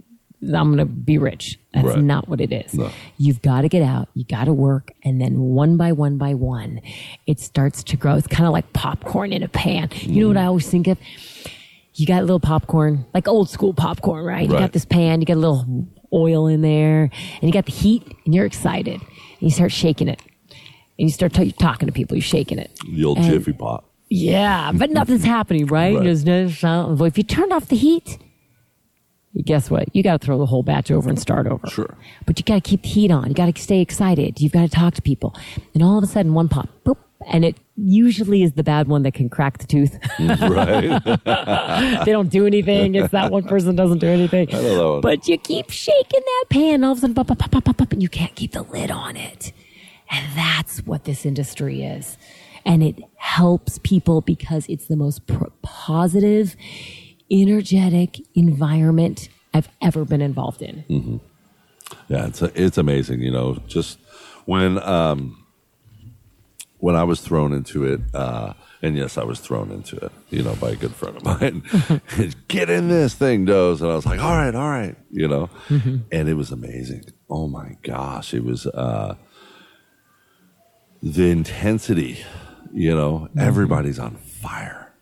I'm 0.42 0.76
going 0.76 0.78
to 0.78 0.86
be 0.86 1.18
rich. 1.18 1.60
That's 1.74 1.88
Right. 1.88 2.04
not 2.04 2.28
what 2.30 2.40
it 2.42 2.52
is. 2.52 2.74
No. 2.74 2.90
You've 3.18 3.42
got 3.42 3.62
to 3.62 3.70
get 3.70 3.82
out, 3.82 4.10
you 4.14 4.24
got 4.24 4.46
to 4.46 4.54
work, 4.54 4.92
and 5.04 5.20
then 5.20 5.40
one 5.40 5.78
by 5.78 5.92
one 5.92 6.18
by 6.18 6.34
one, 6.36 6.82
it 7.26 7.40
starts 7.40 7.84
to 7.86 7.98
grow. 7.98 8.16
It's 8.16 8.28
kind 8.28 8.46
of 8.46 8.54
like 8.54 8.72
popcorn 8.74 9.34
in 9.34 9.42
a 9.44 9.48
pan. 9.48 9.90
You 10.02 10.22
know 10.22 10.28
what 10.30 10.38
mm. 10.38 10.42
I 10.42 10.46
always 10.46 10.70
think 10.70 10.88
of? 10.88 10.98
You 11.96 12.06
got 12.06 12.20
a 12.20 12.26
little 12.26 12.40
popcorn, 12.40 13.06
like 13.16 13.28
old 13.28 13.50
school 13.50 13.74
popcorn, 13.74 14.24
right? 14.26 14.48
You 14.48 14.56
got 14.56 14.74
this 14.74 14.86
pan, 14.86 15.20
you 15.20 15.26
got 15.26 15.38
a 15.38 15.40
little 15.40 15.88
oil 16.14 16.46
in 16.48 16.62
there, 16.62 17.10
and 17.42 17.44
you 17.44 17.52
got 17.52 17.66
the 17.66 17.72
heat, 17.72 18.04
and 18.26 18.36
you're 18.36 18.46
excited. 18.46 19.02
And 19.02 19.42
you 19.42 19.50
start 19.50 19.72
shaking 19.72 20.08
it. 20.08 20.22
And 21.00 21.08
you 21.08 21.10
start 21.10 21.34
t- 21.34 21.52
talking 21.52 21.88
to 21.88 21.92
people, 21.92 22.16
you're 22.16 22.22
shaking 22.22 22.60
it. 22.60 22.72
The 22.88 23.04
old 23.06 23.18
And- 23.18 23.28
Jiffy 23.28 23.54
Pop. 23.54 23.86
Yeah, 24.10 24.72
but 24.74 24.90
nothing's 24.92 25.24
happening, 25.38 25.66
right? 25.66 25.96
Right. 25.96 26.04
There's 26.04 26.24
no 26.24 26.48
sound. 26.50 27.02
If 27.02 27.18
you 27.18 27.24
turned 27.24 27.52
off 27.52 27.68
the 27.68 27.76
heat, 27.76 28.18
guess 29.44 29.70
what? 29.70 29.94
You 29.96 30.04
got 30.04 30.22
to 30.22 30.26
throw 30.26 30.38
the 30.38 30.46
whole 30.46 30.64
batch 30.64 30.92
over 30.92 31.10
and 31.10 31.20
start 31.20 31.48
over. 31.48 31.68
Sure. 31.68 31.98
But 32.26 32.40
you 32.40 32.46
got 32.46 32.64
to 32.64 32.70
keep 32.70 32.82
the 32.82 32.90
heat 32.90 33.12
on. 33.12 33.28
You 33.28 33.34
got 33.34 33.54
to 33.54 33.62
stay 33.62 33.82
excited. 33.82 34.42
You've 34.42 34.54
got 34.54 34.62
to 34.62 34.70
talk 34.70 34.94
to 34.96 35.02
people. 35.02 35.36
And 35.74 35.84
all 35.84 35.98
of 35.98 36.04
a 36.04 36.08
sudden, 36.08 36.34
one 36.34 36.50
pop, 36.50 36.70
boop, 36.86 36.98
and 37.26 37.44
it 37.44 37.58
usually 37.76 38.44
is 38.44 38.54
the 38.54 38.64
bad 38.64 38.88
one 38.88 39.04
that 39.04 39.14
can 39.14 39.30
crack 39.30 39.58
the 39.58 39.68
tooth. 39.68 40.00
Mm, 40.18 40.50
right. 41.26 42.06
they 42.06 42.12
don't 42.12 42.30
do 42.30 42.46
anything. 42.46 42.96
It's 42.96 43.12
that 43.12 43.32
one 43.32 43.44
person 43.44 43.76
doesn't 43.76 44.00
do 44.00 44.08
anything. 44.08 44.50
know 44.50 44.62
that 44.62 44.92
one. 44.92 45.02
But 45.02 45.28
you 45.28 45.38
keep 45.38 45.70
shaking 45.70 46.22
that 46.22 46.46
pan, 46.50 46.84
all 46.84 46.94
of 46.94 47.00
a 47.00 47.02
sudden, 47.02 47.16
pop, 47.16 47.28
pop, 47.28 47.40
pop, 47.40 47.52
pop, 47.52 47.66
pop, 47.66 47.78
pop, 47.78 47.92
and 47.92 48.02
you 48.02 48.10
can't 48.10 48.36
keep 48.36 48.54
the 48.54 48.64
lid 48.64 48.92
on 48.92 49.18
it. 49.18 49.52
And 50.10 50.38
that's 50.38 50.80
what 50.86 51.04
this 51.04 51.26
industry 51.26 51.84
is. 51.84 52.18
And 52.66 52.84
it 52.84 52.96
helps 53.16 53.80
people 53.80 54.22
because 54.22 54.66
it's 54.68 54.86
the 54.86 54.96
most 54.96 55.26
pro- 55.28 55.52
positive, 55.62 56.56
energetic 57.32 58.20
environment 58.36 59.30
I've 59.54 59.70
ever 59.82 60.06
been 60.06 60.22
involved 60.22 60.62
in. 60.62 61.20
Yeah, 62.10 62.28
it's 62.28 62.42
it's 62.42 62.78
amazing. 62.78 63.22
You 63.22 63.32
know, 63.32 63.58
just 63.68 64.00
when 64.46 64.82
um, 64.84 65.46
when 66.80 66.96
I 66.96 67.04
was 67.04 67.22
thrown 67.22 67.54
into 67.54 67.86
it, 67.86 68.02
uh, 68.14 68.54
and 68.82 68.96
yes, 68.96 69.18
I 69.18 69.24
was 69.24 69.40
thrown 69.40 69.72
into 69.72 69.96
it. 69.98 70.12
You 70.30 70.44
know, 70.44 70.56
by 70.56 70.72
a 70.72 70.76
good 70.76 70.94
friend 70.94 71.18
of 71.18 71.24
mine. 71.24 71.64
Get 72.48 72.70
in 72.70 72.90
this 72.90 73.14
thing, 73.14 73.46
Doze, 73.46 73.82
and 73.82 73.92
I 73.92 73.96
was 73.96 74.06
like, 74.06 74.20
all 74.20 74.36
right, 74.36 74.54
all 74.54 74.70
right. 74.70 74.96
You 75.12 75.28
know, 75.28 75.50
and 75.70 76.30
it 76.30 76.36
was 76.36 76.52
amazing. 76.52 77.06
Oh 77.30 77.48
my 77.48 77.78
gosh, 77.84 78.34
it 78.34 78.44
was 78.44 78.68
uh, 78.68 79.16
the 81.02 81.30
intensity. 81.30 82.20
You 82.74 82.96
know, 82.96 83.30
everybody's 83.40 83.98
on 83.98 84.16
fire, 84.18 84.94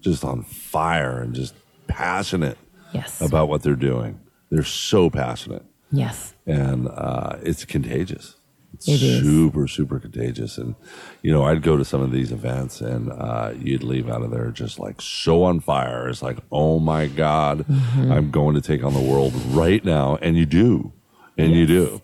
just 0.00 0.24
on 0.24 0.42
fire, 0.42 1.20
and 1.20 1.34
just 1.34 1.54
passionate 1.92 2.58
Yes. 2.92 3.20
about 3.22 3.48
what 3.48 3.62
they're 3.62 3.74
doing. 3.76 4.20
They're 4.50 4.64
so 4.64 5.08
passionate 5.08 5.64
yes. 5.90 6.34
and 6.46 6.88
uh, 6.88 7.36
it's 7.42 7.64
contagious. 7.64 8.36
It's 8.74 8.86
It 8.88 9.02
is. 9.02 9.20
super, 9.22 9.66
super 9.68 9.98
contagious. 9.98 10.58
And 10.58 10.74
you 11.22 11.30
know, 11.32 11.44
I'd 11.44 11.62
go 11.62 11.76
to 11.76 11.84
some 11.84 12.00
of 12.02 12.10
these 12.10 12.32
events, 12.32 12.80
and 12.80 13.10
uh, 13.12 13.52
you'd 13.58 13.82
leave 13.82 14.08
out 14.10 14.22
of 14.22 14.30
there 14.30 14.50
just 14.50 14.78
like 14.78 15.00
so 15.00 15.42
on 15.44 15.60
fire. 15.60 16.08
It's 16.08 16.22
like, 16.22 16.38
oh 16.50 16.78
my 16.78 17.06
god, 17.06 17.66
Mm-hmm. 17.68 18.12
I'm 18.12 18.30
going 18.30 18.54
to 18.56 18.60
take 18.62 18.82
on 18.84 18.92
the 18.94 19.00
world 19.00 19.32
right 19.48 19.82
now, 19.84 20.16
and 20.22 20.36
you 20.36 20.46
do, 20.46 20.92
and 21.38 21.52
you 21.52 21.66
do. 21.66 22.00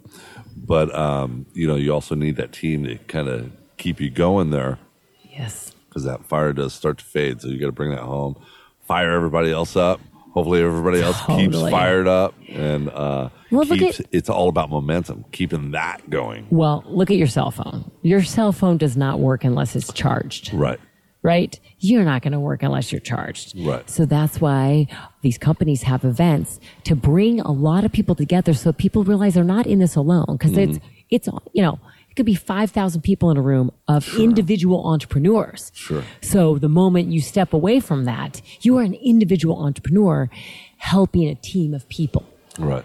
But 0.56 0.94
um, 0.94 1.46
you 1.54 1.66
know, 1.66 1.76
you 1.76 1.92
also 1.92 2.14
need 2.14 2.36
that 2.36 2.52
team 2.52 2.84
to 2.84 2.96
kind 3.08 3.28
of 3.28 3.50
keep 3.78 4.00
you 4.00 4.10
going 4.10 4.50
there 4.50 4.78
Yes. 5.30 5.72
because 5.88 6.04
that 6.04 6.24
fire 6.26 6.52
does 6.52 6.72
start 6.74 6.98
to 6.98 7.04
fade. 7.04 7.40
So 7.40 7.48
you 7.48 7.58
got 7.58 7.66
to 7.66 7.72
bring 7.72 7.90
that 7.90 8.00
home, 8.00 8.36
fire 8.88 9.12
everybody 9.12 9.52
else 9.52 9.76
up. 9.76 10.00
Hopefully, 10.34 10.62
everybody 10.62 11.00
else 11.00 11.16
keeps 11.26 11.54
Totally. 11.54 11.70
fired 11.70 12.06
up, 12.06 12.34
and 12.48 12.90
uh, 12.90 13.28
Well, 13.50 13.64
look 13.64 13.78
keeps. 13.78 14.00
at- 14.00 14.06
it's 14.12 14.28
all 14.28 14.48
about 14.48 14.70
momentum, 14.70 15.24
keeping 15.32 15.70
that 15.72 16.08
going. 16.10 16.46
Well, 16.50 16.84
look 16.86 17.10
at 17.10 17.16
your 17.16 17.26
cell 17.26 17.50
phone. 17.50 17.90
Your 18.02 18.22
cell 18.22 18.52
phone 18.52 18.76
does 18.76 18.96
not 18.96 19.20
work 19.20 19.42
unless 19.44 19.74
it's 19.74 19.92
charged. 19.92 20.52
Right. 20.52 20.78
right? 21.22 21.58
You're 21.80 22.04
not 22.04 22.22
going 22.22 22.32
to 22.34 22.38
work 22.40 22.62
unless 22.62 22.92
you're 22.92 23.00
charged. 23.00 23.58
Right. 23.58 23.88
So 23.90 24.04
that's 24.04 24.40
why 24.40 24.86
these 25.22 25.38
companies 25.38 25.82
have 25.82 26.04
events 26.04 26.60
to 26.84 26.94
bring 26.94 27.40
a 27.40 27.50
lot 27.50 27.84
of 27.84 27.90
people 27.92 28.14
together 28.14 28.54
so 28.54 28.72
people 28.72 29.02
realize 29.04 29.34
they're 29.34 29.44
not 29.44 29.66
in 29.66 29.78
this 29.80 29.96
alone 29.96 30.26
because 30.38 30.56
it's 30.56 30.78
it's 31.10 31.28
you 31.52 31.62
know 31.62 31.80
could 32.18 32.26
be 32.26 32.34
5,000 32.34 33.00
people 33.02 33.30
in 33.30 33.36
a 33.36 33.40
room 33.40 33.70
of 33.86 34.12
individual 34.18 34.84
entrepreneurs. 34.88 35.70
Sure. 35.72 36.02
So 36.20 36.58
the 36.58 36.68
moment 36.68 37.08
you 37.12 37.20
step 37.20 37.52
away 37.52 37.78
from 37.78 38.04
that, 38.06 38.42
you 38.60 38.76
are 38.76 38.82
an 38.82 38.94
individual 38.94 39.64
entrepreneur 39.64 40.28
helping 40.78 41.28
a 41.28 41.36
team 41.36 41.72
of 41.74 41.88
people. 41.88 42.26
Right. 42.58 42.84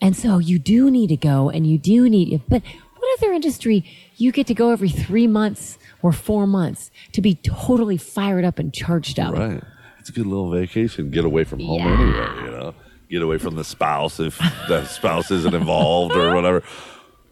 And 0.00 0.16
so 0.16 0.38
you 0.38 0.60
do 0.60 0.90
need 0.92 1.08
to 1.08 1.16
go 1.16 1.50
and 1.50 1.66
you 1.66 1.76
do 1.76 2.08
need, 2.08 2.40
but 2.48 2.62
what 2.96 3.18
other 3.18 3.32
industry 3.32 3.84
you 4.16 4.30
get 4.30 4.46
to 4.46 4.54
go 4.54 4.70
every 4.70 4.90
three 4.90 5.26
months 5.26 5.76
or 6.00 6.12
four 6.12 6.46
months 6.46 6.92
to 7.12 7.20
be 7.20 7.34
totally 7.34 7.96
fired 7.96 8.44
up 8.44 8.60
and 8.60 8.72
charged 8.72 9.18
up? 9.18 9.34
Right. 9.34 9.60
It's 9.98 10.08
a 10.08 10.12
good 10.12 10.26
little 10.26 10.50
vacation. 10.50 11.10
Get 11.10 11.24
away 11.24 11.42
from 11.42 11.58
home 11.58 11.80
Yeah. 11.80 12.00
anyway, 12.00 12.44
you 12.44 12.50
know? 12.52 12.74
Get 13.10 13.22
away 13.22 13.38
from 13.38 13.56
the 13.56 13.64
spouse 13.64 14.20
if 14.20 14.38
the 14.68 14.84
spouse 14.86 15.32
isn't 15.32 15.54
involved 15.54 16.14
or 16.14 16.32
whatever. 16.32 16.62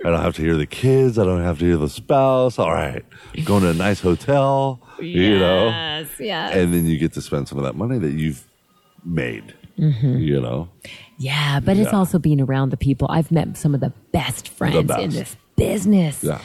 I 0.06 0.10
don't 0.10 0.20
have 0.20 0.36
to 0.36 0.42
hear 0.42 0.54
the 0.54 0.66
kids. 0.66 1.18
I 1.18 1.24
don't 1.24 1.42
have 1.42 1.58
to 1.58 1.64
hear 1.64 1.76
the 1.76 1.88
spouse. 1.88 2.60
All 2.60 2.70
right. 2.70 3.04
Going 3.44 3.62
to 3.62 3.70
a 3.70 3.74
nice 3.74 4.00
hotel, 4.00 4.80
you 5.00 5.36
know? 5.36 5.66
Yes, 5.66 6.08
yes. 6.20 6.54
And 6.54 6.72
then 6.72 6.86
you 6.86 6.96
get 6.96 7.12
to 7.14 7.22
spend 7.22 7.48
some 7.48 7.58
of 7.58 7.64
that 7.64 7.74
money 7.74 7.98
that 7.98 8.12
you've 8.12 8.46
made, 9.04 9.52
mm-hmm. 9.76 10.18
you 10.18 10.40
know? 10.40 10.68
yeah, 11.18 11.58
but 11.58 11.76
it's 11.76 11.92
also 11.92 12.20
being 12.20 12.40
around 12.40 12.70
the 12.70 12.76
people. 12.76 13.08
I've 13.10 13.32
met 13.32 13.56
some 13.56 13.74
of 13.74 13.80
the 13.80 13.92
best 14.12 14.48
friends 14.48 14.76
in 14.76 14.86
best. 14.86 15.10
this 15.10 15.36
business. 15.56 16.22
Yeah. 16.22 16.40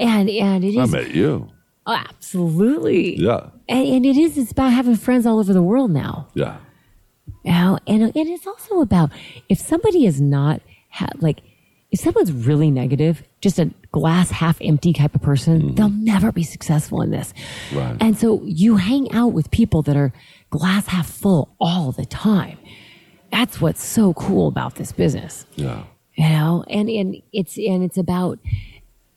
And 0.00 0.28
and 0.28 0.64
it 0.64 0.76
I 0.76 0.82
is 0.82 0.90
met 0.90 1.14
you. 1.14 1.48
oh, 1.86 1.94
absolutely. 1.94 3.16
Yeah. 3.16 3.50
And, 3.68 3.86
and 3.86 4.06
it 4.06 4.16
is 4.16 4.36
it's 4.36 4.50
about 4.50 4.72
having 4.72 4.96
friends 4.96 5.24
all 5.24 5.38
over 5.38 5.52
the 5.52 5.62
world 5.62 5.92
now. 5.92 6.26
Yeah. 6.34 6.56
Now, 7.44 7.78
and 7.86 8.02
and 8.02 8.12
it's 8.16 8.46
also 8.48 8.80
about 8.80 9.10
if 9.48 9.60
somebody 9.60 10.04
is 10.04 10.20
not 10.20 10.62
ha- 10.90 11.06
like 11.20 11.42
if 11.94 12.00
someone's 12.00 12.32
really 12.32 12.72
negative, 12.72 13.22
just 13.40 13.60
a 13.60 13.70
glass 13.92 14.28
half 14.32 14.58
empty 14.60 14.92
type 14.92 15.14
of 15.14 15.22
person, 15.22 15.76
they'll 15.76 15.88
never 15.88 16.32
be 16.32 16.42
successful 16.42 17.00
in 17.02 17.12
this. 17.12 17.32
Right. 17.72 17.96
And 18.00 18.18
so 18.18 18.42
you 18.42 18.78
hang 18.78 19.12
out 19.12 19.28
with 19.28 19.48
people 19.52 19.80
that 19.82 19.96
are 19.96 20.12
glass 20.50 20.88
half 20.88 21.08
full 21.08 21.54
all 21.60 21.92
the 21.92 22.04
time. 22.04 22.58
That's 23.30 23.60
what's 23.60 23.84
so 23.84 24.12
cool 24.14 24.48
about 24.48 24.74
this 24.74 24.90
business. 24.90 25.46
Yeah. 25.54 25.84
You 26.16 26.30
know, 26.30 26.64
and 26.66 26.88
and 26.88 27.22
it's 27.32 27.56
and 27.58 27.84
it's 27.84 27.96
about 27.96 28.40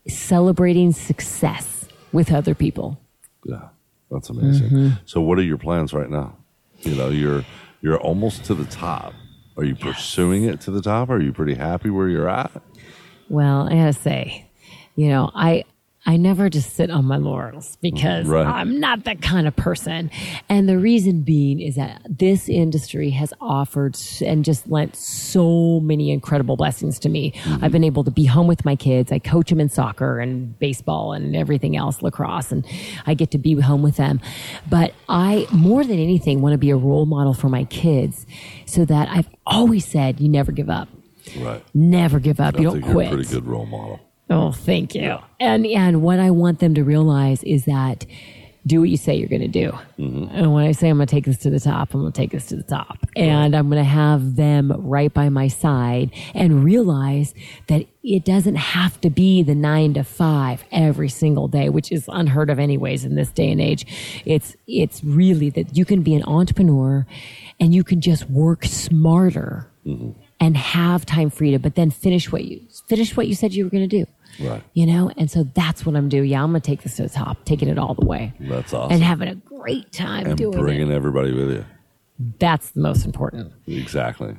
celebrating 0.08 0.92
success 0.94 1.88
with 2.14 2.32
other 2.32 2.54
people. 2.54 3.00
Yeah. 3.44 3.70
That's 4.12 4.30
amazing. 4.30 4.70
Mm-hmm. 4.70 4.90
So 5.06 5.20
what 5.20 5.40
are 5.40 5.44
your 5.44 5.58
plans 5.58 5.96
right 5.96 6.12
now? 6.12 6.38
You 6.82 6.94
know, 6.94 7.10
you're 7.10 7.44
you're 7.82 7.98
almost 7.98 8.46
to 8.46 8.54
the 8.54 8.66
top. 8.66 9.16
Are 9.58 9.64
you 9.64 9.76
pursuing 9.76 10.44
it 10.44 10.62
to 10.62 10.72
the 10.72 10.82
top? 10.82 11.10
Are 11.10 11.20
you 11.20 11.34
pretty 11.34 11.56
happy 11.56 11.90
where 11.90 12.08
you're 12.08 12.30
at? 12.30 12.52
Well, 13.28 13.68
I 13.68 13.74
gotta 13.74 13.94
say, 13.94 14.46
you 14.96 15.10
know, 15.10 15.32
I 15.34 15.64
I 16.08 16.16
never 16.16 16.50
just 16.50 16.74
sit 16.74 16.90
on 16.90 17.04
my 17.04 17.18
laurels 17.18 17.78
because 17.82 18.26
Right. 18.28 18.48
I'm 18.48 18.80
not 18.80 19.04
that 19.04 19.22
kind 19.22 19.46
of 19.46 19.58
person. 19.58 20.10
And 20.48 20.68
the 20.70 20.80
reason 20.80 21.22
being 21.22 21.60
is 21.60 21.76
that 21.76 22.02
this 22.10 22.48
industry 22.48 23.10
has 23.10 23.34
offered 23.42 23.98
and 24.26 24.46
just 24.46 24.70
lent 24.70 24.96
so 24.96 25.82
many 25.82 26.12
incredible 26.12 26.56
blessings 26.56 26.98
to 27.00 27.10
me. 27.10 27.34
Mm-hmm. 27.34 27.66
I've 27.66 27.74
been 27.74 27.84
able 27.84 28.06
to 28.06 28.12
be 28.12 28.24
home 28.24 28.48
with 28.48 28.64
my 28.64 28.78
kids. 28.78 29.12
I 29.12 29.20
coach 29.20 29.50
them 29.50 29.60
in 29.60 29.68
soccer 29.68 30.18
and 30.20 30.58
baseball 30.60 31.12
and 31.12 31.36
everything 31.36 31.76
else, 31.76 32.02
lacrosse, 32.02 32.54
and 32.54 32.66
I 33.06 33.14
get 33.14 33.32
to 33.32 33.38
be 33.38 33.60
home 33.60 33.82
with 33.82 33.98
them. 33.98 34.22
But 34.70 34.94
I, 35.10 35.46
more 35.52 35.84
than 35.84 36.00
anything, 36.00 36.42
want 36.42 36.54
to 36.54 36.58
be 36.58 36.70
a 36.70 36.78
role 36.78 37.06
model 37.06 37.34
for 37.34 37.50
my 37.50 37.66
kids 37.66 38.26
so 38.66 38.86
that 38.86 39.10
I've 39.10 39.28
always 39.46 39.86
said, 39.86 40.22
you 40.22 40.30
never 40.30 40.54
give 40.54 40.70
up. 40.70 40.88
Right. 41.38 41.62
Never 41.74 42.22
give 42.22 42.40
up. 42.40 42.56
I 42.56 42.60
you 42.60 42.64
don't 42.64 42.74
think 42.76 42.86
you're 42.86 42.94
quit. 42.94 43.08
a 43.08 43.16
pretty 43.16 43.30
good 43.30 43.46
role 43.46 43.66
model. 43.66 44.00
Oh, 44.30 44.52
thank 44.52 44.94
you. 44.94 45.20
And 45.40 45.66
and 45.66 46.02
what 46.02 46.20
I 46.20 46.32
want 46.32 46.60
them 46.60 46.74
to 46.76 46.84
realize 46.84 47.44
is 47.44 47.66
that 47.66 48.06
do 48.68 48.82
what 48.82 48.90
you 48.90 48.98
say 48.98 49.16
you're 49.16 49.30
going 49.30 49.42
to 49.42 49.48
do. 49.48 49.72
Mm-hmm. 49.98 50.36
And 50.36 50.54
when 50.54 50.66
I 50.66 50.74
say 50.74 50.90
I'm 50.90 50.98
going 50.98 51.08
to 51.08 51.12
take 51.12 51.26
this 51.26 51.38
to 51.40 51.50
the 51.50 51.60
top, 51.60 51.94
I'm 51.94 52.02
going 52.02 52.12
to 52.12 52.18
take 52.22 52.32
this 52.32 52.48
to 52.48 52.58
the 52.58 52.64
top. 52.64 52.98
And 53.16 53.56
I'm 53.56 53.70
going 53.70 53.82
to 53.82 53.90
have 53.90 54.36
them 54.36 54.74
right 54.76 55.12
by 55.12 55.30
my 55.30 55.48
side 55.48 56.12
and 56.36 56.64
realize 56.64 57.34
that 57.68 57.86
it 58.04 58.26
doesn't 58.26 58.56
have 58.56 59.00
to 59.02 59.10
be 59.10 59.42
the 59.42 59.56
nine 59.56 59.94
to 59.94 60.04
five 60.04 60.66
every 60.72 61.08
single 61.08 61.48
day, 61.48 61.70
which 61.70 61.92
is 61.92 62.10
unheard 62.10 62.50
of 62.50 62.60
anyways 62.60 63.06
in 63.06 63.16
this 63.16 63.30
day 63.30 63.52
and 63.52 63.62
age. 63.62 63.86
It's, 64.26 64.56
it's 64.68 65.02
really 65.04 65.50
that 65.52 65.78
you 65.78 65.86
can 65.86 66.04
be 66.04 66.14
an 66.14 66.24
entrepreneur 66.24 67.08
and 67.60 67.74
you 67.74 67.84
can 67.84 68.02
just 68.02 68.30
work 68.30 68.66
smarter 68.66 69.72
mm-hmm. 69.86 70.12
and 70.42 70.58
have 70.58 71.06
time 71.06 71.30
freedom, 71.30 71.62
but 71.62 71.76
then 71.76 71.90
finish 71.90 72.32
what 72.32 72.44
you, 72.44 72.62
finish 72.88 73.16
what 73.16 73.28
you 73.28 73.36
said 73.36 73.54
you 73.54 73.64
were 73.64 73.72
going 73.72 73.88
to 73.88 74.04
do 74.04 74.06
Right. 74.40 74.62
you 74.74 74.86
know 74.86 75.10
and 75.18 75.30
so 75.32 75.44
that's 75.56 75.86
what 75.86 75.96
i'm 75.96 76.10
doing 76.10 76.30
yeah 76.30 76.44
i'm 76.44 76.50
gonna 76.50 76.60
take 76.60 76.84
this 76.84 76.96
to 76.98 77.04
the 77.04 77.10
top 77.10 77.44
taking 77.46 77.70
it 77.70 77.78
all 77.80 77.94
the 77.96 78.06
way 78.06 78.34
That's 78.40 78.74
awesome. 78.74 78.94
and 78.94 79.04
having 79.04 79.30
a 79.30 79.36
great 79.36 79.92
time 79.92 80.24
doing 80.24 80.26
it. 80.26 80.30
and 80.30 80.38
doing 80.38 80.60
bringing 80.60 80.92
it 80.92 80.96
everybody 80.96 81.32
with 81.34 81.50
you. 81.52 81.66
that's 82.40 82.70
the 82.72 82.82
most 82.82 83.06
important 83.06 83.52
Exactly. 83.68 84.36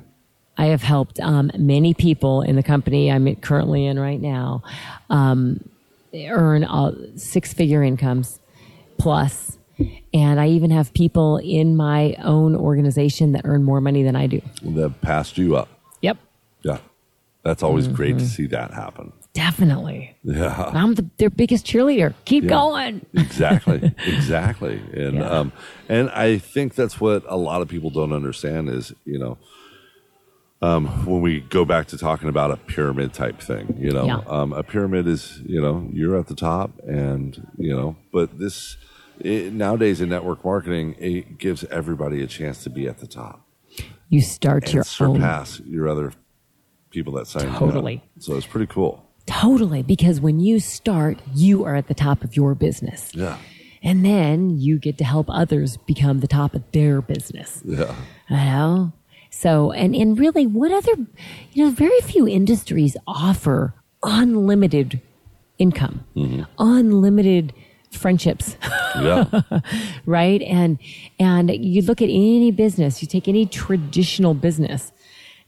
i 0.57 0.65
have 0.67 0.81
helped 0.83 1.19
um, 1.19 1.51
many 1.57 1.93
people 1.93 2.41
in 2.43 2.55
the 2.55 2.63
company 2.63 3.11
i'm 3.11 3.35
currently 3.37 3.85
in 3.85 3.99
right 3.99 4.21
now 4.21 4.63
um, 5.09 5.59
earn 6.13 6.63
uh, 6.63 6.91
six 7.15 7.53
figure 7.53 7.83
incomes 7.83 8.39
plus 8.97 9.57
and 10.13 10.39
i 10.39 10.47
even 10.47 10.71
have 10.71 10.93
people 10.93 11.37
in 11.37 11.75
my 11.75 12.15
own 12.23 12.55
organization 12.55 13.31
that 13.33 13.41
earn 13.45 13.63
more 13.63 13.81
money 13.81 14.03
than 14.03 14.15
i 14.15 14.27
do 14.27 14.41
That 14.61 15.01
passed 15.01 15.37
you 15.37 15.55
up. 15.57 15.67
yep 16.01 16.17
Yeah. 16.63 16.77
That's 17.43 17.63
always 17.63 17.87
great 17.87 18.15
Mm-hmm. 18.15 18.25
to 18.25 18.25
see 18.27 18.47
that 18.47 18.71
happen. 18.73 19.13
Definitely 19.33 20.15
Yeah. 20.23 20.71
i'm 20.73 20.95
the, 20.95 21.05
their 21.17 21.29
biggest 21.29 21.65
cheerleader 21.65 22.13
keep 22.25 22.43
Yeah. 22.43 22.49
going 22.49 23.05
exactly 23.13 23.93
exactly 24.05 24.81
and 24.93 25.15
Yeah. 25.17 25.29
um 25.29 25.51
and 25.87 26.09
i 26.11 26.37
think 26.37 26.75
that's 26.75 26.99
what 26.99 27.23
a 27.27 27.37
lot 27.37 27.61
of 27.61 27.67
people 27.67 27.89
don't 27.89 28.11
understand 28.13 28.69
is 28.69 28.91
you 29.05 29.19
know 29.19 29.37
um 30.61 30.87
when 31.05 31.21
we 31.21 31.39
go 31.41 31.63
back 31.63 31.87
to 31.87 31.97
talking 31.97 32.27
about 32.27 32.51
a 32.51 32.57
pyramid 32.57 33.13
type 33.13 33.39
thing 33.39 33.75
you 33.79 33.91
know 33.91 34.05
Yeah. 34.05 34.21
um 34.27 34.51
a 34.53 34.63
pyramid 34.63 35.07
is 35.07 35.39
you 35.45 35.61
know 35.61 35.87
you're 35.93 36.17
at 36.19 36.27
the 36.27 36.35
top 36.35 36.71
and 36.87 37.47
you 37.57 37.73
know 37.75 37.95
but 38.11 38.39
this 38.39 38.77
it, 39.19 39.53
nowadays 39.53 40.01
in 40.01 40.09
network 40.09 40.43
marketing 40.43 40.95
it 40.99 41.37
gives 41.37 41.63
everybody 41.65 42.21
a 42.23 42.27
chance 42.27 42.63
to 42.63 42.69
be 42.69 42.87
at 42.87 42.97
the 42.99 43.07
top 43.07 43.45
you 44.09 44.21
start 44.21 44.73
your 44.73 44.81
own 44.81 45.15
surpass 45.15 45.59
your 45.61 45.87
other 45.87 46.13
people 46.89 47.13
that 47.13 47.27
sign 47.27 47.43
you 47.43 47.49
up. 47.51 47.59
Totally. 47.59 48.03
so 48.17 48.35
it's 48.35 48.47
pretty 48.47 48.65
cool 48.65 49.05
Totally, 49.29 49.83
because 49.83 50.19
when 50.19 50.39
you 50.39 50.59
start, 50.59 51.19
you 51.35 51.63
are 51.63 51.75
at 51.75 51.87
the 51.87 51.93
top 51.93 52.23
of 52.23 52.35
your 52.35 52.55
business. 52.55 53.11
yeah 53.13 53.37
And 53.83 54.03
then 54.03 54.49
you 54.49 54.79
get 54.79 54.97
to 54.97 55.03
help 55.03 55.27
others 55.29 55.77
become 55.77 56.19
the 56.19 56.27
top 56.27 56.55
of 56.55 56.63
their 56.71 56.99
business. 57.01 57.61
yeah 57.63 57.93
You 58.27 58.35
know? 58.37 58.91
So, 59.29 59.71
and, 59.71 59.95
and 59.95 60.17
really, 60.17 60.47
what 60.47 60.71
other, 60.71 60.93
you 61.53 61.63
know, 61.63 61.69
very 61.69 62.01
few 62.01 62.27
industries 62.27 62.97
offer 63.05 63.75
unlimited 64.01 64.99
income, 65.59 66.05
mm-hmm. 66.15 66.43
unlimited 66.57 67.53
friendships. 67.91 68.57
yeah 68.99 69.25
right 70.05 70.41
and 70.41 70.79
and 71.19 71.51
you 71.51 71.81
look 71.83 72.01
at 72.01 72.09
any 72.09 72.51
business 72.51 73.01
you 73.03 73.07
take 73.07 73.27
any 73.27 73.45
traditional 73.45 74.33
business 74.33 74.91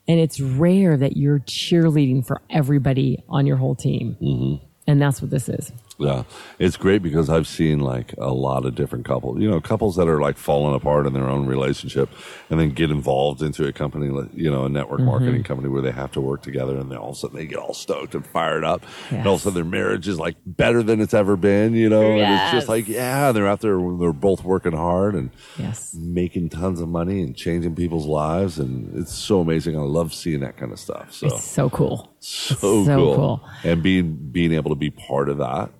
and 0.07 0.19
it's 0.19 0.39
rare 0.39 0.97
that 0.97 1.17
you're 1.17 1.39
cheerleading 1.39 2.25
for 2.25 2.41
everybody 2.49 3.23
on 3.29 3.45
your 3.45 3.57
whole 3.57 3.75
team 3.75 4.17
mm-hmm. 4.21 4.63
and 4.87 5.01
that's 5.01 5.21
what 5.21 5.31
this 5.31 5.49
is 5.49 5.71
Yeah, 6.01 6.23
it's 6.59 6.77
great 6.77 7.01
because 7.01 7.29
I've 7.29 7.47
seen 7.47 7.79
like 7.79 8.13
a 8.17 8.31
lot 8.33 8.65
of 8.65 8.75
different 8.75 9.05
couples, 9.05 9.39
you 9.39 9.49
know, 9.49 9.61
couples 9.61 9.95
that 9.95 10.07
are 10.07 10.19
like 10.21 10.37
falling 10.37 10.75
apart 10.75 11.05
in 11.07 11.13
their 11.13 11.27
own 11.27 11.45
relationship 11.45 12.09
and 12.49 12.59
then 12.59 12.71
get 12.71 12.91
involved 12.91 13.41
into 13.41 13.67
a 13.67 13.71
company, 13.73 14.07
like, 14.09 14.29
you 14.33 14.51
know, 14.51 14.65
a 14.65 14.69
network 14.69 14.91
Mm-hmm. 15.01 15.09
marketing 15.09 15.43
company 15.43 15.69
where 15.69 15.81
they 15.81 15.91
have 15.91 16.11
to 16.11 16.21
work 16.21 16.41
together 16.41 16.77
and 16.77 16.91
then 16.91 16.97
all 16.97 17.11
of 17.11 17.15
a 17.15 17.19
sudden 17.19 17.37
they 17.37 17.45
get 17.45 17.57
all 17.57 17.73
stoked 17.73 18.13
and 18.13 18.25
fired 18.25 18.63
up. 18.63 18.83
And 19.09 19.25
all 19.25 19.35
of 19.35 19.41
a 19.41 19.43
sudden 19.43 19.55
their 19.55 19.63
marriage 19.63 20.07
is 20.07 20.19
like 20.19 20.35
better 20.45 20.83
than 20.83 20.99
it's 21.01 21.13
ever 21.13 21.35
been, 21.37 21.73
you 21.73 21.89
know, 21.89 22.11
and 22.11 22.21
it's 22.21 22.51
just 22.51 22.67
like, 22.67 22.87
yeah, 22.87 23.31
they're 23.31 23.47
out 23.47 23.61
there, 23.61 23.79
they're 23.99 24.13
both 24.13 24.43
working 24.43 24.73
hard 24.73 25.15
and 25.15 25.31
yes 25.57 25.93
making 25.93 26.49
tons 26.49 26.81
of 26.81 26.89
money 26.89 27.21
and 27.21 27.35
changing 27.35 27.75
people's 27.75 28.05
lives. 28.05 28.59
And 28.59 28.97
it's 28.97 29.13
so 29.13 29.39
amazing. 29.41 29.77
I 29.77 29.81
love 29.81 30.13
seeing 30.13 30.41
that 30.41 30.57
kind 30.57 30.71
of 30.71 30.79
stuff. 30.79 31.13
So 31.13 31.27
it's 31.27 31.43
so 31.43 31.69
cool 31.69 32.13
so, 32.19 32.55
so 32.55 32.85
cool. 32.85 33.15
cool. 33.15 33.49
and 33.63 33.81
being 33.81 34.13
being 34.31 34.53
able 34.53 34.69
to 34.69 34.75
be 34.75 34.89
part 34.91 35.29
of 35.29 35.37
that 35.39 35.71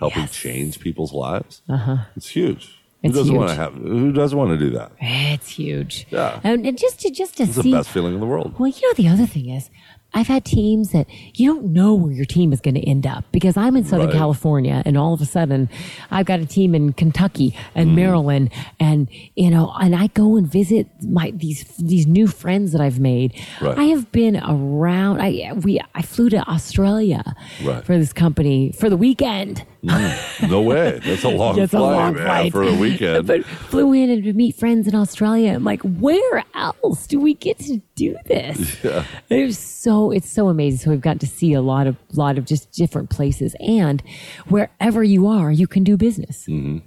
helping 0.00 0.22
Yes. 0.22 0.34
change 0.34 0.80
people's 0.80 1.12
lives 1.12 1.62
uh-huh 1.68 1.98
it's 2.16 2.28
huge 2.28 2.62
It's 3.02 3.14
who 3.14 3.20
doesn't 3.20 3.36
want 3.36 3.50
to 3.50 3.54
have 3.64 3.74
who 3.74 4.12
doesn't 4.12 4.36
want 4.42 4.50
to 4.50 4.58
do 4.66 4.70
that 4.78 4.90
it's 5.00 5.48
huge 5.62 6.06
Yeah. 6.10 6.40
and, 6.42 6.66
and 6.66 6.76
just 6.84 6.96
to 7.02 7.10
just 7.10 7.36
to 7.36 7.44
it's 7.44 7.54
the 7.56 7.70
best 7.78 7.90
feeling 7.90 8.14
in 8.14 8.20
the 8.20 8.26
world 8.34 8.50
Well, 8.58 8.70
you 8.70 8.82
know, 8.88 8.94
the 9.02 9.08
other 9.14 9.26
thing 9.26 9.48
is, 9.58 9.70
I've 10.12 10.26
had 10.26 10.44
teams 10.44 10.90
that 10.90 11.06
you 11.38 11.44
don't 11.54 11.66
know 11.72 11.94
where 11.94 12.10
your 12.20 12.24
team 12.24 12.52
is 12.52 12.60
going 12.60 12.74
to 12.74 12.80
end 12.94 13.06
up 13.06 13.22
because 13.30 13.56
I'm 13.56 13.76
in 13.76 13.84
Southern 13.84 14.08
Right. 14.08 14.16
California 14.22 14.82
and 14.84 14.98
all 14.98 15.14
of 15.14 15.20
a 15.20 15.24
sudden 15.36 15.68
I've 16.10 16.26
got 16.26 16.40
a 16.40 16.46
team 16.46 16.74
in 16.74 16.92
Kentucky 16.94 17.54
and 17.76 17.86
Mm-hmm. 17.86 17.94
Maryland 18.02 18.46
and, 18.80 19.08
you 19.36 19.50
know, 19.54 19.72
and 19.80 19.94
I 19.94 20.08
go 20.08 20.36
and 20.36 20.46
visit 20.60 20.88
my, 21.18 21.30
these, 21.44 21.62
these 21.92 22.06
new 22.08 22.26
friends 22.26 22.72
that 22.72 22.80
I've 22.80 22.98
made. 22.98 23.30
Right. 23.60 23.78
I 23.78 23.84
have 23.94 24.10
been 24.10 24.34
around, 24.36 25.20
I, 25.22 25.52
we, 25.64 25.80
I 25.94 26.02
flew 26.02 26.28
to 26.30 26.38
Australia 26.50 27.22
Right. 27.62 27.84
for 27.86 27.96
this 27.96 28.12
company 28.12 28.72
for 28.72 28.90
the 28.90 28.96
weekend. 28.96 29.64
No 29.82 30.60
way 30.62 31.00
that's 31.04 31.24
a 31.24 31.28
long 31.42 31.58
a 31.58 31.66
flight, 31.66 31.82
long 31.82 32.14
man, 32.14 32.24
flight. 32.24 32.52
for 32.52 32.62
a 32.62 32.74
weekend 32.74 33.26
but 33.26 33.44
flew 33.44 33.92
in 33.92 34.10
and 34.10 34.22
to 34.24 34.32
meet 34.32 34.54
friends 34.54 34.86
in 34.86 34.94
Australia. 34.94 35.52
I'm 35.54 35.64
like, 35.64 35.80
where 35.82 36.44
else 36.54 37.06
do 37.06 37.18
we 37.18 37.34
get 37.34 37.58
to 37.60 37.80
do 37.94 38.16
this? 38.26 38.76
Yeah. 38.84 39.04
It's 39.28 39.58
so 39.58 40.10
it's 40.10 40.30
so 40.30 40.48
amazing. 40.48 40.78
So 40.78 40.90
we've 40.90 41.00
got 41.00 41.20
to 41.20 41.26
see 41.26 41.52
a 41.52 41.60
lot 41.60 41.86
of 41.86 41.96
lot 42.14 42.38
of 42.38 42.46
just 42.46 42.72
different 42.72 43.10
places, 43.10 43.54
and 43.60 44.02
wherever 44.48 45.02
you 45.04 45.26
are, 45.26 45.50
you 45.50 45.66
can 45.66 45.84
do 45.84 45.96
business. 45.96 46.46
Mm-hmm. 46.46 46.78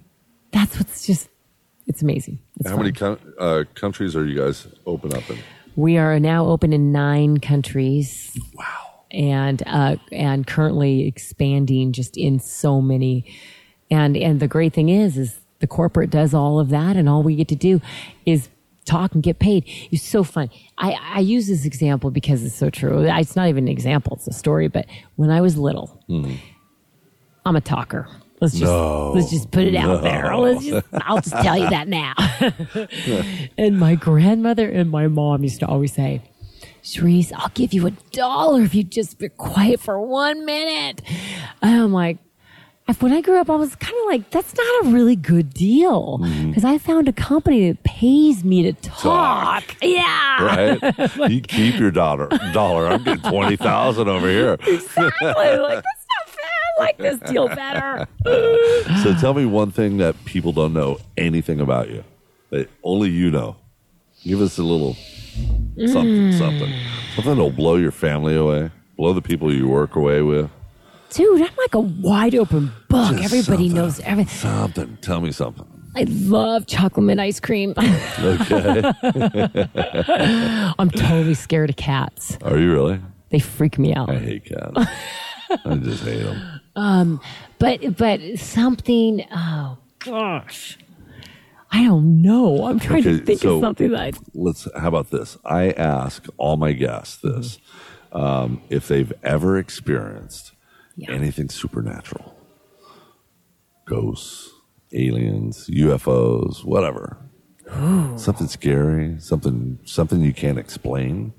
That's 0.51 0.77
what's 0.77 1.05
just 1.05 1.29
it's 1.87 2.01
amazing. 2.01 2.39
It's 2.59 2.69
how 2.69 2.77
fun. 2.77 2.85
many 2.85 3.17
uh, 3.39 3.63
countries 3.75 4.15
are 4.15 4.25
you 4.25 4.37
guys 4.37 4.67
open 4.85 5.13
up 5.13 5.29
in 5.29 5.37
We 5.75 5.97
are 5.97 6.19
now 6.19 6.45
open 6.47 6.73
in 6.73 6.91
nine 6.91 7.39
countries. 7.39 8.37
wow 8.53 8.82
and 9.13 9.61
uh, 9.65 9.95
and 10.11 10.45
currently 10.47 11.07
expanding 11.07 11.91
just 11.93 12.17
in 12.17 12.39
so 12.39 12.81
many. 12.81 13.25
And 13.91 14.17
and 14.17 14.39
the 14.39 14.47
great 14.47 14.73
thing 14.73 14.89
is, 14.89 15.17
is 15.17 15.39
the 15.59 15.67
corporate 15.67 16.09
does 16.09 16.33
all 16.33 16.59
of 16.59 16.69
that, 16.69 16.97
and 16.97 17.07
all 17.07 17.23
we 17.23 17.35
get 17.35 17.47
to 17.49 17.55
do 17.55 17.79
is 18.25 18.49
talk 18.85 19.13
and 19.13 19.23
get 19.23 19.39
paid. 19.39 19.63
It's 19.91 20.03
so 20.03 20.23
fun. 20.23 20.49
I, 20.77 20.93
I 21.01 21.19
use 21.19 21.47
this 21.47 21.63
example 21.65 22.11
because 22.11 22.43
it's 22.43 22.55
so 22.55 22.69
true. 22.69 23.01
It's 23.03 23.35
not 23.35 23.47
even 23.47 23.65
an 23.65 23.71
example; 23.71 24.15
it's 24.17 24.27
a 24.27 24.33
story. 24.33 24.67
But 24.67 24.87
when 25.15 25.29
I 25.29 25.41
was 25.41 25.57
little, 25.57 26.03
I'm 27.45 27.55
a 27.55 27.61
talker. 27.61 28.07
Let's 28.41 28.53
just 28.55 28.63
No. 28.65 29.11
let's 29.13 29.29
just 29.29 29.51
put 29.51 29.63
it 29.63 29.75
out 29.75 30.01
there. 30.01 30.23
Just, 30.59 30.85
I'll 30.93 31.21
just 31.21 31.35
tell 31.43 31.57
you 31.57 31.69
that 31.69 31.87
now. 31.87 32.13
and 33.57 33.79
my 33.79 33.95
grandmother 33.95 34.69
and 34.69 34.89
my 34.89 35.07
mom 35.07 35.43
used 35.43 35.59
to 35.61 35.67
always 35.67 35.93
say, 35.93 36.21
Cherise, 36.83 37.31
I'll 37.33 37.51
give 37.53 37.73
you 37.73 37.87
a 37.87 37.91
dollar 38.11 38.61
if 38.61 38.75
you 38.75 38.83
just 38.83 39.17
be 39.17 39.29
quiet 39.29 39.79
for 39.79 39.99
one 39.99 40.45
minute. 40.45 41.01
And 41.61 41.81
I'm 41.81 41.93
like, 41.93 42.17
when 42.99 43.13
I 43.13 43.21
grew 43.21 43.39
up, 43.39 43.49
I 43.49 43.55
was 43.55 43.75
kind 43.75 43.95
of 43.97 44.05
like, 44.07 44.29
that's 44.29 44.55
not 44.55 44.85
a 44.85 44.89
really 44.89 45.15
good 45.15 45.53
deal 45.53 46.19
mm-hmm. 46.19 46.49
because 46.49 46.65
I 46.65 46.77
found 46.77 47.07
a 47.07 47.13
company 47.13 47.71
that 47.71 47.83
pays 47.83 48.43
me 48.43 48.63
to 48.63 48.73
talk. 48.73 49.63
Yeah. 49.81 50.43
right 50.43 51.09
you 51.31 51.41
keep 51.41 51.79
your 51.79 51.91
dollar 51.91 52.27
dollar 52.53 52.87
i'm 52.87 53.03
getting 53.03 53.21
20000 53.29 54.07
over 54.07 54.27
here 54.27 54.53
Exactly. 54.67 55.27
like, 55.27 55.83
that's 55.83 56.05
not 56.09 56.29
fair. 56.29 56.49
I 56.77 56.79
like 56.79 56.97
this 56.97 57.19
deal 57.19 57.47
better. 57.47 58.07
so 59.03 59.13
tell 59.19 59.33
me 59.33 59.45
one 59.45 59.71
thing 59.71 59.97
that 59.97 60.15
people 60.25 60.51
don't 60.51 60.73
know 60.73 60.99
anything 61.17 61.59
about 61.61 61.89
you 61.89 62.03
that 62.49 62.69
only 62.83 63.09
you 63.09 63.31
know 63.31 63.55
give 64.23 64.41
us 64.41 64.57
a 64.57 64.63
little 64.63 64.95
something 65.87 66.31
something 66.33 66.73
something 67.15 67.35
that'll 67.35 67.49
blow 67.51 67.75
your 67.75 67.91
family 67.91 68.35
away 68.35 68.69
blow 68.97 69.13
the 69.13 69.21
people 69.21 69.51
you 69.53 69.67
work 69.67 69.95
away 69.95 70.21
with 70.21 70.49
Dude, 71.11 71.43
I'm 71.43 71.55
like 71.59 71.75
a 71.75 71.79
wide 71.79 72.33
open 72.33 72.71
book. 72.89 73.11
Just 73.11 73.23
Everybody 73.25 73.69
something. 73.69 73.73
knows 73.75 73.99
everything. 73.99 74.35
something 74.49 74.97
tell 75.01 75.21
me 75.21 75.31
something 75.31 75.67
I 75.95 76.05
love 76.09 76.65
chocolate 76.65 77.05
mint 77.05 77.19
ice 77.19 77.39
cream. 77.39 77.75
okay 78.19 78.93
I'm 80.79 80.89
totally 80.89 81.35
scared 81.35 81.69
of 81.69 81.75
cats. 81.75 82.37
are 82.41 82.57
you 82.57 82.71
really 82.71 82.99
They 83.29 83.39
freak 83.39 83.77
me 83.77 83.93
out. 83.93 84.09
i 84.09 84.17
hate 84.17 84.45
cats 84.45 84.89
i 85.65 85.75
just 85.75 86.03
hate 86.03 86.23
them 86.23 86.59
Um, 86.75 87.21
But 87.59 87.95
but 87.97 88.19
something. 88.39 89.23
Oh 89.31 89.77
gosh, 89.99 90.79
I 91.75 91.83
don't 91.83 92.21
know. 92.21 92.65
I'm 92.67 92.79
trying 92.79 92.99
Okay, 93.01 93.17
to 93.19 93.25
think 93.25 93.39
so- 93.41 93.55
of 93.55 93.61
something 93.61 93.91
that. 93.91 93.99
I, 93.99 94.11
let's 94.35 94.67
how 94.77 94.87
about 94.89 95.09
this 95.09 95.37
i 95.43 95.71
ask 95.71 96.25
all 96.37 96.55
my 96.55 96.71
guests 96.73 97.17
this 97.17 97.57
um, 98.11 98.61
if 98.69 98.87
they've 98.87 99.11
ever 99.23 99.57
experienced 99.57 100.51
Yeah. 100.95 101.11
anything 101.11 101.49
supernatural 101.49 102.37
ghosts 103.85 104.49
aliens, 104.95 105.67
UFOs, 105.73 106.63
whatever. 106.63 107.17
Something 108.17 108.47
scary, 108.47 109.19
something 109.19 109.79
something 109.85 110.21
you 110.21 110.33
can't 110.33 110.59
explain. 110.59 111.33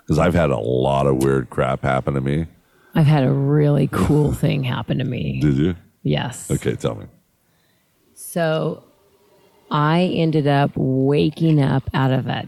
Because 0.00 0.18
I've 0.18 0.34
had 0.34 0.50
a 0.50 0.58
lot 0.58 1.06
of 1.06 1.22
weird 1.22 1.48
crap 1.48 1.80
happen 1.82 2.12
to 2.14 2.20
me. 2.20 2.46
I've 2.94 3.06
had 3.06 3.24
a 3.24 3.32
really 3.32 3.86
cool 3.92 4.32
thing 4.34 4.64
happen 4.64 4.98
to 4.98 5.04
me. 5.04 5.40
Did 5.40 5.56
you? 5.56 5.76
Yes. 6.02 6.50
Okay, 6.50 6.74
tell 6.76 6.94
me. 6.96 7.06
So 8.14 8.84
I 9.72 10.02
ended 10.02 10.46
up 10.46 10.70
waking 10.76 11.60
up 11.60 11.88
out 11.94 12.12
of 12.12 12.26
a 12.26 12.46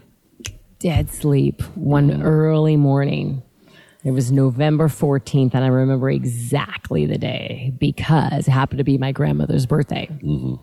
dead 0.78 1.10
sleep 1.10 1.62
one 1.74 2.10
mm-hmm. 2.10 2.22
early 2.22 2.76
morning. 2.76 3.42
It 4.04 4.10
was 4.10 4.30
November 4.30 4.88
14th, 4.88 5.54
and 5.54 5.64
I 5.64 5.68
remember 5.68 6.10
exactly 6.10 7.06
the 7.06 7.16
day 7.16 7.72
because 7.80 8.46
it 8.46 8.50
happened 8.50 8.76
to 8.76 8.84
be 8.84 8.98
my 8.98 9.10
grandmother's 9.10 9.64
birthday. 9.64 10.06
Mm-hmm. 10.10 10.56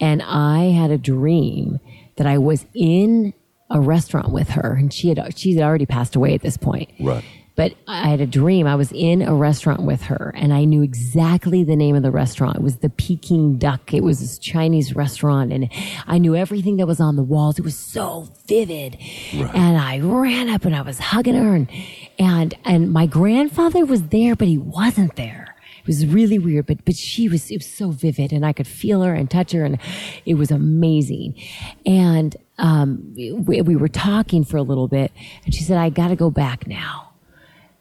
And 0.00 0.22
I 0.22 0.70
had 0.70 0.90
a 0.90 0.96
dream 0.96 1.78
that 2.16 2.26
I 2.26 2.38
was 2.38 2.64
in 2.72 3.34
a 3.68 3.82
restaurant 3.82 4.30
with 4.32 4.48
her, 4.48 4.74
and 4.74 4.90
she 4.90 5.10
had 5.10 5.38
she 5.38 5.54
had 5.54 5.62
already 5.62 5.84
passed 5.84 6.16
away 6.16 6.32
at 6.32 6.40
this 6.40 6.56
point. 6.56 6.90
Right. 6.98 7.24
But 7.60 7.74
I 7.86 8.08
had 8.08 8.22
a 8.22 8.26
dream. 8.26 8.66
I 8.66 8.74
was 8.74 8.90
in 8.90 9.20
a 9.20 9.34
restaurant 9.34 9.82
with 9.82 10.00
her 10.04 10.32
and 10.34 10.50
I 10.54 10.64
knew 10.64 10.80
exactly 10.80 11.62
the 11.62 11.76
name 11.76 11.94
of 11.94 12.02
the 12.02 12.10
restaurant. 12.10 12.56
It 12.56 12.62
was 12.62 12.78
the 12.78 12.88
Peking 12.88 13.58
Duck. 13.58 13.92
It 13.92 14.02
was 14.02 14.20
this 14.20 14.38
Chinese 14.38 14.96
restaurant 14.96 15.52
and 15.52 15.68
I 16.06 16.16
knew 16.16 16.34
everything 16.34 16.78
that 16.78 16.86
was 16.86 17.00
on 17.00 17.16
the 17.16 17.22
walls. 17.22 17.58
It 17.58 17.62
was 17.66 17.76
so 17.76 18.28
vivid. 18.46 18.96
Right. 19.34 19.54
And 19.54 19.76
I 19.76 19.98
ran 19.98 20.48
up 20.48 20.64
and 20.64 20.74
I 20.74 20.80
was 20.80 20.98
hugging 20.98 21.34
her 21.34 21.54
and, 21.54 21.70
and, 22.18 22.54
and 22.64 22.94
my 22.94 23.04
grandfather 23.04 23.84
was 23.84 24.04
there, 24.04 24.34
but 24.34 24.48
he 24.48 24.56
wasn't 24.56 25.16
there. 25.16 25.54
It 25.80 25.86
was 25.86 26.06
really 26.06 26.38
weird, 26.38 26.64
but, 26.64 26.86
but 26.86 26.96
she 26.96 27.28
was, 27.28 27.50
it 27.50 27.58
was 27.58 27.66
so 27.66 27.90
vivid 27.90 28.32
and 28.32 28.46
I 28.46 28.54
could 28.54 28.68
feel 28.68 29.02
her 29.02 29.12
and 29.12 29.30
touch 29.30 29.52
her 29.52 29.66
and 29.66 29.78
it 30.24 30.36
was 30.36 30.50
amazing. 30.50 31.38
And, 31.84 32.34
um, 32.56 33.12
we, 33.14 33.60
we 33.60 33.76
were 33.76 33.88
talking 33.88 34.44
for 34.46 34.56
a 34.56 34.62
little 34.62 34.88
bit 34.88 35.12
and 35.44 35.54
she 35.54 35.62
said, 35.62 35.76
I 35.76 35.90
got 35.90 36.08
to 36.08 36.16
go 36.16 36.30
back 36.30 36.66
now. 36.66 37.09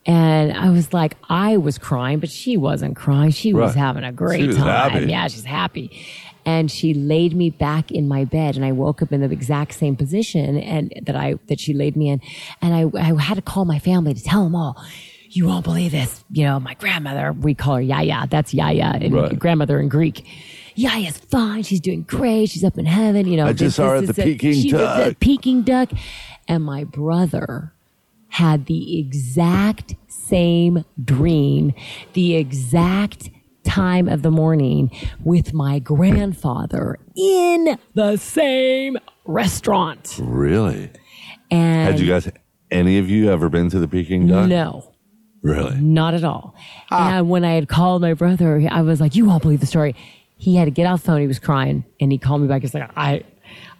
And 0.10 0.52
I 0.54 0.72
was 0.72 0.92
like, 0.92 1.18
I 1.30 1.58
was 1.58 1.78
crying, 1.78 2.18
but 2.20 2.32
she 2.32 2.58
wasn't 2.58 2.96
crying. 2.96 3.30
She 3.30 3.54
was 3.54 3.76
having 3.76 4.04
a 4.04 4.12
great 4.12 4.56
time. 4.56 4.92
happy. 4.92 5.06
Yeah, 5.06 5.28
she's 5.28 5.46
happy. 5.46 6.04
And 6.46 6.72
she 6.72 6.96
laid 6.96 7.36
me 7.36 7.52
back 7.52 7.92
in 7.92 8.08
my 8.08 8.26
bed 8.26 8.56
and 8.56 8.66
I 8.66 8.72
woke 8.72 9.04
up 9.04 9.12
in 9.12 9.22
the 9.22 9.30
exact 9.32 9.76
same 9.76 9.96
position 9.96 10.58
and 10.58 10.92
that 11.06 11.16
I, 11.16 11.36
that 11.48 11.60
she 11.60 11.76
laid 11.76 11.96
me 11.96 12.10
in. 12.10 12.22
And 12.60 12.74
I, 12.74 13.00
I 13.00 13.22
had 13.22 13.36
to 13.36 13.44
call 13.44 13.66
my 13.66 13.78
family 13.78 14.16
to 14.16 14.24
tell 14.24 14.44
them 14.46 14.56
all, 14.56 14.84
you 15.30 15.46
won't 15.46 15.64
believe 15.64 15.92
this. 15.92 16.24
You 16.32 16.46
know, 16.46 16.60
my 16.60 16.74
grandmother, 16.74 17.32
we 17.34 17.54
call 17.54 17.76
her 17.76 17.82
Yaya. 17.82 18.26
That's 18.32 18.52
Yaya 18.52 18.98
in 19.00 19.14
Right. 19.14 19.38
grandmother 19.38 19.80
in 19.80 19.90
Greek. 19.90 20.26
Yaya's 20.76 21.20
fine. 21.20 21.62
She's 21.62 21.82
doing 21.82 22.02
great. 22.02 22.50
She's 22.50 22.64
up 22.64 22.80
in 22.80 22.88
heaven. 22.88 23.28
You 23.28 23.38
know, 23.38 23.46
I 23.46 23.54
just 23.54 23.76
saw 23.76 23.90
her 23.90 23.96
at 23.98 24.08
the 24.08 24.14
Peking 24.16 24.54
she 24.54 24.74
was 24.74 24.82
Duck. 24.82 25.00
at 25.08 25.20
Peking 25.20 25.62
Duck. 25.62 25.90
And 26.48 26.64
my 26.64 26.84
brother 26.84 27.74
had 28.30 28.66
the 28.68 29.00
exact 29.00 29.96
same 30.08 30.86
dream, 31.04 31.74
the 32.14 32.36
exact 32.36 33.30
time 33.64 34.08
of 34.08 34.22
the 34.22 34.32
morning 34.32 34.90
with 35.24 35.54
my 35.54 35.80
grandfather 35.80 36.98
in 37.16 37.78
the 37.94 38.18
same 38.18 38.98
restaurant. 39.26 40.20
Really? 40.22 40.90
And 41.52 41.92
Had 41.92 42.00
you 42.00 42.08
guys 42.08 42.32
any 42.72 42.98
of 43.00 43.10
you 43.10 43.32
ever 43.32 43.50
been 43.50 43.70
to 43.70 43.80
the 43.80 43.88
Peking 43.88 44.28
Duck? 44.28 44.48
no, 44.48 44.92
Really? 45.42 45.80
not 45.80 46.14
at 46.14 46.24
all. 46.24 46.56
Ah. 46.92 47.18
And 47.18 47.30
when 47.30 47.44
I 47.44 47.54
had 47.54 47.68
called 47.68 48.02
my 48.02 48.14
brother, 48.14 48.62
I 48.70 48.82
was 48.82 49.02
like, 49.02 49.16
"You 49.16 49.26
won't 49.26 49.42
believe 49.42 49.60
the 49.60 49.66
story." 49.66 49.96
He 50.38 50.56
had 50.56 50.66
to 50.66 50.72
get 50.72 50.86
off 50.86 51.02
the 51.02 51.08
phone. 51.08 51.22
He 51.22 51.28
was 51.28 51.40
crying, 51.40 51.84
and 52.00 52.12
he 52.12 52.18
called 52.18 52.42
me 52.42 52.48
back. 52.48 52.62
He's 52.62 52.74
like, 52.74 52.90
"I, 52.96 53.24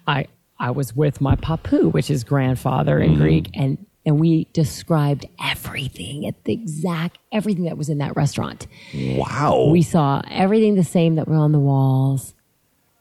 I, 0.06 0.26
I 0.58 0.70
was 0.72 0.94
with 0.94 1.20
my 1.20 1.36
papu, 1.36 1.92
which 1.92 2.10
is 2.10 2.24
grandfather 2.24 2.98
in 2.98 3.12
mm-hmm. 3.12 3.20
Greek, 3.22 3.50
and 3.54 3.78
and 4.06 4.18
we 4.18 4.46
described 4.52 5.26
everything 5.42 6.26
at 6.26 6.44
the 6.44 6.52
exact 6.52 7.18
everything 7.32 7.64
that 7.64 7.76
was 7.76 7.88
in 7.88 7.98
that 7.98 8.16
restaurant. 8.16 8.66
Wow. 8.94 9.68
We 9.70 9.82
saw 9.82 10.22
everything 10.30 10.74
the 10.74 10.84
same 10.84 11.16
that 11.16 11.28
were 11.28 11.36
on 11.36 11.52
the 11.52 11.58
walls, 11.58 12.34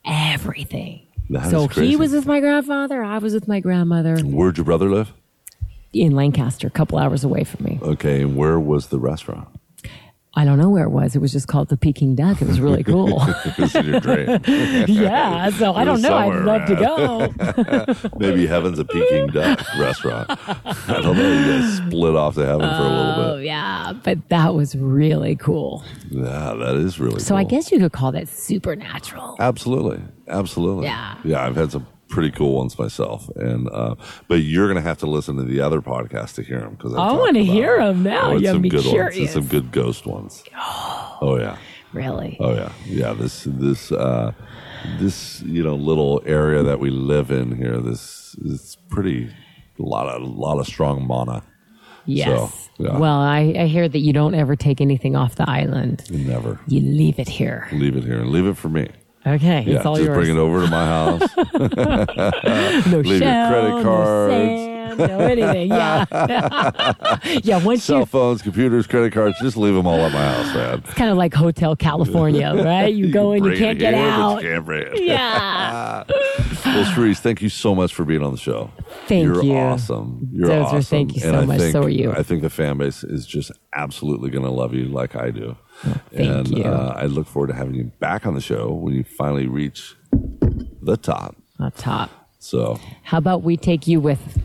everything. 0.05 1.01
That 1.29 1.49
so 1.49 1.63
is 1.65 1.67
crazy. 1.71 1.89
he 1.89 1.95
was 1.95 2.11
with 2.11 2.25
my 2.25 2.39
grandfather. 2.39 3.03
I 3.03 3.19
was 3.19 3.33
with 3.33 3.47
my 3.47 3.59
grandmother 3.59 4.17
Where'd 4.19 4.57
your 4.57 4.65
brother 4.65 4.89
live? 4.89 5.13
in 5.93 6.15
Lancaster, 6.15 6.67
a 6.67 6.71
couple 6.71 6.97
hours 6.97 7.23
away 7.23 7.43
from 7.43 7.65
me. 7.65 7.79
Okay, 7.81 8.21
and 8.21 8.35
where 8.35 8.59
was 8.59 8.87
the 8.87 8.99
restaurant? 8.99 9.47
I 10.39 10.45
don't 10.45 10.57
know 10.57 10.69
where 10.69 10.85
it 10.85 10.89
was. 10.91 11.17
It 11.17 11.19
was 11.19 11.33
just 11.33 11.49
called 11.49 11.67
the 11.67 11.75
Peking 11.75 12.15
Duck. 12.15 12.41
It 12.41 12.47
was 12.47 12.61
really 12.61 12.81
cool. 12.93 13.21
Was 13.57 13.75
in 13.75 13.87
your 13.87 13.99
dream. 13.99 14.39
yeah, 14.87 15.49
so 15.49 15.73
I 15.73 15.83
don't 15.83 16.01
know. 16.01 16.15
I'd 16.15 16.45
love 16.45 16.65
to 16.67 16.75
go. 16.77 18.09
Maybe 18.19 18.47
Heaven's 18.47 18.79
a 18.79 18.85
Peking 18.85 19.27
Duck 19.27 19.59
restaurant. 19.77 20.29
I 20.29 21.01
don't 21.01 21.17
know. 21.17 21.29
You 21.29 21.59
guys 21.61 21.75
split 21.75 22.15
off 22.15 22.35
to 22.35 22.45
heaven 22.45 22.69
for 22.69 22.83
a 22.83 22.87
Oh 22.87 22.89
little 22.89 23.15
bit. 23.15 23.31
Oh 23.33 23.37
yeah, 23.39 23.91
but 24.01 24.29
that 24.29 24.55
was 24.55 24.77
really 24.77 25.35
cool. 25.35 25.83
Yeah, 26.09 26.53
that 26.53 26.75
is 26.77 27.01
really 27.01 27.15
cool. 27.15 27.19
So 27.19 27.35
I 27.35 27.43
guess 27.43 27.69
you 27.69 27.79
could 27.79 27.91
call 27.91 28.13
that 28.13 28.29
supernatural. 28.29 29.35
Absolutely, 29.39 30.01
absolutely. 30.29 30.85
Yeah. 30.85 31.17
yeah. 31.25 31.45
I've 31.45 31.57
had 31.57 31.73
some 31.73 31.85
pretty 32.09 32.31
cool 32.31 32.57
ones 32.57 32.77
myself, 32.77 33.29
and 33.35 33.69
uh, 33.69 33.95
but 34.27 34.35
you're 34.41 34.65
going 34.67 34.75
to 34.83 34.87
have 34.87 34.97
to 34.99 35.07
listen 35.07 35.37
to 35.37 35.43
the 35.43 35.61
other 35.61 35.81
podcast 35.81 36.35
to 36.35 36.43
hear 36.43 36.59
them 36.59 36.71
because 36.75 36.93
I 36.95 37.13
wanna 37.13 37.39
hear 37.43 37.77
them 37.77 38.03
now. 38.03 38.33
You 38.33 38.47
have 38.47 38.55
some 38.55 38.61
me 38.61 38.69
good 38.69 38.77
ones. 38.79 38.89
curious. 38.89 39.17
It's 39.17 39.33
some 39.33 39.47
good 39.47 39.71
ghost 39.71 40.05
ones. 40.05 40.43
Oh 41.21 41.37
yeah, 41.37 41.57
Really? 41.91 42.37
oh 42.39 42.53
yeah, 42.53 42.71
yeah. 42.85 43.11
This 43.13 43.43
this 43.45 43.91
uh, 43.91 44.31
this 44.99 45.41
you 45.41 45.61
know 45.63 45.75
little 45.75 46.21
area 46.25 46.63
that 46.63 46.79
we 46.79 46.89
live 46.89 47.29
in 47.29 47.57
here. 47.57 47.77
This 47.81 48.37
it's 48.45 48.75
pretty 48.89 49.29
a 49.77 49.83
lot 49.83 50.07
of 50.07 50.21
a 50.21 50.25
lot 50.25 50.59
of 50.59 50.65
strong 50.65 51.05
mana. 51.05 51.43
yes. 52.05 52.69
yeah. 52.77 52.97
Well, 52.97 53.19
I, 53.19 53.53
I 53.59 53.65
hear 53.67 53.89
that 53.89 53.99
you 53.99 54.13
don't 54.13 54.33
ever 54.33 54.55
take 54.55 54.79
anything 54.79 55.17
off 55.17 55.35
the 55.35 55.49
island. 55.49 56.09
Never 56.09 56.59
You 56.67 56.79
leave 56.79 57.19
it 57.19 57.27
here. 57.27 57.67
leave 57.73 57.97
it 57.97 58.03
here 58.05 58.23
leave 58.23 58.45
it 58.47 58.55
for 58.57 58.69
me. 58.69 58.87
Okay, 59.35 59.63
Yeah, 59.67 59.77
it's 59.77 59.85
all 59.85 59.95
just 59.95 60.05
yours. 60.07 60.17
bring 60.17 60.35
it 60.35 60.39
over 60.39 60.63
to 60.65 60.71
my 60.71 60.85
house. 60.85 61.21
no 62.91 62.99
leave 62.99 63.05
your 63.05 63.19
shell, 63.19 63.49
credit 63.51 63.69
no 63.75 63.83
cards. 63.83 64.33
sand, 64.33 64.99
no 64.99 65.19
anything. 65.19 65.69
Yeah, 65.69 66.05
yeah. 67.43 67.63
Once 67.63 67.83
Cell 67.83 67.99
you 67.99 68.05
phones, 68.05 68.41
computers, 68.41 68.87
credit 68.87 69.13
cards, 69.13 69.37
just 69.41 69.55
leave 69.57 69.73
them 69.75 69.85
all 69.87 69.99
at 69.99 70.11
my 70.11 70.19
house, 70.31 70.53
man. 70.55 70.79
It's 70.79 70.93
kind 70.93 71.11
of 71.11 71.17
like 71.17 71.33
Hotel 71.33 71.75
California, 71.75 72.53
right? 72.55 72.93
You 72.93 73.11
go 73.11 73.33
in, 73.33 73.43
you 73.43 73.57
can't 73.57 73.77
get 73.79 73.93
out. 73.93 74.41
You 74.41 74.49
can't 74.49 74.65
bring 74.65 74.87
it. 74.87 75.03
Yeah. 75.03 76.03
Well, 76.65 76.85
Cherise, 76.93 77.19
thank 77.19 77.41
you 77.41 77.49
so 77.49 77.73
much 77.75 77.93
for 77.93 78.03
being 78.05 78.23
on 78.23 78.31
the 78.31 78.37
show. 78.37 78.71
Thank 79.07 79.23
You're 79.25 79.43
you. 79.43 79.55
awesome. 79.55 80.27
You're 80.31 80.49
Dozer, 80.49 80.63
awesome. 80.65 80.81
thank 80.83 81.15
you 81.15 81.21
so 81.21 81.33
I 81.39 81.45
much. 81.45 81.59
Think, 81.59 81.71
So 81.71 81.83
are 81.83 81.89
you. 81.89 82.11
I 82.11 82.21
think 82.23 82.41
the 82.41 82.49
fan 82.49 82.77
base 82.77 83.03
is 83.03 83.25
just 83.25 83.51
absolutely 83.73 84.29
going 84.29 84.43
to 84.43 84.51
love 84.51 84.73
you 84.73 84.85
like 84.85 85.15
I 85.15 85.31
do. 85.31 85.55
And. 86.11 86.59
Uh, 86.65 86.93
I 86.95 87.05
look 87.05 87.27
forward 87.27 87.47
to 87.47 87.53
having 87.53 87.75
you 87.75 87.85
back 87.99 88.25
on 88.25 88.33
the 88.33 88.41
show 88.41 88.71
when 88.73 88.93
you 88.93 89.03
finally 89.03 89.47
reach 89.47 89.95
the 90.81 90.97
top. 90.97 91.35
The 91.57 91.71
top. 91.71 92.09
So 92.39 92.79
How 93.03 93.17
about 93.17 93.43
we 93.43 93.57
take 93.57 93.87
you 93.87 93.99
with? 93.99 94.41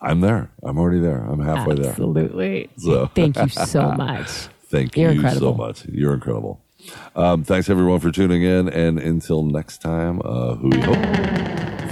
I'm 0.00 0.20
there. 0.20 0.50
I'm 0.62 0.78
already 0.78 0.98
there. 1.00 1.18
I'm 1.18 1.40
halfway 1.40 1.76
there. 1.76 1.90
Absolutely. 1.90 2.70
So- 2.78 3.06
Thank 3.14 3.36
you 3.38 3.48
so 3.48 3.92
much. 3.96 4.28
Thank 4.66 4.96
You're 4.96 5.10
you 5.12 5.16
incredible. 5.20 5.52
so 5.52 5.56
much. 5.56 5.84
You're 5.86 6.14
incredible. 6.14 6.60
Um, 7.14 7.44
thanks 7.44 7.70
everyone 7.70 8.00
for 8.00 8.10
tuning 8.10 8.42
in, 8.42 8.68
and 8.68 8.98
until 8.98 9.44
next 9.44 9.78
time, 9.82 10.20
uh, 10.24 10.54
who 10.56 10.70
we 10.70 10.80
hope. 10.80 10.96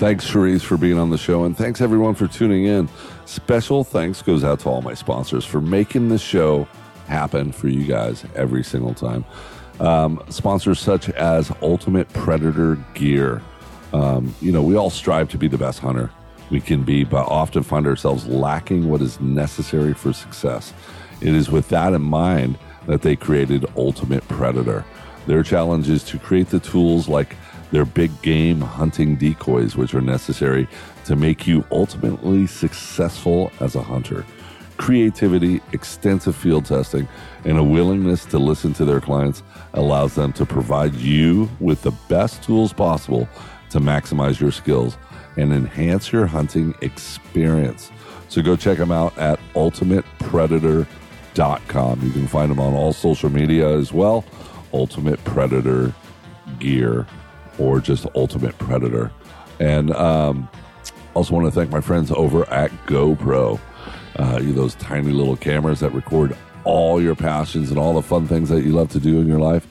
Thanks, 0.01 0.29
Cherise, 0.29 0.63
for 0.63 0.77
being 0.77 0.99
on 0.99 1.11
the 1.11 1.19
show, 1.19 1.45
and 1.45 1.57
thanks 1.57 1.81
everyone 1.81 2.15
for 2.17 2.27
tuning 2.27 2.65
in. 2.65 2.89
Special 3.27 3.85
thanks 3.85 4.21
goes 4.23 4.43
out 4.43 4.59
to 4.61 4.69
all 4.69 4.83
my 4.83 4.95
sponsors 4.95 5.45
for 5.45 5.61
making 5.61 6.09
this 6.09 6.23
show 6.23 6.67
happen 7.11 7.53
for 7.53 7.69
you 7.69 7.85
guys 7.85 8.25
every 8.35 8.65
single 8.65 8.95
time. 8.95 9.25
Um, 9.81 10.23
sponsors 10.29 10.79
such 10.79 11.09
as 11.11 11.53
Ultimate 11.63 12.09
Predator 12.13 12.77
Gear. 12.95 13.43
Um, 13.93 14.35
you 14.41 14.53
know, 14.53 14.63
we 14.63 14.77
all 14.77 14.91
strive 14.91 15.29
to 15.31 15.39
be 15.39 15.49
the 15.49 15.59
best 15.59 15.79
hunter 15.81 16.11
we 16.51 16.61
can 16.61 16.83
be, 16.83 17.05
but 17.05 17.27
often 17.27 17.63
find 17.63 17.87
ourselves 17.87 18.27
lacking 18.27 18.89
what 18.89 19.01
is 19.01 19.21
necessary 19.21 19.95
for 19.95 20.13
success. 20.13 20.73
It 21.21 21.35
is 21.35 21.51
with 21.51 21.69
that 21.69 21.93
in 21.93 22.03
mind 22.03 22.59
that 22.87 23.03
they 23.03 23.17
created 23.17 23.65
Ultimate 23.77 24.27
Predator. 24.29 24.85
Their 25.27 25.43
challenge 25.43 25.89
is 25.89 26.03
to 26.05 26.19
create 26.19 26.49
the 26.49 26.61
tools 26.61 27.09
like 27.09 27.37
their 27.73 27.85
big 27.85 28.11
game 28.23 28.61
hunting 28.61 29.17
decoys, 29.17 29.77
which 29.77 29.95
are 29.95 30.01
necessary 30.01 30.67
to 31.05 31.15
make 31.15 31.47
you 31.47 31.65
ultimately 31.71 32.47
successful 32.47 33.53
as 33.61 33.77
a 33.77 33.83
hunter. 33.83 34.25
Creativity, 34.81 35.61
extensive 35.73 36.35
field 36.35 36.65
testing, 36.65 37.07
and 37.45 37.59
a 37.59 37.63
willingness 37.63 38.25
to 38.25 38.39
listen 38.39 38.73
to 38.73 38.87
their 38.87 38.99
clients 38.99 39.43
allows 39.75 40.15
them 40.15 40.33
to 40.33 40.47
provide 40.47 40.95
you 40.95 41.51
with 41.61 41.83
the 41.83 41.91
best 42.09 42.43
tools 42.43 42.73
possible 42.73 43.29
to 43.69 43.79
maximize 43.79 44.41
your 44.41 44.51
skills 44.51 44.97
and 45.37 45.53
enhance 45.53 46.13
your 46.13 46.25
hunting 46.25 46.75
experience. 46.81 47.93
So 48.31 48.41
go 48.41 48.57
check 48.57 48.79
them 48.79 48.91
out 48.91 49.19
at 49.19 49.39
ultimatepredator.com. 49.55 52.01
You 52.03 52.11
can 52.11 52.27
find 52.27 52.51
them 52.51 52.61
on 52.61 52.73
all 52.73 52.95
social 52.95 53.29
media 53.29 53.69
as 53.69 53.93
well. 53.93 54.25
Ultimate 54.73 55.23
Predator 55.25 55.93
gear 56.59 57.07
or 57.59 57.81
just 57.81 58.07
Ultimate 58.15 58.57
Predator. 58.57 59.13
And 59.59 59.93
um, 59.93 60.49
also 61.13 61.35
want 61.35 61.45
to 61.45 61.51
thank 61.51 61.71
my 61.71 61.83
friends 61.83 62.11
over 62.13 62.49
at 62.49 62.71
GoPro. 62.87 63.61
Uh, 64.17 64.39
those 64.43 64.75
tiny 64.77 65.11
little 65.11 65.37
cameras 65.37 65.81
that 65.81 65.91
record 65.91 66.37
all 66.65 67.01
your 67.01 67.15
passions 67.15 67.71
and 67.71 67.79
all 67.79 67.95
the 67.95 68.03
fun 68.03 68.27
things 68.27 68.49
that 68.49 68.63
you 68.63 68.73
love 68.73 68.91
to 68.91 69.01
do 69.01 69.21
in 69.21 69.27
your 69.27 69.39
life. 69.39 69.67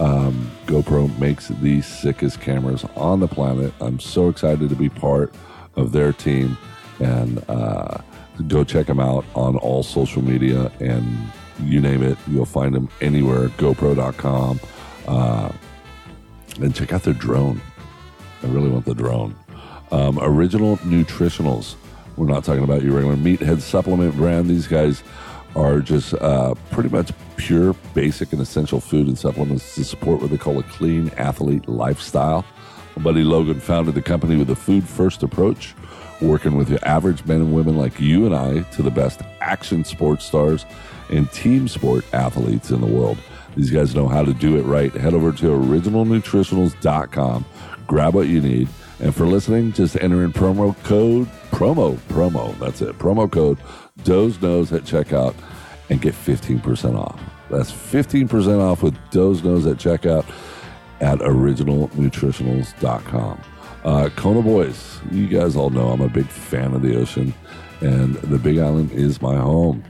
Um, 0.00 0.50
GoPro 0.66 1.16
makes 1.18 1.48
the 1.48 1.82
sickest 1.82 2.40
cameras 2.40 2.84
on 2.96 3.20
the 3.20 3.28
planet. 3.28 3.74
I'm 3.80 4.00
so 4.00 4.28
excited 4.28 4.70
to 4.70 4.76
be 4.76 4.88
part 4.88 5.34
of 5.76 5.92
their 5.92 6.12
team 6.12 6.56
and 7.00 7.44
uh, 7.48 7.98
go 8.48 8.64
check 8.64 8.86
them 8.86 9.00
out 9.00 9.24
on 9.34 9.56
all 9.56 9.82
social 9.82 10.22
media 10.22 10.72
and 10.80 11.04
you 11.62 11.80
name 11.80 12.02
it, 12.02 12.16
you'll 12.26 12.46
find 12.46 12.74
them 12.74 12.88
anywhere. 13.00 13.48
GoPro.com. 13.48 14.60
Uh, 15.06 15.52
and 16.60 16.74
check 16.74 16.92
out 16.92 17.02
their 17.02 17.14
drone. 17.14 17.60
I 18.42 18.46
really 18.46 18.70
want 18.70 18.84
the 18.84 18.94
drone. 18.94 19.36
Um, 19.92 20.18
original 20.20 20.76
Nutritionals. 20.78 21.74
We're 22.20 22.26
not 22.26 22.44
talking 22.44 22.64
about 22.64 22.82
your 22.82 22.96
regular 22.96 23.16
meathead 23.16 23.62
supplement 23.62 24.14
brand. 24.14 24.50
These 24.50 24.66
guys 24.66 25.02
are 25.56 25.80
just 25.80 26.12
uh, 26.12 26.54
pretty 26.70 26.90
much 26.90 27.12
pure, 27.36 27.72
basic, 27.94 28.34
and 28.34 28.42
essential 28.42 28.78
food 28.78 29.06
and 29.06 29.18
supplements 29.18 29.74
to 29.76 29.84
support 29.84 30.20
what 30.20 30.28
they 30.28 30.36
call 30.36 30.58
a 30.58 30.62
clean 30.64 31.08
athlete 31.16 31.66
lifestyle. 31.66 32.44
My 32.94 33.04
buddy 33.04 33.24
Logan 33.24 33.58
founded 33.58 33.94
the 33.94 34.02
company 34.02 34.36
with 34.36 34.50
a 34.50 34.54
food 34.54 34.86
first 34.86 35.22
approach, 35.22 35.74
working 36.20 36.56
with 36.56 36.68
your 36.68 36.80
average 36.82 37.24
men 37.24 37.40
and 37.40 37.54
women 37.54 37.78
like 37.78 37.98
you 37.98 38.26
and 38.26 38.36
I 38.36 38.64
to 38.72 38.82
the 38.82 38.90
best 38.90 39.22
action 39.40 39.82
sports 39.82 40.26
stars 40.26 40.66
and 41.08 41.32
team 41.32 41.68
sport 41.68 42.04
athletes 42.12 42.70
in 42.70 42.82
the 42.82 42.86
world. 42.86 43.16
These 43.56 43.70
guys 43.70 43.94
know 43.94 44.08
how 44.08 44.24
to 44.24 44.34
do 44.34 44.58
it 44.58 44.64
right. 44.64 44.92
Head 44.92 45.14
over 45.14 45.32
to 45.32 45.46
originalnutritionals.com, 45.46 47.46
grab 47.86 48.12
what 48.12 48.26
you 48.26 48.42
need. 48.42 48.68
And 49.00 49.14
for 49.14 49.26
listening, 49.26 49.72
just 49.72 49.96
enter 50.00 50.24
in 50.24 50.32
promo 50.32 50.74
code, 50.84 51.28
promo, 51.50 51.96
promo, 52.08 52.58
that's 52.58 52.80
it, 52.82 52.98
promo 52.98 53.30
code 53.30 53.58
Doze 54.04 54.40
Knows 54.40 54.72
at 54.72 54.82
checkout 54.82 55.34
and 55.88 56.00
get 56.00 56.14
15% 56.14 56.96
off. 56.98 57.20
That's 57.50 57.70
15% 57.72 58.60
off 58.60 58.82
with 58.82 58.96
Doze 59.10 59.42
Knows 59.42 59.66
at 59.66 59.78
checkout 59.78 60.24
at 61.00 61.18
originalnutritionals.com. 61.18 63.40
Uh, 63.84 64.08
Kona 64.14 64.42
Boys, 64.42 65.00
you 65.10 65.26
guys 65.26 65.56
all 65.56 65.70
know 65.70 65.88
I'm 65.88 66.02
a 66.02 66.08
big 66.08 66.26
fan 66.26 66.74
of 66.74 66.82
the 66.82 66.96
ocean, 66.96 67.32
and 67.80 68.14
the 68.16 68.38
Big 68.38 68.58
Island 68.58 68.92
is 68.92 69.22
my 69.22 69.36
home, 69.36 69.82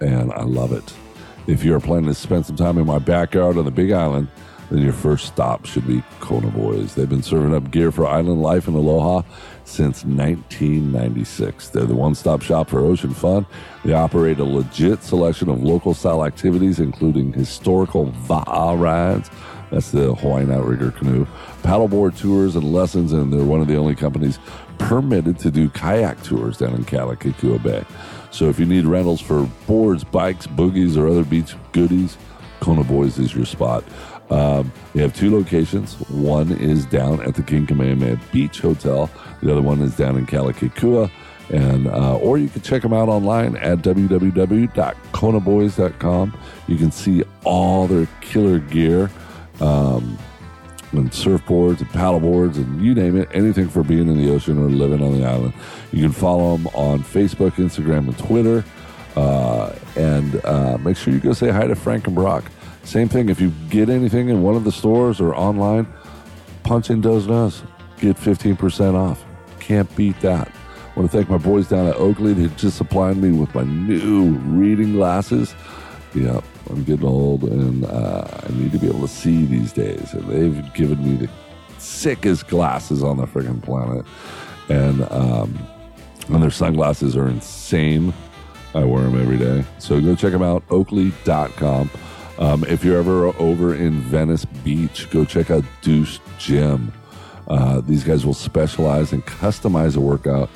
and 0.00 0.30
I 0.32 0.42
love 0.42 0.72
it. 0.72 0.92
If 1.46 1.64
you're 1.64 1.80
planning 1.80 2.10
to 2.10 2.14
spend 2.14 2.44
some 2.44 2.56
time 2.56 2.76
in 2.76 2.84
my 2.86 2.98
backyard 2.98 3.56
on 3.56 3.64
the 3.64 3.70
Big 3.70 3.92
Island, 3.92 4.28
then 4.70 4.82
your 4.82 4.92
first 4.92 5.26
stop 5.26 5.66
should 5.66 5.86
be 5.86 6.02
Kona 6.20 6.48
Boys. 6.48 6.94
They've 6.94 7.08
been 7.08 7.22
serving 7.22 7.54
up 7.54 7.70
gear 7.70 7.90
for 7.90 8.06
island 8.06 8.40
life 8.40 8.68
and 8.68 8.76
aloha 8.76 9.22
since 9.64 10.04
1996. 10.04 11.68
They're 11.68 11.84
the 11.84 11.94
one 11.94 12.14
stop 12.14 12.42
shop 12.42 12.70
for 12.70 12.80
ocean 12.80 13.12
fun. 13.12 13.46
They 13.84 13.92
operate 13.92 14.38
a 14.38 14.44
legit 14.44 15.02
selection 15.02 15.48
of 15.48 15.62
local 15.62 15.94
style 15.94 16.24
activities, 16.24 16.78
including 16.78 17.32
historical 17.32 18.06
Va'a 18.06 18.80
rides. 18.80 19.30
That's 19.70 19.90
the 19.90 20.14
Hawaiian 20.14 20.50
outrigger 20.50 20.90
canoe, 20.90 21.26
paddleboard 21.62 22.18
tours 22.18 22.56
and 22.56 22.72
lessons, 22.72 23.12
and 23.12 23.32
they're 23.32 23.44
one 23.44 23.60
of 23.60 23.68
the 23.68 23.76
only 23.76 23.94
companies 23.94 24.38
permitted 24.78 25.38
to 25.40 25.50
do 25.50 25.68
kayak 25.68 26.22
tours 26.24 26.58
down 26.58 26.74
in 26.74 26.84
Kealakekua 26.84 27.62
Bay. 27.62 27.84
So 28.32 28.48
if 28.48 28.58
you 28.58 28.66
need 28.66 28.84
rentals 28.84 29.20
for 29.20 29.48
boards, 29.66 30.02
bikes, 30.02 30.46
boogies, 30.46 30.96
or 30.96 31.06
other 31.06 31.24
beach 31.24 31.54
goodies, 31.72 32.16
Kona 32.60 32.84
Boys 32.84 33.18
is 33.18 33.34
your 33.34 33.46
spot. 33.46 33.84
Um, 34.30 34.72
they 34.94 35.02
have 35.02 35.14
two 35.14 35.36
locations. 35.36 35.96
One 36.08 36.52
is 36.52 36.86
down 36.86 37.20
at 37.22 37.34
the 37.34 37.42
King 37.42 37.66
Kamehameha 37.66 38.18
Beach 38.32 38.60
Hotel. 38.60 39.10
The 39.42 39.52
other 39.52 39.62
one 39.62 39.82
is 39.82 39.96
down 39.96 40.16
in 40.16 40.26
Kealakekua. 40.26 41.10
And 41.50 41.88
uh, 41.88 42.16
or 42.16 42.38
you 42.38 42.48
can 42.48 42.62
check 42.62 42.80
them 42.82 42.92
out 42.92 43.08
online 43.08 43.56
at 43.56 43.78
www.konaboys.com. 43.78 46.38
You 46.68 46.76
can 46.76 46.92
see 46.92 47.24
all 47.42 47.88
their 47.88 48.06
killer 48.20 48.60
gear, 48.60 49.10
um, 49.60 50.16
and 50.92 51.10
surfboards 51.10 51.80
and 51.80 51.88
paddleboards 51.90 52.56
and 52.56 52.84
you 52.84 52.94
name 52.94 53.16
it, 53.16 53.28
anything 53.32 53.68
for 53.68 53.82
being 53.82 54.08
in 54.08 54.16
the 54.16 54.32
ocean 54.32 54.58
or 54.58 54.68
living 54.68 55.02
on 55.02 55.18
the 55.18 55.24
island. 55.24 55.52
You 55.92 56.02
can 56.02 56.12
follow 56.12 56.56
them 56.56 56.66
on 56.68 57.02
Facebook, 57.02 57.52
Instagram, 57.52 58.08
and 58.08 58.18
Twitter. 58.18 58.64
Uh, 59.16 59.74
and 59.96 60.44
uh, 60.44 60.78
make 60.78 60.96
sure 60.96 61.12
you 61.12 61.20
go 61.20 61.32
say 61.32 61.50
hi 61.50 61.66
to 61.66 61.74
Frank 61.74 62.06
and 62.06 62.14
Brock. 62.14 62.44
Same 62.84 63.08
thing. 63.08 63.28
If 63.28 63.40
you 63.40 63.52
get 63.68 63.88
anything 63.88 64.28
in 64.28 64.42
one 64.42 64.56
of 64.56 64.64
the 64.64 64.72
stores 64.72 65.20
or 65.20 65.34
online, 65.34 65.86
punch 66.64 66.90
in 66.90 67.00
Doze 67.00 67.26
Knows. 67.26 67.62
Get 67.98 68.16
15% 68.16 68.94
off. 68.94 69.24
Can't 69.58 69.94
beat 69.94 70.18
that. 70.20 70.48
I 70.48 70.98
want 70.98 71.10
to 71.10 71.16
thank 71.16 71.30
my 71.30 71.38
boys 71.38 71.68
down 71.68 71.86
at 71.86 71.96
Oakley. 71.96 72.32
They 72.32 72.52
just 72.56 72.76
supplied 72.76 73.16
me 73.16 73.30
with 73.30 73.54
my 73.54 73.62
new 73.62 74.30
reading 74.30 74.92
glasses. 74.92 75.54
Yeah, 76.14 76.40
I'm 76.68 76.82
getting 76.82 77.06
old 77.06 77.44
and 77.44 77.84
uh, 77.84 78.26
I 78.42 78.52
need 78.52 78.72
to 78.72 78.78
be 78.78 78.88
able 78.88 79.02
to 79.02 79.08
see 79.08 79.44
these 79.44 79.72
days. 79.72 80.12
And 80.12 80.28
they've 80.28 80.74
given 80.74 81.02
me 81.02 81.26
the 81.26 81.30
sickest 81.78 82.48
glasses 82.48 83.04
on 83.04 83.18
the 83.18 83.26
freaking 83.26 83.62
planet. 83.62 84.04
And, 84.68 85.02
um, 85.12 85.58
and 86.28 86.42
their 86.42 86.50
sunglasses 86.50 87.16
are 87.16 87.28
insane. 87.28 88.12
I 88.74 88.84
wear 88.84 89.04
them 89.04 89.20
every 89.20 89.38
day. 89.38 89.64
So 89.78 90.00
go 90.00 90.14
check 90.14 90.32
them 90.32 90.42
out, 90.42 90.64
oakley.com. 90.70 91.90
Um, 92.40 92.64
if 92.64 92.82
you're 92.82 92.98
ever 92.98 93.26
over 93.38 93.74
in 93.74 94.00
Venice 94.00 94.46
Beach, 94.46 95.10
go 95.10 95.26
check 95.26 95.50
out 95.50 95.62
Deuce 95.82 96.20
Gym. 96.38 96.90
Uh, 97.46 97.82
these 97.82 98.02
guys 98.02 98.24
will 98.24 98.34
specialize 98.34 99.12
and 99.12 99.24
customize 99.26 99.94
a 99.94 100.00
workout 100.00 100.48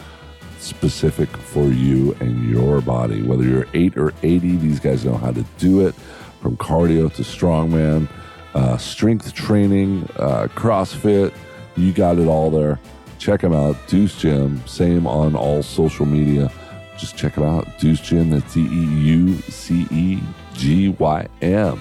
specific 0.59 1.29
for 1.37 1.65
you 1.65 2.17
and 2.21 2.49
your 2.49 2.81
body. 2.81 3.21
Whether 3.21 3.45
you're 3.45 3.67
8 3.75 3.99
or 3.99 4.15
80, 4.23 4.57
these 4.57 4.81
guys 4.81 5.05
know 5.05 5.19
how 5.19 5.31
to 5.33 5.45
do 5.59 5.87
it 5.87 5.95
from 6.41 6.57
cardio 6.57 7.13
to 7.17 7.23
strongman, 7.23 8.09
uh, 8.55 8.79
strength 8.79 9.35
training, 9.35 10.09
uh, 10.17 10.49
CrossFit. 10.55 11.35
You 11.77 11.93
got 11.93 12.19
it 12.19 12.27
all 12.27 12.51
there. 12.51 12.81
Check 13.19 13.43
them 13.43 13.53
out. 13.53 13.77
Deuce 13.89 14.17
Gym, 14.17 14.67
same 14.67 15.07
on 15.07 15.37
all 15.37 15.63
social 15.63 16.07
media. 16.07 16.51
Just 16.97 17.17
check 17.19 17.35
them 17.35 17.45
out. 17.45 17.79
Deuce 17.79 18.01
Gym, 18.01 18.31
that's 18.31 18.55
D 18.55 18.61
E 18.61 18.85
U 19.03 19.35
C 19.35 19.87
E 19.91 20.21
G 20.55 20.89
Y 20.89 21.27
M. 21.43 21.79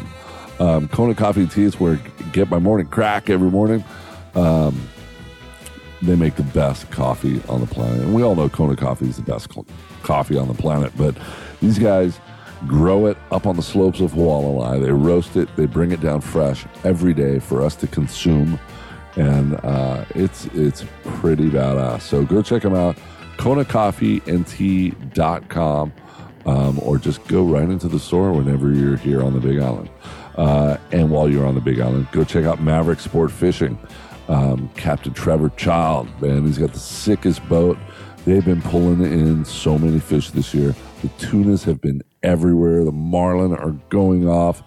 Um, 0.59 0.87
Kona 0.89 1.15
Coffee 1.15 1.41
and 1.41 1.51
Tea 1.51 1.63
is 1.63 1.79
where 1.79 1.93
I 1.93 2.29
get 2.31 2.49
my 2.49 2.59
morning 2.59 2.87
crack 2.87 3.29
every 3.29 3.49
morning. 3.49 3.83
Um, 4.35 4.87
they 6.01 6.15
make 6.15 6.35
the 6.35 6.43
best 6.43 6.89
coffee 6.91 7.41
on 7.47 7.61
the 7.61 7.67
planet. 7.67 8.01
And 8.01 8.13
we 8.13 8.23
all 8.23 8.35
know 8.35 8.49
Kona 8.49 8.75
coffee 8.75 9.07
is 9.07 9.15
the 9.15 9.23
best 9.23 9.49
co- 9.49 9.65
coffee 10.03 10.37
on 10.37 10.47
the 10.47 10.53
planet, 10.53 10.91
but 10.97 11.15
these 11.61 11.79
guys 11.79 12.19
grow 12.67 13.07
it 13.07 13.17
up 13.31 13.45
on 13.45 13.55
the 13.55 13.61
slopes 13.61 14.01
of 14.01 14.11
Hualalai. 14.11 14.83
They 14.83 14.91
roast 14.91 15.37
it, 15.37 15.47
they 15.55 15.65
bring 15.65 15.91
it 15.91 16.01
down 16.01 16.21
fresh 16.21 16.65
every 16.83 17.13
day 17.13 17.39
for 17.39 17.63
us 17.63 17.75
to 17.77 17.87
consume. 17.87 18.59
And 19.15 19.55
uh, 19.63 20.03
it's 20.15 20.45
it's 20.47 20.83
pretty 21.03 21.49
badass. 21.49 22.01
So 22.01 22.25
go 22.25 22.41
check 22.41 22.63
them 22.63 22.75
out, 22.75 22.97
konacoffeeandtea.com, 23.37 25.93
um, 26.45 26.79
or 26.79 26.97
just 26.97 27.25
go 27.27 27.43
right 27.43 27.69
into 27.69 27.87
the 27.87 27.99
store 27.99 28.31
whenever 28.31 28.71
you're 28.71 28.97
here 28.97 29.23
on 29.23 29.33
the 29.33 29.39
Big 29.39 29.59
Island. 29.59 29.89
Uh, 30.35 30.77
and 30.91 31.11
while 31.11 31.29
you're 31.29 31.45
on 31.45 31.55
the 31.55 31.61
Big 31.61 31.79
Island, 31.79 32.07
go 32.11 32.23
check 32.23 32.45
out 32.45 32.61
Maverick 32.61 32.99
Sport 32.99 33.31
Fishing 33.31 33.77
um, 34.27 34.69
Captain 34.75 35.13
Trevor 35.13 35.49
Child, 35.49 36.07
man, 36.21 36.45
he's 36.45 36.57
got 36.57 36.73
the 36.73 36.79
sickest 36.79 37.47
boat. 37.49 37.77
They've 38.25 38.45
been 38.45 38.61
pulling 38.61 39.01
in 39.01 39.45
so 39.45 39.77
many 39.77 39.99
fish 39.99 40.31
this 40.31 40.53
year. 40.53 40.73
The 41.01 41.09
tunas 41.17 41.65
have 41.65 41.81
been 41.81 42.01
everywhere. 42.23 42.85
The 42.85 42.93
marlin 42.93 43.53
are 43.53 43.71
going 43.89 44.29
off. 44.29 44.63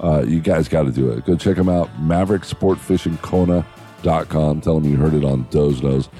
Uh, 0.00 0.24
you 0.26 0.40
guys 0.40 0.68
got 0.68 0.82
to 0.82 0.92
do 0.92 1.08
it. 1.10 1.24
Go 1.24 1.36
check 1.36 1.56
them 1.56 1.70
out. 1.70 1.88
MaverickSportFishingKona.com. 2.00 4.60
Tell 4.60 4.78
them 4.78 4.90
you 4.90 4.98
heard 4.98 5.14
it 5.14 5.24
on 5.24 5.46
Doze 5.50 5.82
Knows, 5.82 6.10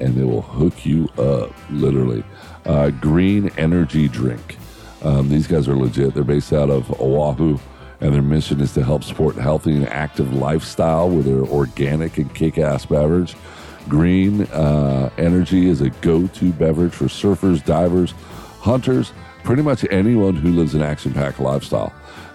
and 0.00 0.14
they 0.14 0.22
will 0.22 0.42
hook 0.42 0.86
you 0.86 1.08
up, 1.18 1.52
literally. 1.70 2.22
Uh, 2.68 2.90
green 2.90 3.50
Energy 3.56 4.06
Drink. 4.06 4.56
Um, 5.02 5.28
these 5.28 5.46
guys 5.46 5.66
are 5.66 5.76
legit. 5.76 6.14
They're 6.14 6.22
based 6.22 6.52
out 6.52 6.70
of 6.70 6.88
Oahu 7.00 7.58
and 8.00 8.14
their 8.14 8.22
mission 8.22 8.60
is 8.60 8.72
to 8.74 8.84
help 8.84 9.02
support 9.02 9.36
healthy 9.36 9.74
and 9.74 9.88
active 9.88 10.32
lifestyle 10.32 11.10
with 11.10 11.26
their 11.26 11.42
organic 11.42 12.18
and 12.18 12.32
kick-ass 12.34 12.86
beverage. 12.86 13.34
Green 13.88 14.42
uh, 14.42 15.10
Energy 15.18 15.68
is 15.68 15.80
a 15.80 15.90
go-to 15.90 16.52
beverage 16.52 16.92
for 16.92 17.06
surfers, 17.06 17.64
divers, 17.64 18.12
hunters, 18.60 19.12
pretty 19.42 19.62
much 19.62 19.84
anyone 19.90 20.36
who 20.36 20.52
lives 20.52 20.74
an 20.74 20.82
action-packed 20.82 21.40
lifestyle. 21.40 21.92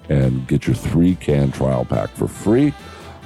and 0.08 0.46
get 0.46 0.66
your 0.66 0.76
three 0.76 1.14
can 1.16 1.52
trial 1.52 1.84
pack 1.84 2.10
for 2.10 2.28
free. 2.28 2.72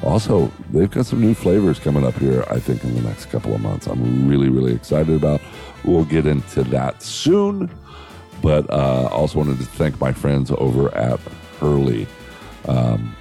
Also, 0.02 0.52
they've 0.70 0.90
got 0.90 1.06
some 1.06 1.20
new 1.20 1.34
flavors 1.34 1.78
coming 1.78 2.04
up 2.04 2.14
here, 2.14 2.44
I 2.50 2.58
think, 2.60 2.84
in 2.84 2.94
the 2.94 3.02
next 3.02 3.26
couple 3.26 3.54
of 3.54 3.60
months. 3.60 3.86
I'm 3.86 4.28
really, 4.28 4.50
really 4.50 4.74
excited 4.74 5.16
about. 5.16 5.40
We'll 5.84 6.04
get 6.04 6.26
into 6.26 6.64
that 6.64 7.02
soon. 7.02 7.70
But 8.42 8.68
uh, 8.70 9.08
also 9.10 9.38
wanted 9.38 9.58
to 9.58 9.64
thank 9.64 10.00
my 10.00 10.12
friends 10.12 10.50
over 10.50 10.94
at 10.94 11.18
Hurley. 11.58 12.06
Um, 12.66 13.14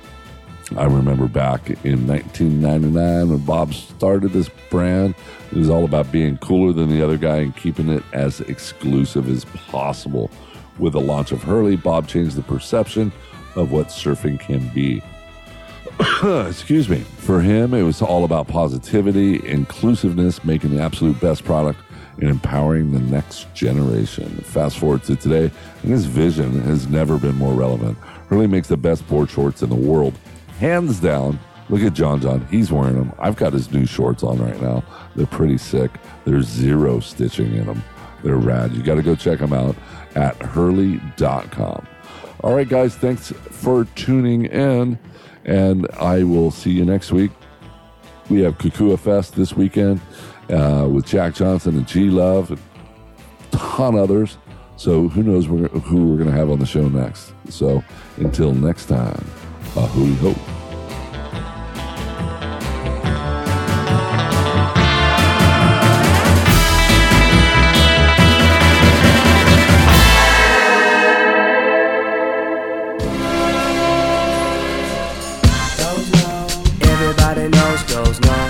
I 0.76 0.86
remember 0.86 1.28
back 1.28 1.70
in 1.86 2.08
1999 2.08 3.30
when 3.30 3.46
Bob 3.46 3.74
started 3.74 4.32
this 4.32 4.50
brand, 4.70 5.14
it 5.52 5.58
was 5.58 5.70
all 5.70 5.86
about 5.86 6.12
being 6.12 6.38
cooler 6.38 6.74
than 6.74 6.90
the 6.90 7.04
other 7.04 7.18
guy 7.18 7.38
and 7.38 7.56
keeping 7.56 7.90
it 7.90 8.04
as 8.14 8.42
exclusive 8.42 9.30
as 9.30 9.46
possible. 9.46 10.32
With 10.80 10.94
the 10.94 11.02
launch 11.02 11.32
of 11.32 11.44
Hurley, 11.44 11.76
Bob 11.76 12.08
changed 12.08 12.36
the 12.36 12.42
perception 12.42 13.12
of 13.56 13.72
what 13.72 13.88
surfing 13.88 14.40
can 14.40 14.68
be. 14.70 15.02
Excuse 16.50 16.90
me. 16.90 17.00
For 17.00 17.42
him, 17.42 17.74
it 17.74 17.84
was 17.84 18.02
all 18.02 18.26
about 18.26 18.48
positivity, 18.48 19.48
inclusiveness, 19.48 20.44
making 20.44 20.76
the 20.76 20.82
absolute 20.82 21.20
best 21.22 21.46
product, 21.46 21.80
and 22.18 22.30
empowering 22.30 22.92
the 22.92 23.00
next 23.00 23.54
generation. 23.54 24.30
Fast 24.38 24.78
forward 24.78 25.04
to 25.04 25.16
today, 25.16 25.52
and 25.84 25.92
his 25.92 26.06
vision 26.06 26.62
has 26.64 26.88
never 26.88 27.18
been 27.18 27.36
more 27.36 27.54
relevant. 27.54 27.98
Hurley 28.28 28.48
makes 28.48 28.68
the 28.68 28.78
best 28.78 29.08
board 29.08 29.30
shorts 29.30 29.62
in 29.62 29.70
the 29.70 29.76
world, 29.76 30.18
hands 30.60 31.00
down. 31.00 31.40
Look 31.70 31.82
at 31.82 31.94
John 31.94 32.22
John. 32.22 32.46
He's 32.52 32.72
wearing 32.72 32.96
them. 32.96 33.12
I've 33.18 33.36
got 33.36 33.54
his 33.54 33.72
new 33.72 33.86
shorts 33.86 34.24
on 34.24 34.38
right 34.40 34.62
now. 34.62 34.84
They're 35.16 35.26
pretty 35.26 35.58
sick. 35.58 35.92
There's 36.24 36.46
zero 36.46 37.00
stitching 37.00 37.56
in 37.56 37.66
them. 37.66 37.84
They're 38.24 38.38
rad. 38.38 38.74
You 38.74 38.84
got 38.84 38.96
to 38.96 39.04
go 39.04 39.16
check 39.16 39.40
them 39.40 39.54
out 39.54 39.76
at 40.16 40.36
hurley.com. 40.42 41.88
All 42.42 42.54
right, 42.54 42.68
guys, 42.68 42.96
thanks 42.96 43.32
for 43.32 43.86
tuning 43.96 44.46
in, 44.46 45.00
and 45.46 45.88
I 46.00 46.24
will 46.24 46.52
see 46.52 46.72
you 46.72 46.86
next 46.86 47.12
week. 47.12 47.32
We 48.30 48.42
have 48.42 48.58
Kokua 48.58 49.00
Fest 49.00 49.36
this 49.36 49.54
weekend 49.54 50.02
uh, 50.50 50.88
with 50.92 51.06
Jack 51.06 51.36
Johnson 51.36 51.78
and 51.78 51.88
G 51.88 52.10
Love 52.10 52.52
and 52.52 52.60
ton 53.52 53.98
others. 53.98 54.38
So 54.78 55.08
who 55.08 55.24
knows 55.24 55.46
who 55.46 56.06
we're 56.06 56.18
going 56.18 56.30
to 56.30 56.36
have 56.36 56.50
on 56.50 56.60
the 56.60 56.66
show 56.66 56.88
next. 56.88 57.34
So 57.50 57.84
until 58.18 58.54
next 58.54 58.86
time, 58.86 59.26
a 59.76 59.88
hui 59.88 60.14
hou. 60.16 60.36
Everybody 76.82 77.50
knows 77.50 77.84
goes 77.84 78.20
low. 78.22 78.45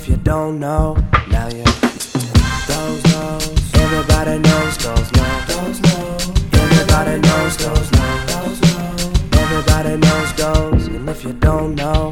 If 0.00 0.08
you 0.08 0.16
don't 0.16 0.58
know, 0.58 0.96
now 1.28 1.46
you 1.48 1.62
goes 2.70 3.04
low. 3.12 3.38
Everybody 3.74 4.38
knows 4.38 4.78
goes 4.78 5.12
low. 5.16 5.32
Goes 5.46 5.80
low. 5.82 6.16
Everybody 6.62 7.20
knows 7.20 7.56
goes 7.58 7.92
low. 7.92 8.12
Goes 8.32 8.60
low. 8.62 9.42
Everybody 9.42 9.96
knows 9.98 10.32
goes, 10.32 10.86
and 10.86 11.08
if 11.10 11.22
you 11.22 11.34
don't 11.34 11.74
know, 11.74 12.09